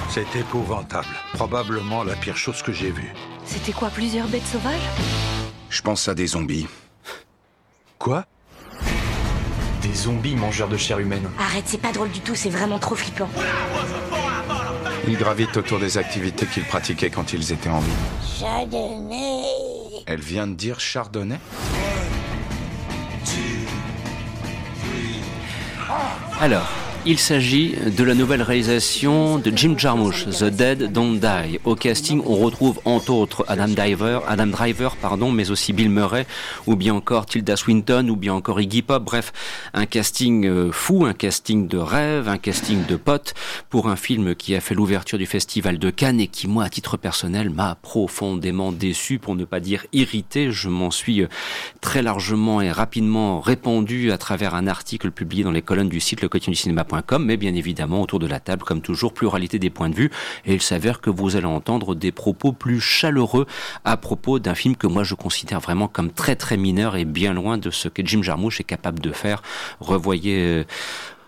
C'est 0.08 0.36
épouvantable. 0.36 1.08
Probablement 1.34 2.02
la 2.04 2.14
pire 2.16 2.36
chose 2.36 2.62
que 2.62 2.72
j'ai 2.72 2.90
vue. 2.90 3.12
C'était 3.44 3.72
quoi, 3.72 3.90
plusieurs 3.90 4.26
bêtes 4.28 4.46
sauvages? 4.46 4.80
Je 5.68 5.82
pense 5.82 6.08
à 6.08 6.14
des 6.14 6.26
zombies. 6.26 6.66
Quoi? 7.98 8.24
Des 9.82 9.94
zombies 9.94 10.36
mangeurs 10.36 10.68
de 10.68 10.76
chair 10.76 10.98
humaine. 10.98 11.28
Arrête, 11.38 11.64
c'est 11.66 11.80
pas 11.80 11.92
drôle 11.92 12.10
du 12.10 12.20
tout, 12.20 12.34
c'est 12.34 12.50
vraiment 12.50 12.78
trop 12.78 12.94
flippant. 12.94 13.28
Ils 15.08 15.16
gravitent 15.16 15.56
autour 15.56 15.78
des 15.78 15.98
activités 15.98 16.46
qu'ils 16.46 16.64
pratiquaient 16.64 17.10
quand 17.10 17.32
ils 17.32 17.52
étaient 17.52 17.68
en 17.70 17.80
vie. 17.80 17.90
Chardonnay. 18.38 19.42
Elle 20.06 20.20
vient 20.20 20.46
de 20.46 20.54
dire 20.54 20.80
Chardonnay 20.80 21.38
Alors, 26.40 26.68
il 27.06 27.18
s'agit 27.18 27.74
de 27.96 28.04
la 28.04 28.14
nouvelle 28.14 28.42
réalisation 28.42 29.38
de 29.38 29.50
Jim 29.56 29.74
Jarmusch, 29.76 30.26
The 30.26 30.44
Dead 30.44 30.92
Don't 30.92 31.18
Die. 31.18 31.58
Au 31.64 31.74
casting, 31.74 32.22
on 32.26 32.36
retrouve 32.36 32.78
entre 32.84 33.10
autres 33.12 33.44
Adam 33.48 33.68
Driver, 33.68 34.22
Adam 34.28 34.48
Driver, 34.48 34.96
pardon, 34.96 35.32
mais 35.32 35.50
aussi 35.50 35.72
Bill 35.72 35.88
Murray, 35.88 36.26
ou 36.66 36.76
bien 36.76 36.94
encore 36.94 37.24
Tilda 37.24 37.56
Swinton, 37.56 38.06
ou 38.10 38.16
bien 38.16 38.34
encore 38.34 38.60
Iggy 38.60 38.82
Pop. 38.82 39.02
Bref, 39.02 39.32
un 39.72 39.86
casting 39.86 40.70
fou, 40.72 41.06
un 41.06 41.14
casting 41.14 41.68
de 41.68 41.78
rêve, 41.78 42.28
un 42.28 42.38
casting 42.38 42.84
de 42.86 42.96
potes 42.96 43.34
pour 43.70 43.88
un 43.88 43.96
film 43.96 44.34
qui 44.34 44.54
a 44.54 44.60
fait 44.60 44.74
l'ouverture 44.74 45.16
du 45.16 45.26
Festival 45.26 45.78
de 45.78 45.90
Cannes 45.90 46.20
et 46.20 46.26
qui, 46.26 46.48
moi, 46.48 46.64
à 46.64 46.68
titre 46.68 46.98
personnel, 46.98 47.48
m'a 47.48 47.76
profondément 47.76 48.72
déçu, 48.72 49.18
pour 49.18 49.36
ne 49.36 49.46
pas 49.46 49.60
dire 49.60 49.86
irrité. 49.94 50.52
Je 50.52 50.68
m'en 50.68 50.90
suis 50.90 51.24
très 51.80 52.02
largement 52.02 52.60
et 52.60 52.70
rapidement 52.70 53.40
répandu 53.40 54.12
à 54.12 54.18
travers 54.18 54.54
un 54.54 54.66
article 54.66 55.10
publié 55.10 55.44
dans 55.44 55.50
les 55.50 55.62
colonnes 55.62 55.88
du 55.88 56.00
site 56.00 56.20
Le 56.20 56.28
Quotidien 56.28 56.50
du 56.50 56.58
Cinéma 56.58 56.84
mais 57.18 57.36
bien 57.36 57.54
évidemment 57.54 58.02
autour 58.02 58.18
de 58.18 58.26
la 58.26 58.40
table, 58.40 58.62
comme 58.64 58.80
toujours, 58.80 59.12
pluralité 59.12 59.58
des 59.58 59.70
points 59.70 59.88
de 59.88 59.94
vue. 59.94 60.10
Et 60.44 60.54
il 60.54 60.62
s'avère 60.62 61.00
que 61.00 61.10
vous 61.10 61.36
allez 61.36 61.46
entendre 61.46 61.94
des 61.94 62.12
propos 62.12 62.52
plus 62.52 62.80
chaleureux 62.80 63.46
à 63.84 63.96
propos 63.96 64.38
d'un 64.38 64.54
film 64.54 64.76
que 64.76 64.86
moi 64.86 65.04
je 65.04 65.14
considère 65.14 65.60
vraiment 65.60 65.88
comme 65.88 66.10
très 66.10 66.36
très 66.36 66.56
mineur 66.56 66.96
et 66.96 67.04
bien 67.04 67.32
loin 67.32 67.58
de 67.58 67.70
ce 67.70 67.88
que 67.88 68.04
Jim 68.04 68.22
Jarmusch 68.22 68.60
est 68.60 68.64
capable 68.64 69.00
de 69.00 69.12
faire. 69.12 69.42
Revoyez 69.80 70.38
euh, 70.38 70.64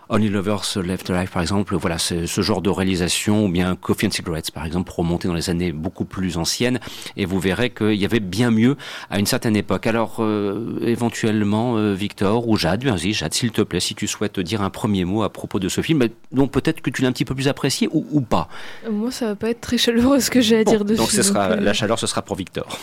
Only 0.09 0.29
Lovers 0.29 0.77
Left 0.83 1.09
Alive, 1.09 1.29
par 1.31 1.41
exemple, 1.41 1.75
voilà, 1.75 1.97
c'est 1.97 2.27
ce 2.27 2.41
genre 2.41 2.61
de 2.61 2.69
réalisation, 2.69 3.45
ou 3.45 3.49
bien 3.49 3.75
Coffee 3.75 4.07
and 4.07 4.11
Cigarettes, 4.11 4.51
par 4.51 4.65
exemple, 4.65 4.87
pour 4.87 4.97
remonter 4.97 5.27
dans 5.27 5.33
les 5.33 5.49
années 5.49 5.71
beaucoup 5.71 6.05
plus 6.05 6.37
anciennes, 6.37 6.79
et 7.17 7.25
vous 7.25 7.39
verrez 7.39 7.69
qu'il 7.69 7.95
y 7.95 8.05
avait 8.05 8.19
bien 8.19 8.51
mieux 8.51 8.75
à 9.09 9.19
une 9.19 9.25
certaine 9.25 9.55
époque. 9.55 9.87
Alors, 9.87 10.17
euh, 10.19 10.79
éventuellement, 10.81 11.77
euh, 11.77 11.93
Victor 11.93 12.47
ou 12.47 12.57
Jade, 12.57 12.83
vas-y, 12.83 13.13
Jade, 13.13 13.33
s'il 13.33 13.51
te 13.51 13.61
plaît, 13.61 13.79
si 13.79 13.95
tu 13.95 14.07
souhaites 14.07 14.39
dire 14.39 14.61
un 14.61 14.69
premier 14.69 15.05
mot 15.05 15.23
à 15.23 15.31
propos 15.31 15.59
de 15.59 15.69
ce 15.69 15.81
film, 15.81 16.07
donc 16.31 16.51
peut-être 16.51 16.81
que 16.81 16.89
tu 16.89 17.01
l'as 17.01 17.07
un 17.07 17.11
petit 17.11 17.25
peu 17.25 17.35
plus 17.35 17.47
apprécié 17.47 17.87
ou, 17.91 18.05
ou, 18.11 18.21
pas. 18.21 18.49
Moi, 18.89 19.11
ça 19.11 19.27
va 19.27 19.35
pas 19.35 19.49
être 19.49 19.61
très 19.61 19.77
chaleureux 19.77 20.19
ce 20.19 20.29
que 20.29 20.41
j'ai 20.41 20.59
à 20.59 20.63
bon, 20.63 20.71
dire 20.71 20.85
dessus. 20.85 20.97
Donc, 20.97 21.11
ce 21.11 21.23
sera, 21.23 21.49
donc, 21.49 21.59
euh... 21.59 21.61
la 21.61 21.73
chaleur, 21.73 21.99
ce 21.99 22.07
sera 22.07 22.21
pour 22.21 22.35
Victor. 22.35 22.79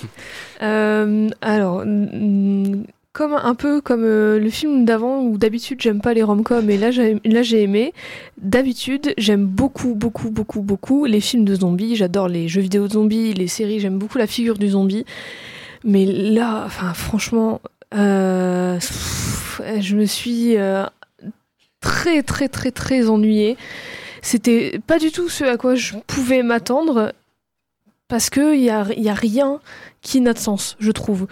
Euh, 0.63 1.31
alors 1.41 1.85
comme 3.13 3.33
un 3.35 3.55
peu 3.55 3.81
comme 3.81 4.05
euh, 4.05 4.39
le 4.39 4.51
film 4.51 4.85
d'avant 4.85 5.21
où 5.23 5.37
d'habitude 5.37 5.81
j'aime 5.81 6.01
pas 6.01 6.15
les 6.15 6.23
rom-coms 6.23 6.71
et 6.71 6.77
là 6.77 6.91
j'ai 6.91 7.63
aimé. 7.63 7.93
D'habitude 8.39 9.15
j'aime 9.19 9.47
beaucoup 9.47 9.95
beaucoup 9.95 10.31
beaucoup 10.31 10.63
beaucoup 10.63 11.07
les 11.07 11.21
films 11.21 11.45
de 11.45 11.55
zombies. 11.55 11.97
J'adore 11.97 12.29
les 12.29 12.49
jeux 12.49 12.61
vidéo 12.61 12.87
de 12.87 12.93
zombies, 12.93 13.35
les 13.35 13.49
séries. 13.49 13.81
J'aime 13.81 13.99
beaucoup 13.99 14.19
la 14.19 14.27
figure 14.27 14.59
du 14.59 14.71
zombie. 14.71 15.05
Mais 15.83 16.05
là, 16.05 16.63
enfin 16.67 16.95
franchement, 16.95 17.61
euh, 17.95 18.79
je 19.81 19.97
me 19.97 20.05
suis 20.05 20.57
euh, 20.57 20.85
très 21.81 22.23
très 22.23 22.49
très 22.49 22.71
très 22.71 23.09
ennuyée. 23.09 23.57
C'était 24.23 24.79
pas 24.87 24.99
du 24.99 25.11
tout 25.11 25.29
ce 25.29 25.45
à 25.45 25.57
quoi 25.57 25.75
je 25.75 25.95
pouvais 26.07 26.43
m'attendre 26.43 27.13
parce 28.11 28.29
que 28.29 28.55
il 28.55 28.61
y 28.61 28.71
a, 28.71 28.85
y 28.97 29.09
a 29.09 29.15
rien 29.15 29.61
qui 30.03 30.21
n'a 30.21 30.33
de 30.33 30.39
sens, 30.39 30.77
je 30.81 30.91
trouve. 30.91 31.27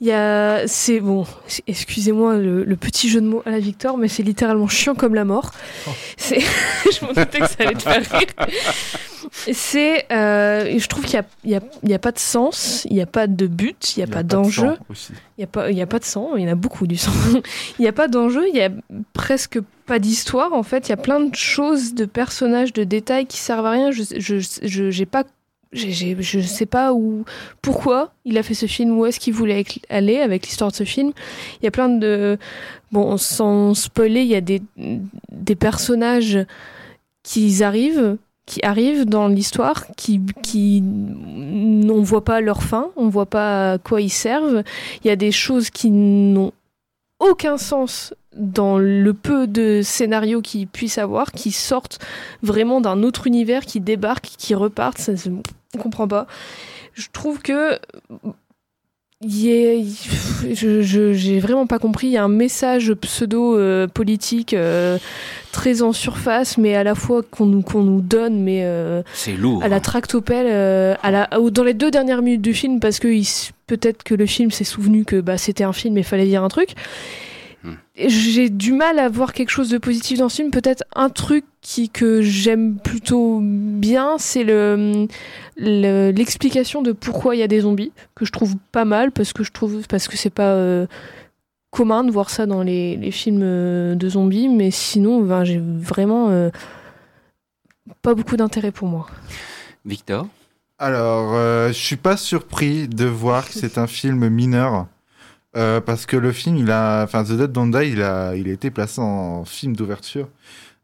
Il 0.00 0.08
y 0.08 0.12
a, 0.12 0.66
c'est 0.66 1.00
bon, 1.00 1.24
excusez-moi 1.66 2.36
le, 2.36 2.64
le, 2.64 2.76
petit 2.76 3.08
jeu 3.08 3.20
de 3.20 3.26
mots 3.26 3.42
à 3.46 3.50
la 3.50 3.60
Victor, 3.60 3.96
mais 3.98 4.08
c'est 4.08 4.22
littéralement 4.22 4.66
chiant 4.66 4.94
comme 4.94 5.14
la 5.14 5.24
mort. 5.24 5.52
C'est, 6.16 6.40
je 6.40 7.04
m'en 7.04 7.12
doutais 7.12 7.38
que 7.38 7.46
ça 7.46 7.56
allait 7.60 7.74
te 7.74 7.82
faire 7.82 8.02
rire. 8.10 8.26
C'est, 9.52 10.06
euh, 10.12 10.78
je 10.78 10.86
trouve 10.88 11.04
qu'il 11.04 11.22
n'y 11.44 11.54
a, 11.54 11.60
y 11.84 11.92
a, 11.92 11.96
a, 11.96 11.98
pas 11.98 12.12
de 12.12 12.18
sens, 12.18 12.86
il 12.88 12.94
n'y 12.94 13.02
a 13.02 13.06
pas 13.06 13.26
de 13.26 13.46
but, 13.46 13.96
il 13.96 14.00
n'y 14.00 14.10
a, 14.10 14.12
pas 14.12 14.22
d'enjeu. 14.22 14.74
Il 14.90 15.38
n'y 15.38 15.44
a, 15.44 15.46
pas, 15.46 15.70
il 15.70 15.76
y 15.76 15.82
a 15.82 15.86
pas 15.86 15.98
de 15.98 16.04
sang, 16.04 16.36
il 16.36 16.42
y 16.42 16.48
en 16.48 16.52
a 16.52 16.54
beaucoup 16.54 16.86
du 16.86 16.96
sang. 16.96 17.12
Il 17.78 17.82
n'y 17.82 17.88
a 17.88 17.92
pas 17.92 18.08
d'enjeu, 18.08 18.46
il 18.48 18.54
n'y 18.54 18.62
a 18.62 18.70
presque 19.12 19.58
pas 19.86 19.98
d'histoire 19.98 20.52
en 20.52 20.62
fait. 20.62 20.88
Il 20.88 20.90
y 20.90 20.94
a 20.94 20.98
plein 20.98 21.20
de 21.20 21.34
choses, 21.34 21.94
de 21.94 22.04
personnages, 22.04 22.72
de 22.72 22.84
détails 22.84 23.26
qui 23.26 23.38
servent 23.38 23.66
à 23.66 23.70
rien. 23.70 23.90
Je 23.90 24.02
je, 24.16 24.38
je, 24.62 25.04
je 25.74 26.38
ne 26.38 26.42
sais 26.42 26.66
pas 26.66 26.92
où, 26.92 27.24
pourquoi 27.62 28.12
il 28.24 28.38
a 28.38 28.42
fait 28.42 28.54
ce 28.54 28.66
film, 28.66 28.98
où 28.98 29.06
est-ce 29.06 29.20
qu'il 29.20 29.34
voulait 29.34 29.64
aller 29.88 30.18
avec 30.18 30.46
l'histoire 30.46 30.70
de 30.70 30.76
ce 30.76 30.84
film. 30.84 31.12
Il 31.60 31.64
y 31.64 31.68
a 31.68 31.70
plein 31.70 31.88
de... 31.88 32.38
Bon, 32.92 33.16
sans 33.16 33.74
spoiler, 33.74 34.22
il 34.22 34.28
y 34.28 34.36
a 34.36 34.40
des, 34.40 34.62
des 35.32 35.56
personnages 35.56 36.38
qui 37.22 37.62
arrivent, 37.62 38.16
qui 38.46 38.60
arrivent 38.62 39.04
dans 39.04 39.26
l'histoire, 39.26 39.86
qui, 39.96 40.20
qui, 40.42 40.82
on 40.84 42.02
voit 42.02 42.24
pas 42.24 42.40
leur 42.40 42.62
fin, 42.62 42.90
on 42.96 43.08
voit 43.08 43.26
pas 43.26 43.72
à 43.72 43.78
quoi 43.78 44.00
ils 44.00 44.10
servent. 44.10 44.62
Il 45.02 45.08
y 45.08 45.10
a 45.10 45.16
des 45.16 45.32
choses 45.32 45.70
qui 45.70 45.90
n'ont 45.90 46.52
aucun 47.18 47.56
sens 47.56 48.14
dans 48.36 48.78
le 48.78 49.14
peu 49.14 49.46
de 49.46 49.80
scénarios 49.82 50.42
qu'ils 50.42 50.66
puissent 50.66 50.98
avoir, 50.98 51.32
qui 51.32 51.52
sortent 51.52 51.98
vraiment 52.42 52.80
d'un 52.80 53.02
autre 53.02 53.26
univers, 53.26 53.64
qui 53.64 53.80
débarquent, 53.80 54.30
qui 54.36 54.54
repartent. 54.54 54.98
Ça, 54.98 55.12
on 55.74 55.78
comprend 55.78 56.08
pas. 56.08 56.26
Je 56.94 57.08
trouve 57.12 57.40
que 57.42 57.78
je 59.26 61.12
j'ai 61.14 61.40
vraiment 61.40 61.66
pas 61.66 61.78
compris. 61.78 62.08
Il 62.08 62.12
y 62.12 62.16
a 62.16 62.24
un 62.24 62.28
message 62.28 62.92
pseudo 62.94 63.56
euh, 63.58 63.86
politique 63.86 64.54
euh, 64.54 64.98
très 65.52 65.82
en 65.82 65.92
surface, 65.92 66.58
mais 66.58 66.74
à 66.74 66.84
la 66.84 66.94
fois 66.94 67.22
qu'on 67.22 67.46
nous 67.46 67.62
qu'on 67.62 67.82
nous 67.82 68.00
donne, 68.00 68.42
mais 68.42 68.64
euh, 68.64 69.02
c'est 69.12 69.36
lourd. 69.36 69.62
À 69.62 69.68
la 69.68 69.80
tractopelle, 69.80 70.96
à 71.02 71.10
la 71.10 71.28
dans 71.50 71.64
les 71.64 71.74
deux 71.74 71.90
dernières 71.90 72.22
minutes 72.22 72.42
du 72.42 72.54
film, 72.54 72.80
parce 72.80 72.98
que 72.98 73.08
peut-être 73.66 74.02
que 74.02 74.14
le 74.14 74.26
film 74.26 74.50
s'est 74.50 74.64
souvenu 74.64 75.04
que 75.04 75.20
bah 75.20 75.38
c'était 75.38 75.64
un 75.64 75.72
film 75.72 75.96
et 75.96 76.02
fallait 76.02 76.26
dire 76.26 76.42
un 76.42 76.48
truc. 76.48 76.74
J'ai 77.96 78.50
du 78.50 78.72
mal 78.72 78.98
à 78.98 79.08
voir 79.08 79.32
quelque 79.32 79.50
chose 79.50 79.70
de 79.70 79.78
positif 79.78 80.18
dans 80.18 80.28
ce 80.28 80.36
film. 80.36 80.50
Peut-être 80.50 80.84
un 80.94 81.08
truc 81.08 81.44
qui, 81.60 81.88
que 81.88 82.20
j'aime 82.20 82.76
plutôt 82.76 83.40
bien, 83.42 84.16
c'est 84.18 84.44
le, 84.44 85.06
l'explication 85.56 86.82
de 86.82 86.92
pourquoi 86.92 87.36
il 87.36 87.38
y 87.38 87.42
a 87.42 87.48
des 87.48 87.60
zombies, 87.60 87.92
que 88.14 88.24
je 88.24 88.32
trouve 88.32 88.56
pas 88.72 88.84
mal, 88.84 89.12
parce 89.12 89.32
que 89.32 89.42
je 89.44 89.52
trouve 89.52 89.86
parce 89.88 90.08
que 90.08 90.16
c'est 90.16 90.30
pas 90.30 90.52
euh, 90.52 90.86
commun 91.70 92.04
de 92.04 92.10
voir 92.10 92.28
ça 92.28 92.46
dans 92.46 92.62
les, 92.62 92.96
les 92.96 93.10
films 93.10 93.40
euh, 93.42 93.94
de 93.94 94.08
zombies, 94.08 94.48
mais 94.48 94.70
sinon, 94.70 95.22
ben, 95.22 95.44
j'ai 95.44 95.58
vraiment 95.60 96.28
euh, 96.28 96.50
pas 98.02 98.14
beaucoup 98.14 98.36
d'intérêt 98.36 98.72
pour 98.72 98.88
moi. 98.88 99.06
Victor? 99.84 100.26
Alors, 100.78 101.34
je 101.68 101.72
suis 101.72 101.96
pas 101.96 102.16
surpris 102.16 102.88
de 102.88 103.04
voir 103.06 103.46
que 103.46 103.54
c'est 103.54 103.78
un 103.78 103.86
film 103.86 104.28
mineur. 104.28 104.86
Euh, 105.56 105.80
parce 105.80 106.06
que 106.06 106.16
le 106.16 106.32
film, 106.32 106.56
il 106.56 106.70
a, 106.70 107.04
enfin, 107.04 107.24
The 107.24 107.32
Dead 107.32 107.52
Don't 107.52 107.70
Die, 107.70 107.90
il 107.90 108.02
a, 108.02 108.34
il 108.34 108.48
a 108.48 108.52
été 108.52 108.70
placé 108.70 109.00
en 109.00 109.44
film 109.44 109.76
d'ouverture 109.76 110.28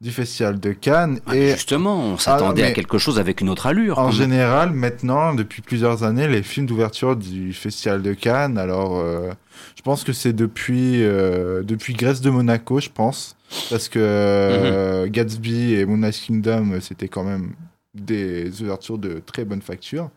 du 0.00 0.10
festival 0.10 0.58
de 0.58 0.72
Cannes. 0.72 1.20
Ah, 1.26 1.36
et 1.36 1.50
justement, 1.52 1.98
on 1.98 2.16
s'attendait 2.16 2.62
à 2.62 2.72
quelque 2.72 2.96
chose 2.96 3.18
avec 3.18 3.40
une 3.40 3.50
autre 3.50 3.66
allure. 3.66 3.98
En 3.98 4.10
général, 4.10 4.70
maintenant, 4.70 5.34
depuis 5.34 5.60
plusieurs 5.60 6.04
années, 6.04 6.26
les 6.26 6.42
films 6.42 6.66
d'ouverture 6.66 7.16
du 7.16 7.52
festival 7.52 8.00
de 8.00 8.14
Cannes, 8.14 8.56
alors, 8.56 8.98
euh, 8.98 9.30
je 9.76 9.82
pense 9.82 10.04
que 10.04 10.12
c'est 10.12 10.32
depuis, 10.32 11.02
euh, 11.02 11.62
depuis 11.62 11.92
Grèce 11.92 12.22
de 12.22 12.30
Monaco, 12.30 12.80
je 12.80 12.88
pense, 12.88 13.36
parce 13.68 13.88
que 13.88 15.04
mhm. 15.04 15.10
Gatsby 15.10 15.74
et 15.74 15.84
Moonlight 15.84 16.14
Kingdom, 16.14 16.80
c'était 16.80 17.08
quand 17.08 17.24
même 17.24 17.52
des 17.92 18.62
ouvertures 18.62 18.98
de 18.98 19.20
très 19.24 19.44
bonne 19.44 19.62
facture. 19.62 20.10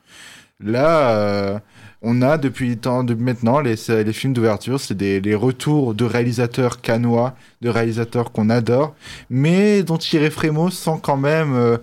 Là, 0.64 1.62
on 2.06 2.22
a 2.22 2.38
depuis 2.38 2.78
maintenant 3.18 3.62
les, 3.62 3.78
films 3.78 4.34
d'ouverture, 4.34 4.80
c'est 4.80 4.96
des 4.96 5.36
retours 5.36 5.96
de 5.96 6.04
réalisateurs 6.04 6.82
canois, 6.82 7.34
de 7.62 7.70
réalisateurs 7.70 8.34
qu'on 8.34 8.50
adore, 8.50 8.94
mais 9.30 9.84
dont 9.84 9.98
Thierry 9.98 10.30
Frémaux 10.30 10.70
sent 10.70 11.00
quand 11.02 11.18
même. 11.18 11.56
Euh, 11.56 11.78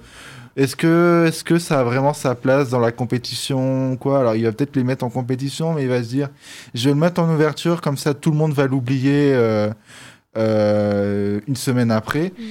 est-ce 0.57 0.77
que, 0.77 1.59
ça 1.59 1.81
a 1.81 1.85
vraiment 1.85 2.13
sa 2.13 2.35
place 2.35 2.69
dans 2.69 2.81
la 2.81 2.93
compétition 2.93 3.97
quoi? 3.97 4.21
Alors 4.21 4.37
il 4.37 4.45
va 4.45 4.53
peut-être 4.53 4.77
les 4.77 4.85
mettre 4.85 5.05
en 5.05 5.09
compétition, 5.11 5.73
mais 5.73 5.85
il 5.85 5.89
va 5.89 6.03
se 6.03 6.09
dire, 6.09 6.29
je 6.75 6.89
vais 6.89 6.95
le 6.95 7.01
mettre 7.01 7.23
en 7.23 7.33
ouverture 7.33 7.81
comme 7.81 7.97
ça, 7.97 8.13
tout 8.13 8.31
le 8.31 8.37
monde 8.37 8.53
va 8.53 8.67
l'oublier 8.67 9.33
euh, 9.33 9.71
euh, 10.37 11.41
une 11.49 11.57
semaine 11.57 11.91
après. 11.91 12.33
Mm. 12.37 12.43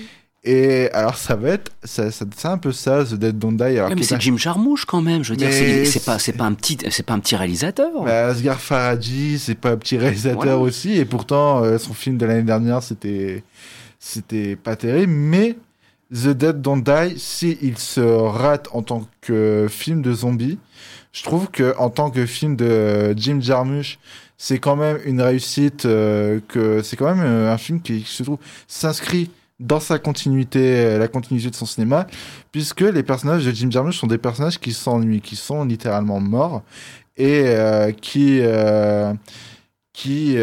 Et 0.52 0.90
alors 0.94 1.16
ça 1.16 1.36
va 1.36 1.50
être, 1.50 1.72
c'est 1.84 2.46
un 2.46 2.58
peu 2.58 2.72
ça, 2.72 3.06
The 3.06 3.14
Dead 3.14 3.38
Don't 3.38 3.56
Die. 3.56 3.78
Alors, 3.78 3.92
mais 3.96 4.02
c'est 4.02 4.20
Jim 4.20 4.36
Jarmusch 4.36 4.86
quand 4.86 5.02
même, 5.02 5.24
je 5.24 5.34
veux 5.34 5.38
dire, 5.38 5.52
c'est 5.52 6.04
pas, 6.04 6.18
pas 6.18 6.44
un 6.46 6.54
petit, 6.54 6.76
pas 7.04 7.14
un 7.14 7.20
petit 7.20 7.36
réalisateur. 7.36 8.04
Bah, 8.04 8.30
Asghar 8.30 8.60
Farhadi, 8.60 9.38
c'est 9.38 9.54
pas 9.54 9.72
un 9.72 9.78
petit 9.78 9.98
réalisateur 9.98 10.60
aussi, 10.60 10.94
et 10.94 11.06
pourtant 11.06 11.64
euh, 11.64 11.78
son 11.78 11.94
film 11.94 12.18
de 12.18 12.26
l'année 12.26 12.42
dernière, 12.42 12.82
c'était, 12.82 13.44
c'était 14.00 14.56
pas 14.56 14.76
terrible, 14.76 15.14
mais 15.14 15.56
The 16.12 16.30
Dead 16.30 16.62
Don't 16.62 16.82
Die, 16.82 17.20
si 17.20 17.60
il 17.62 17.78
se 17.78 18.00
rate 18.00 18.70
en 18.72 18.82
tant 18.82 19.08
que 19.22 19.68
film 19.70 20.02
de 20.02 20.14
zombie, 20.14 20.58
je 21.12 21.22
trouve 21.22 21.52
que 21.52 21.76
en 21.78 21.92
tant 21.92 22.10
que 22.10 22.26
film 22.26 22.56
de 22.56 23.14
Jim 23.16 23.38
Jarmusch, 23.40 24.00
c'est 24.36 24.58
quand 24.58 24.78
même 24.78 24.98
une 25.06 25.22
réussite, 25.22 25.86
euh, 25.86 26.40
que 26.48 26.82
c'est 26.82 26.96
quand 26.96 27.14
même 27.14 27.24
euh, 27.24 27.54
un 27.54 27.58
film 27.60 27.82
qui, 27.82 28.02
qui 28.02 28.12
se 28.12 28.24
trouve 28.24 28.40
s'inscrit 28.68 29.30
dans 29.60 29.80
sa 29.80 30.00
continuité, 30.00 30.60
euh, 30.60 30.98
la 30.98 31.08
continuité 31.08 31.50
de 31.50 31.56
son 31.56 31.66
cinéma, 31.66 32.08
puisque 32.52 32.82
les 32.82 33.04
personnages 33.04 33.46
de 33.46 33.52
Jim 33.52 33.70
Jarmusch 33.70 34.00
sont 34.00 34.08
des 34.08 34.18
personnages 34.18 34.60
qui 34.60 34.74
s'ennuient, 34.74 35.22
qui 35.22 35.36
sont 35.36 35.66
littéralement 35.66 36.20
morts 36.20 36.64
et 37.18 37.44
euh, 37.48 37.92
qui 37.92 38.40
euh, 38.42 39.14
qui 39.94 40.38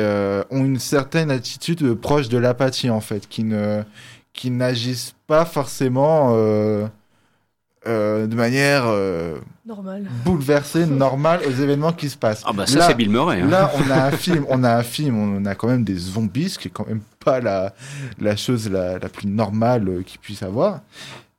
ont 0.50 0.64
une 0.66 0.78
certaine 0.78 1.30
attitude 1.30 1.94
proche 1.94 2.28
de 2.28 2.36
l'apathie 2.36 2.90
en 2.90 3.00
fait, 3.00 3.26
qui 3.26 3.42
ne 3.42 3.82
qui 4.34 4.50
n'agissent 4.50 5.14
pas 5.26 5.46
forcément 5.46 6.36
de 7.86 8.34
manière 8.34 8.84
normale, 9.64 10.06
bouleversée, 10.24 10.86
normale 10.86 11.40
aux 11.46 11.50
événements 11.50 11.92
qui 11.92 12.08
se 12.08 12.16
passent. 12.16 12.42
Ah 12.46 12.52
bah 12.52 12.66
ça 12.66 12.88
c'est 12.88 12.94
Bill 12.94 13.10
Murray. 13.10 13.40
Hein. 13.40 13.48
Là 13.48 13.70
on 13.86 13.90
a 13.90 14.04
un 14.06 14.10
film, 14.10 14.44
on 14.48 14.64
a 14.64 14.76
un 14.76 14.82
film, 14.82 15.18
on 15.18 15.44
a 15.44 15.54
quand 15.54 15.68
même 15.68 15.84
des 15.84 15.96
zombies, 15.96 16.50
ce 16.50 16.58
qui 16.58 16.68
est 16.68 16.70
quand 16.70 16.86
même 16.86 17.00
pas 17.24 17.40
la, 17.40 17.74
la 18.18 18.36
chose 18.36 18.70
la, 18.70 18.98
la 18.98 19.08
plus 19.08 19.28
normale 19.28 20.02
qu'il 20.04 20.20
puisse 20.20 20.42
avoir. 20.42 20.80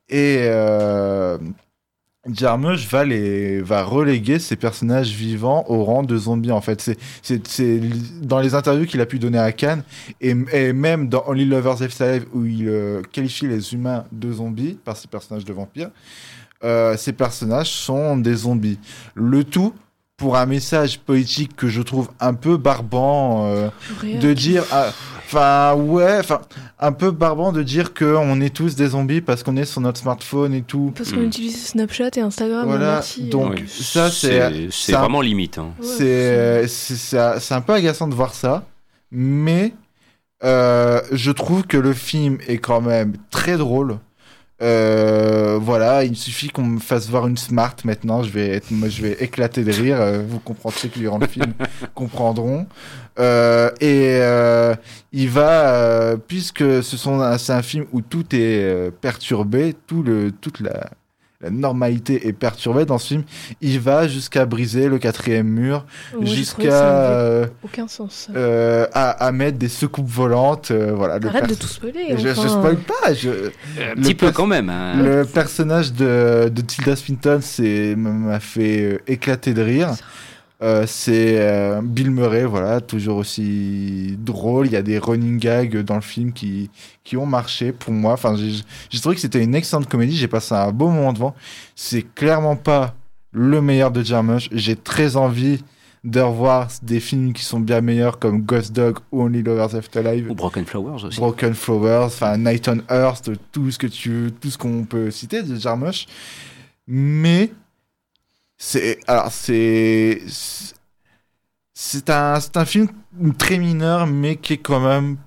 Et 0.10 0.38
euh, 0.41 1.38
Jarmusch 2.32 2.88
va, 2.89 3.05
les, 3.05 3.61
va 3.61 3.84
reléguer 3.84 4.39
ces 4.39 4.55
personnages 4.55 5.11
vivants 5.11 5.65
au 5.67 5.84
rang 5.84 6.03
de 6.03 6.17
zombies. 6.17 6.51
En 6.51 6.61
fait, 6.61 6.95
c'est 7.21 7.82
dans 8.21 8.39
les 8.39 8.55
interviews 8.55 8.86
qu'il 8.86 9.01
a 9.01 9.05
pu 9.05 9.19
donner 9.19 9.39
à 9.39 9.51
Cannes 9.51 9.84
et, 10.21 10.34
même 10.34 11.09
dans 11.09 11.23
Only 11.28 11.45
Lovers 11.45 11.80
Left 11.80 12.01
Alive 12.01 12.25
où 12.34 12.45
il 12.45 12.67
euh, 12.67 13.01
qualifie 13.11 13.47
les 13.47 13.73
humains 13.73 14.05
de 14.11 14.32
zombies 14.32 14.78
par 14.84 14.97
ces 14.97 15.07
personnages 15.07 15.45
de 15.45 15.53
vampires. 15.53 15.89
Euh, 16.63 16.97
ces 16.97 17.13
personnages 17.13 17.69
sont 17.69 18.17
des 18.17 18.36
zombies. 18.36 18.80
Le 19.13 19.43
tout 19.43 19.73
pour 20.18 20.36
un 20.36 20.47
message 20.47 20.97
politique 20.99 21.55
que 21.55 21.68
je 21.68 21.80
trouve 21.84 22.09
un 22.20 22.34
peu 22.34 22.57
barbant 22.57 23.45
euh, 23.45 23.70
de 24.03 24.34
dire 24.34 24.63
enfin 25.24 25.76
ouais 25.76 26.18
enfin 26.18 26.41
un 26.80 26.91
peu 26.91 27.11
barbant 27.11 27.51
de 27.51 27.61
dire 27.61 27.93
que 27.93 28.15
on 28.15 28.41
est 28.41 28.49
tous 28.49 28.76
des 28.76 28.88
zombies 28.88 29.22
parce 29.22 29.43
qu'on 29.43 29.55
est 29.57 29.65
sur 29.65 29.80
notre 29.80 29.99
smartphone 29.99 30.55
et 30.55 30.63
tout 30.63 30.91
parce 30.97 31.11
qu'on 31.11 31.22
utilise 31.22 31.68
Snapchat 31.68 32.09
et 32.15 32.22
Instagram 32.22 32.65
voilà 32.65 32.93
merci. 32.93 33.30
donc 33.30 33.63
ça 33.68 34.09
c'est 34.09 34.70
c'est 34.72 34.93
vraiment 34.93 35.22
limite 35.22 35.59
hein. 35.59 35.70
c'est 35.84 36.68
c'est 36.68 37.53
un 37.53 37.61
peu 37.61 37.74
agaçant 37.74 38.07
de 38.07 38.15
voir 38.15 38.34
ça 38.34 38.65
mais 39.11 39.72
euh, 40.43 40.99
je 41.11 41.30
trouve 41.30 41.68
que 41.68 41.78
le 41.78 41.93
film 41.93 42.39
est 42.47 42.57
quand 42.57 42.82
même 42.82 43.13
très 43.30 43.57
drôle 43.57 43.99
euh, 44.62 45.60
voilà, 45.62 46.03
il 46.03 46.16
suffit 46.16 46.49
qu'on 46.49 46.64
me 46.64 46.80
fasse 46.80 47.10
voir 47.10 47.28
une 47.28 47.38
smart 47.38 47.76
maintenant. 47.84 48.24
Je 48.24 48.32
vais 48.32 48.49
être, 48.49 48.72
moi, 48.72 48.89
je 48.89 49.01
vais 49.03 49.12
éclater 49.20 49.64
de 49.64 49.72
rire. 49.72 50.01
Euh, 50.01 50.24
vous 50.28 50.39
comprendrez 50.39 50.80
ceux 50.80 50.88
qui 50.89 51.01
verront 51.01 51.20
le 51.20 51.28
film 51.28 51.53
comprendront. 51.93 52.66
Euh, 53.20 53.70
et 53.80 54.18
euh, 54.22 54.76
il 55.12 55.30
va, 55.30 55.74
euh, 55.74 56.18
puisque 56.18 56.84
ce 56.84 56.97
sont, 56.97 57.38
c'est 57.38 57.53
un 57.53 57.62
film 57.62 57.86
où 57.91 58.01
tout 58.01 58.26
est 58.36 58.91
perturbé, 59.01 59.76
tout 59.86 60.03
le, 60.03 60.32
toute 60.32 60.60
la, 60.60 60.89
la 61.40 61.52
normalité 61.52 62.28
est 62.28 62.34
perturbée 62.34 62.86
dans 62.86 62.98
ce 62.98 63.10
film. 63.10 63.24
Il 63.62 63.80
va 63.80 64.08
jusqu'à 64.08 64.46
briser 64.48 64.88
le 64.88 64.98
quatrième 64.98 65.48
mur, 65.48 65.86
jusqu'à 66.22 66.84
euh, 66.84 67.48
aucun 67.64 67.88
sens. 67.88 68.30
Euh, 68.36 68.88
à, 68.92 69.12
à, 69.12 69.32
mettre 69.32 69.60
des 69.60 69.68
secoupes 69.68 70.10
volantes. 70.10 70.72
Euh, 70.72 70.94
voilà. 70.96 71.20
Arrête 71.28 71.48
de 71.48 71.54
tout 71.54 71.68
spoiler. 71.68 72.16
Je, 72.18 72.30
enfin... 72.30 72.42
je 72.42 72.48
spoil 72.48 72.78
pas. 72.78 73.14
Je... 73.14 73.30
Un 73.80 74.02
petit 74.02 74.16
peu 74.16 74.32
quand 74.32 74.48
même. 74.48 74.70
Hein. 74.70 74.96
Le 75.04 75.26
personnage 75.26 75.94
de, 75.94 76.50
de 76.52 76.62
Tilda 76.62 76.96
Swinton 76.96 77.40
m'a 77.98 78.40
fait 78.40 79.04
éclater 79.06 79.54
de 79.54 79.62
rire. 79.62 79.90
Euh, 80.64 80.86
c'est 80.88 81.39
euh, 81.39 81.82
Bill 81.84 82.10
Murray, 82.10 82.45
voilà, 82.45 82.82
toujours 82.82 83.18
aussi 83.18 84.18
drôle. 84.20 84.68
Il 84.68 84.74
y 84.74 84.76
a 84.76 84.82
des 84.82 84.97
running 84.97 85.38
gags 85.38 85.78
dans 85.84 85.95
le 85.95 86.01
film 86.01 86.34
qui, 86.34 86.70
qui 87.03 87.16
ont 87.16 87.28
marché 87.28 87.72
pour 87.72 87.93
moi. 87.93 88.14
Enfin, 88.14 88.36
j'ai 88.36 88.99
trouvé 88.99 89.16
que 89.16 89.22
c'était 89.22 89.43
une 89.43 89.53
excellente 89.53 89.88
comédie. 89.88 90.18
J'ai 90.18 90.28
passé 90.28 90.55
un 90.55 90.72
beau 90.72 90.89
moment 90.89 91.14
devant. 91.14 91.36
C'est 91.76 92.01
clairement 92.01 92.55
pas 92.55 92.95
le 93.32 93.62
meilleur 93.62 93.91
de 93.91 94.01
Jarmusch. 94.01 94.49
J'ai 94.51 94.76
très 94.76 95.16
envie 95.16 95.64
de 96.03 96.22
revoir 96.22 96.70
des 96.82 96.99
films 96.99 97.34
qui 97.34 97.43
sont 97.43 97.60
bien 97.60 97.82
meilleurs 97.82 98.18
comme 98.18 98.41
Ghost 98.41 98.72
Dog 98.72 98.99
ou 99.12 99.24
Only 99.24 99.43
Lovers 99.43 99.76
Afterlife. 99.76 100.26
Ou 100.30 100.36
Broken 100.36 100.66
Flowers 100.66 101.05
aussi. 101.05 101.20
Broken 101.20 101.53
Flowers, 101.53 102.05
enfin 102.05 102.38
Night 102.38 102.68
on 102.68 102.80
Earth, 102.89 103.30
tout 103.51 103.70
ce 103.70 103.78
que 103.78 103.88
tu 103.88 104.10
veux, 104.10 104.32
tout 104.32 104.49
ce 104.49 104.58
qu'on 104.58 104.86
peut 104.86 105.12
citer 105.12 105.43
de 105.43 105.55
Jarmusch. 105.55 106.08
Mais 106.88 107.51
c'est 108.58 108.99
alors 109.08 109.32
c'est 109.32 110.22
c'est 111.74 112.10
un 112.10 112.39
c'est 112.39 112.58
un 112.58 112.66
film 112.66 112.88
très 113.38 113.58
mineur 113.58 114.08
mais 114.08 114.36
qui 114.36 114.53
est 114.53 114.58
quand 114.58 114.80
même 114.80 115.18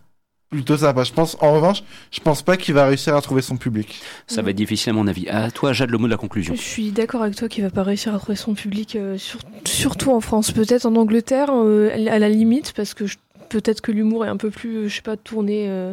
plutôt 0.51 0.77
sympa. 0.77 1.05
Je 1.05 1.13
pense 1.13 1.37
en 1.41 1.53
revanche, 1.53 1.85
je 2.11 2.19
pense 2.19 2.43
pas 2.43 2.57
qu'il 2.57 2.75
va 2.75 2.85
réussir 2.87 3.15
à 3.15 3.23
trouver 3.23 3.41
son 3.41 3.57
public. 3.57 4.01
Ça 4.27 4.43
va 4.43 4.51
être 4.51 4.57
difficile 4.57 4.91
à 4.91 4.95
mon 4.95 5.07
avis. 5.07 5.29
À 5.29 5.49
toi, 5.53 5.73
Jade, 5.73 5.91
le 5.91 5.99
mot 5.99 6.07
de 6.07 6.11
la 6.11 6.17
conclusion. 6.17 6.57
Je 6.57 6.61
suis 6.61 6.91
d'accord 6.91 7.23
avec 7.23 7.37
toi 7.37 7.49
qu'il 7.49 7.63
va 7.63 7.71
pas 7.71 7.85
réussir 7.85 8.13
à 8.13 8.19
trouver 8.19 8.35
son 8.35 8.55
public, 8.55 8.97
euh, 8.97 9.17
sur- 9.17 9.39
surtout 9.65 10.11
en 10.11 10.21
France. 10.21 10.51
Peut-être 10.51 10.87
en 10.87 10.97
Angleterre, 10.97 11.51
euh, 11.53 11.91
à 12.11 12.19
la 12.19 12.29
limite, 12.29 12.73
parce 12.73 12.95
que 12.95 13.07
je- 13.07 13.17
peut-être 13.51 13.83
que 13.83 13.93
l'humour 13.93 14.25
est 14.25 14.29
un 14.29 14.39
peu 14.39 14.51
plus, 14.51 14.77
euh, 14.77 14.89
je 14.89 14.97
sais 14.97 15.03
pas, 15.03 15.17
tourné 15.17 15.67
euh, 15.69 15.93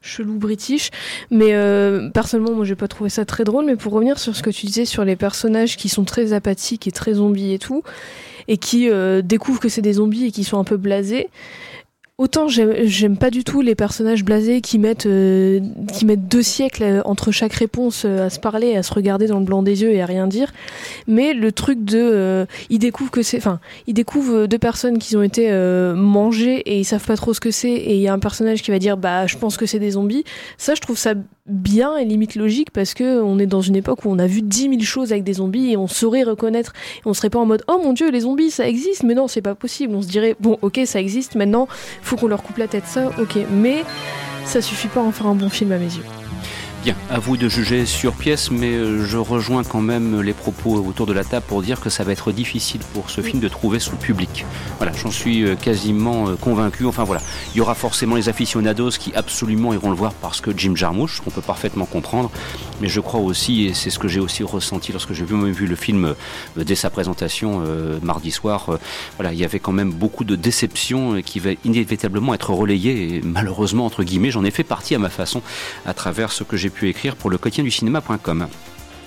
chelou 0.00 0.38
british. 0.38 0.90
Mais 1.30 1.52
euh, 1.52 2.08
personnellement, 2.08 2.54
moi, 2.54 2.64
j'ai 2.64 2.76
pas 2.76 2.88
trouvé 2.88 3.10
ça 3.10 3.26
très 3.26 3.44
drôle. 3.44 3.66
Mais 3.66 3.76
pour 3.76 3.92
revenir 3.92 4.18
sur 4.18 4.34
ce 4.34 4.42
que 4.42 4.50
tu 4.50 4.64
disais 4.66 4.86
sur 4.86 5.04
les 5.04 5.16
personnages 5.16 5.76
qui 5.76 5.90
sont 5.90 6.04
très 6.04 6.32
apathiques 6.32 6.86
et 6.86 6.92
très 6.92 7.14
zombies 7.14 7.52
et 7.52 7.58
tout, 7.58 7.82
et 8.48 8.56
qui 8.56 8.88
découvrent 9.22 9.60
que 9.60 9.68
c'est 9.68 9.82
des 9.82 9.94
zombies 9.94 10.26
et 10.26 10.30
qui 10.32 10.44
sont 10.44 10.58
un 10.58 10.64
peu 10.64 10.76
blasés. 10.76 11.28
Autant 12.22 12.46
j'aime 12.46 13.16
pas 13.16 13.30
du 13.30 13.42
tout 13.42 13.62
les 13.62 13.74
personnages 13.74 14.24
blasés 14.24 14.60
qui 14.60 14.78
mettent 14.78 15.06
euh, 15.06 15.58
qui 15.92 16.06
mettent 16.06 16.28
deux 16.28 16.44
siècles 16.44 16.84
euh, 16.84 17.02
entre 17.04 17.32
chaque 17.32 17.52
réponse 17.52 18.04
euh, 18.04 18.26
à 18.26 18.30
se 18.30 18.38
parler, 18.38 18.76
à 18.76 18.84
se 18.84 18.94
regarder 18.94 19.26
dans 19.26 19.40
le 19.40 19.44
blanc 19.44 19.64
des 19.64 19.82
yeux 19.82 19.90
et 19.90 20.00
à 20.00 20.06
rien 20.06 20.28
dire. 20.28 20.52
Mais 21.08 21.34
le 21.34 21.50
truc 21.50 21.84
de 21.84 22.46
ils 22.70 22.78
découvrent 22.78 23.10
que 23.10 23.22
c'est 23.22 23.38
enfin 23.38 23.58
ils 23.88 23.94
découvrent 23.94 24.46
deux 24.46 24.58
personnes 24.60 24.98
qui 24.98 25.16
ont 25.16 25.22
été 25.24 25.50
mangées 25.96 26.58
et 26.60 26.78
ils 26.78 26.84
savent 26.84 27.04
pas 27.04 27.16
trop 27.16 27.34
ce 27.34 27.40
que 27.40 27.50
c'est 27.50 27.72
et 27.72 27.96
il 27.96 28.00
y 28.00 28.06
a 28.06 28.12
un 28.12 28.20
personnage 28.20 28.62
qui 28.62 28.70
va 28.70 28.78
dire 28.78 28.96
bah 28.96 29.26
je 29.26 29.36
pense 29.36 29.56
que 29.56 29.66
c'est 29.66 29.80
des 29.80 29.90
zombies. 29.90 30.22
Ça 30.58 30.76
je 30.76 30.80
trouve 30.80 30.98
ça 30.98 31.14
bien 31.46 31.96
et 31.96 32.04
limite 32.04 32.36
logique 32.36 32.70
parce 32.70 32.94
que 32.94 33.20
on 33.20 33.40
est 33.40 33.46
dans 33.46 33.62
une 33.62 33.74
époque 33.74 34.04
où 34.04 34.08
on 34.08 34.18
a 34.20 34.28
vu 34.28 34.42
10 34.42 34.68
000 34.68 34.80
choses 34.82 35.10
avec 35.10 35.24
des 35.24 35.34
zombies 35.34 35.72
et 35.72 35.76
on 35.76 35.88
saurait 35.88 36.22
reconnaître 36.22 36.72
et 36.98 37.02
on 37.04 37.14
serait 37.14 37.30
pas 37.30 37.40
en 37.40 37.46
mode 37.46 37.64
oh 37.66 37.80
mon 37.82 37.92
dieu 37.92 38.10
les 38.12 38.20
zombies 38.20 38.52
ça 38.52 38.68
existe 38.68 39.02
mais 39.02 39.14
non 39.14 39.26
c'est 39.26 39.42
pas 39.42 39.56
possible 39.56 39.92
on 39.96 40.02
se 40.02 40.06
dirait 40.06 40.36
bon 40.38 40.58
ok 40.62 40.80
ça 40.84 41.00
existe 41.00 41.34
maintenant 41.34 41.66
faut 42.00 42.11
qu'on 42.16 42.28
leur 42.28 42.42
coupe 42.42 42.58
la 42.58 42.68
tête 42.68 42.86
ça 42.86 43.10
ok. 43.18 43.38
Mais 43.50 43.84
ça 44.44 44.60
suffit 44.60 44.88
pas 44.88 45.00
à 45.00 45.04
en 45.04 45.12
faire 45.12 45.26
un 45.26 45.34
bon 45.34 45.48
film 45.48 45.72
à 45.72 45.78
mes 45.78 45.86
yeux 45.86 46.04
Bien, 46.82 46.96
à 47.10 47.20
vous 47.20 47.36
de 47.36 47.48
juger 47.48 47.86
sur 47.86 48.12
pièce, 48.14 48.50
mais 48.50 48.72
euh, 48.72 49.06
je 49.06 49.16
rejoins 49.16 49.62
quand 49.62 49.80
même 49.80 50.20
les 50.20 50.32
propos 50.32 50.84
autour 50.84 51.06
de 51.06 51.12
la 51.12 51.22
table 51.22 51.46
pour 51.46 51.62
dire 51.62 51.80
que 51.80 51.90
ça 51.90 52.02
va 52.02 52.10
être 52.10 52.32
difficile 52.32 52.80
pour 52.92 53.08
ce 53.08 53.20
film 53.20 53.38
de 53.38 53.46
trouver 53.46 53.78
son 53.78 53.94
public. 53.94 54.44
Voilà, 54.78 54.92
j'en 54.92 55.12
suis 55.12 55.44
euh, 55.44 55.54
quasiment 55.54 56.26
euh, 56.28 56.34
convaincu. 56.34 56.84
Enfin 56.84 57.04
voilà, 57.04 57.22
il 57.54 57.58
y 57.58 57.60
aura 57.60 57.76
forcément 57.76 58.16
les 58.16 58.28
aficionados 58.28 58.90
qui 58.98 59.14
absolument 59.14 59.72
iront 59.72 59.90
le 59.90 59.96
voir 59.96 60.12
parce 60.12 60.40
que 60.40 60.50
Jim 60.56 60.74
Jarmusch, 60.74 61.20
qu'on 61.20 61.30
peut 61.30 61.40
parfaitement 61.40 61.84
comprendre, 61.84 62.32
mais 62.80 62.88
je 62.88 62.98
crois 62.98 63.20
aussi, 63.20 63.66
et 63.66 63.74
c'est 63.74 63.90
ce 63.90 64.00
que 64.00 64.08
j'ai 64.08 64.18
aussi 64.18 64.42
ressenti 64.42 64.90
lorsque 64.90 65.12
j'ai 65.12 65.24
vu, 65.24 65.52
vu 65.52 65.68
le 65.68 65.76
film 65.76 66.16
dès 66.56 66.74
sa 66.74 66.90
présentation 66.90 67.62
mardi 68.02 68.32
soir, 68.32 68.70
voilà, 69.16 69.32
il 69.32 69.38
y 69.38 69.44
avait 69.44 69.60
quand 69.60 69.72
même 69.72 69.92
beaucoup 69.92 70.24
de 70.24 70.36
déceptions 70.36 71.14
euh, 71.14 71.20
qui 71.20 71.38
va 71.38 71.50
inévitablement 71.64 72.34
être 72.34 72.50
relayées, 72.50 73.16
et 73.16 73.20
malheureusement, 73.22 73.86
entre 73.86 74.02
guillemets, 74.02 74.30
j'en 74.30 74.44
ai 74.44 74.50
fait 74.50 74.64
partie 74.64 74.94
à 74.94 74.98
ma 74.98 75.10
façon 75.10 75.42
à 75.86 75.94
travers 75.94 76.32
ce 76.32 76.44
que 76.44 76.56
j'ai 76.56 76.70
pu 76.72 76.88
écrire 76.88 77.16
pour 77.16 77.30
le 77.30 77.38
quotidien 77.38 77.64
du 77.64 77.70
cinéma.com. 77.70 78.48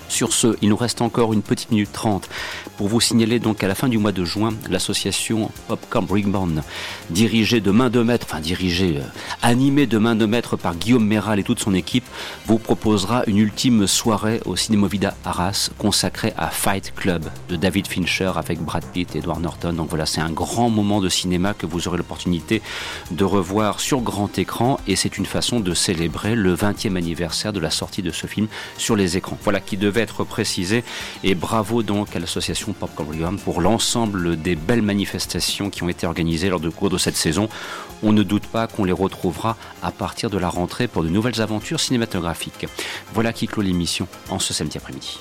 Sur 0.08 0.32
ce, 0.32 0.56
il 0.62 0.68
nous 0.68 0.76
reste 0.76 1.00
encore 1.02 1.32
une 1.32 1.42
petite 1.42 1.70
minute 1.70 1.92
trente 1.92 2.28
pour 2.76 2.88
vous 2.88 3.00
signaler 3.00 3.38
donc 3.38 3.62
à 3.64 3.68
la 3.68 3.74
fin 3.74 3.88
du 3.88 3.98
mois 3.98 4.12
de 4.12 4.24
juin, 4.24 4.54
l'association 4.70 5.50
Popcorn 5.68 6.06
Reborn, 6.08 6.62
dirigée 7.10 7.60
de 7.60 7.70
main 7.70 7.90
de 7.90 8.02
maître, 8.02 8.26
enfin 8.28 8.40
dirigée, 8.40 8.98
euh, 8.98 9.04
animée 9.42 9.86
de 9.86 9.98
main 9.98 10.14
de 10.14 10.26
maître 10.26 10.56
par 10.56 10.74
Guillaume 10.74 11.06
Méral 11.06 11.38
et 11.38 11.42
toute 11.42 11.60
son 11.60 11.74
équipe, 11.74 12.04
vous 12.46 12.58
proposera 12.58 13.24
une 13.26 13.38
ultime 13.38 13.86
soirée 13.86 14.40
au 14.44 14.56
Cinémovida 14.56 15.14
Arras 15.24 15.70
consacrée 15.78 16.32
à 16.36 16.48
Fight 16.48 16.92
Club 16.94 17.30
de 17.48 17.56
David 17.56 17.86
Fincher 17.86 18.32
avec 18.36 18.60
Brad 18.60 18.84
Pitt 18.84 19.14
et 19.14 19.18
Edward 19.18 19.40
Norton. 19.40 19.72
Donc 19.72 19.88
voilà, 19.88 20.06
c'est 20.06 20.20
un 20.20 20.30
grand 20.30 20.70
moment 20.70 21.00
de 21.00 21.08
cinéma 21.08 21.54
que 21.54 21.66
vous 21.66 21.88
aurez 21.88 21.98
l'opportunité 21.98 22.62
de 23.10 23.24
revoir 23.24 23.80
sur 23.80 24.00
grand 24.00 24.38
écran 24.38 24.78
et 24.86 24.96
c'est 24.96 25.18
une 25.18 25.26
façon 25.26 25.60
de 25.60 25.74
célébrer 25.74 26.34
le 26.34 26.54
20e 26.54 26.96
anniversaire 26.96 27.52
de 27.52 27.60
la 27.60 27.70
sortie 27.70 28.02
de 28.02 28.10
ce 28.10 28.26
film 28.26 28.48
sur 28.78 28.96
les 28.96 29.16
écrans. 29.16 29.38
Voilà 29.42 29.60
qui 29.60 29.76
devait 29.76 29.95
être 30.00 30.24
précisé 30.24 30.84
et 31.24 31.34
bravo 31.34 31.82
donc 31.82 32.14
à 32.16 32.18
l'association 32.18 32.72
Popcorn 32.72 33.38
pour 33.38 33.60
l'ensemble 33.60 34.40
des 34.40 34.56
belles 34.56 34.82
manifestations 34.82 35.70
qui 35.70 35.82
ont 35.82 35.88
été 35.88 36.06
organisées 36.06 36.48
lors 36.48 36.60
du 36.60 36.70
cours 36.70 36.90
de 36.90 36.98
cette 36.98 37.16
saison. 37.16 37.48
On 38.02 38.12
ne 38.12 38.22
doute 38.22 38.46
pas 38.46 38.66
qu'on 38.66 38.84
les 38.84 38.92
retrouvera 38.92 39.56
à 39.82 39.90
partir 39.90 40.30
de 40.30 40.38
la 40.38 40.48
rentrée 40.48 40.88
pour 40.88 41.02
de 41.02 41.08
nouvelles 41.08 41.40
aventures 41.40 41.80
cinématographiques. 41.80 42.66
Voilà 43.14 43.32
qui 43.32 43.46
clôt 43.46 43.62
l'émission 43.62 44.06
en 44.28 44.38
ce 44.38 44.52
samedi 44.52 44.78
après-midi. 44.78 45.18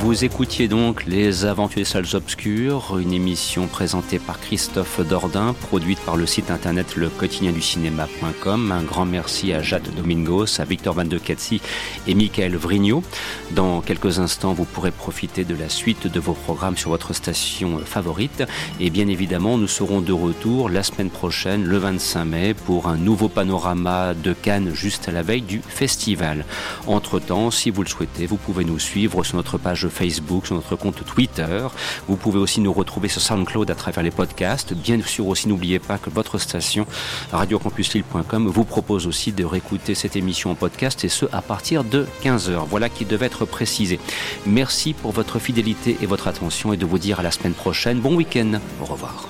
Vous 0.00 0.24
écoutiez 0.24 0.68
donc 0.68 1.06
Les 1.06 1.44
Aventures 1.44 1.80
des 1.80 1.84
Salles 1.84 2.14
Obscures, 2.14 2.98
une 2.98 3.12
émission 3.12 3.66
présentée 3.66 4.20
par 4.20 4.40
Christophe 4.40 5.00
Dordain, 5.00 5.54
produite 5.60 5.98
par 5.98 6.16
le 6.16 6.24
site 6.24 6.52
internet 6.52 6.94
le 6.94 7.08
quotidien 7.08 7.50
du 7.50 7.60
cinéma.com. 7.60 8.70
Un 8.70 8.84
grand 8.84 9.04
merci 9.04 9.52
à 9.52 9.60
Jade 9.60 9.92
Domingos, 9.96 10.60
à 10.60 10.64
Victor 10.64 10.94
Van 10.94 11.04
de 11.04 11.18
Ketsi 11.18 11.60
et 12.06 12.14
Michael 12.14 12.56
Vrigno. 12.56 13.02
Dans 13.50 13.80
quelques 13.80 14.20
instants, 14.20 14.52
vous 14.52 14.64
pourrez 14.64 14.92
profiter 14.92 15.44
de 15.44 15.56
la 15.56 15.68
suite 15.68 16.06
de 16.06 16.20
vos 16.20 16.32
programmes 16.32 16.76
sur 16.76 16.90
votre 16.90 17.12
station 17.12 17.78
favorite. 17.84 18.44
Et 18.78 18.90
bien 18.90 19.08
évidemment, 19.08 19.58
nous 19.58 19.66
serons 19.66 20.00
de 20.00 20.12
retour 20.12 20.70
la 20.70 20.84
semaine 20.84 21.10
prochaine, 21.10 21.64
le 21.64 21.76
25 21.76 22.24
mai, 22.24 22.54
pour 22.54 22.86
un 22.86 22.96
nouveau 22.96 23.28
panorama 23.28 24.14
de 24.14 24.32
Cannes 24.32 24.70
juste 24.74 25.08
à 25.08 25.12
la 25.12 25.22
veille 25.22 25.42
du 25.42 25.60
festival. 25.60 26.44
Entre-temps, 26.86 27.50
si 27.50 27.70
vous 27.70 27.82
le 27.82 27.88
souhaitez, 27.88 28.26
vous 28.26 28.36
pouvez 28.36 28.64
nous 28.64 28.78
suivre 28.78 29.24
sur 29.24 29.36
notre 29.36 29.58
page 29.58 29.87
Facebook, 29.88 30.46
sur 30.46 30.54
notre 30.54 30.76
compte 30.76 31.04
Twitter. 31.04 31.66
Vous 32.08 32.16
pouvez 32.16 32.38
aussi 32.38 32.60
nous 32.60 32.72
retrouver 32.72 33.08
sur 33.08 33.20
SoundCloud 33.20 33.70
à 33.70 33.74
travers 33.74 34.02
les 34.02 34.10
podcasts. 34.10 34.74
Bien 34.74 35.00
sûr 35.02 35.26
aussi, 35.26 35.48
n'oubliez 35.48 35.78
pas 35.78 35.98
que 35.98 36.10
votre 36.10 36.38
station 36.38 36.86
radiocampusLille.com 37.32 38.48
vous 38.48 38.64
propose 38.64 39.06
aussi 39.06 39.32
de 39.32 39.44
réécouter 39.44 39.94
cette 39.94 40.16
émission 40.16 40.50
en 40.50 40.54
podcast 40.54 41.04
et 41.04 41.08
ce 41.08 41.26
à 41.32 41.42
partir 41.42 41.84
de 41.84 42.06
15h. 42.22 42.66
Voilà 42.68 42.88
qui 42.88 43.04
devait 43.04 43.26
être 43.26 43.44
précisé. 43.44 43.98
Merci 44.46 44.92
pour 44.92 45.12
votre 45.12 45.38
fidélité 45.38 45.96
et 46.00 46.06
votre 46.06 46.28
attention 46.28 46.72
et 46.72 46.76
de 46.76 46.86
vous 46.86 46.98
dire 46.98 47.20
à 47.20 47.22
la 47.22 47.30
semaine 47.30 47.54
prochaine. 47.54 48.00
Bon 48.00 48.14
week-end. 48.14 48.60
Au 48.80 48.84
revoir. 48.84 49.28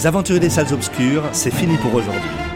Les 0.00 0.06
des 0.40 0.48
salles 0.48 0.72
obscures, 0.72 1.24
c'est 1.32 1.52
fini 1.52 1.76
pour 1.76 1.92
aujourd'hui. 1.94 2.49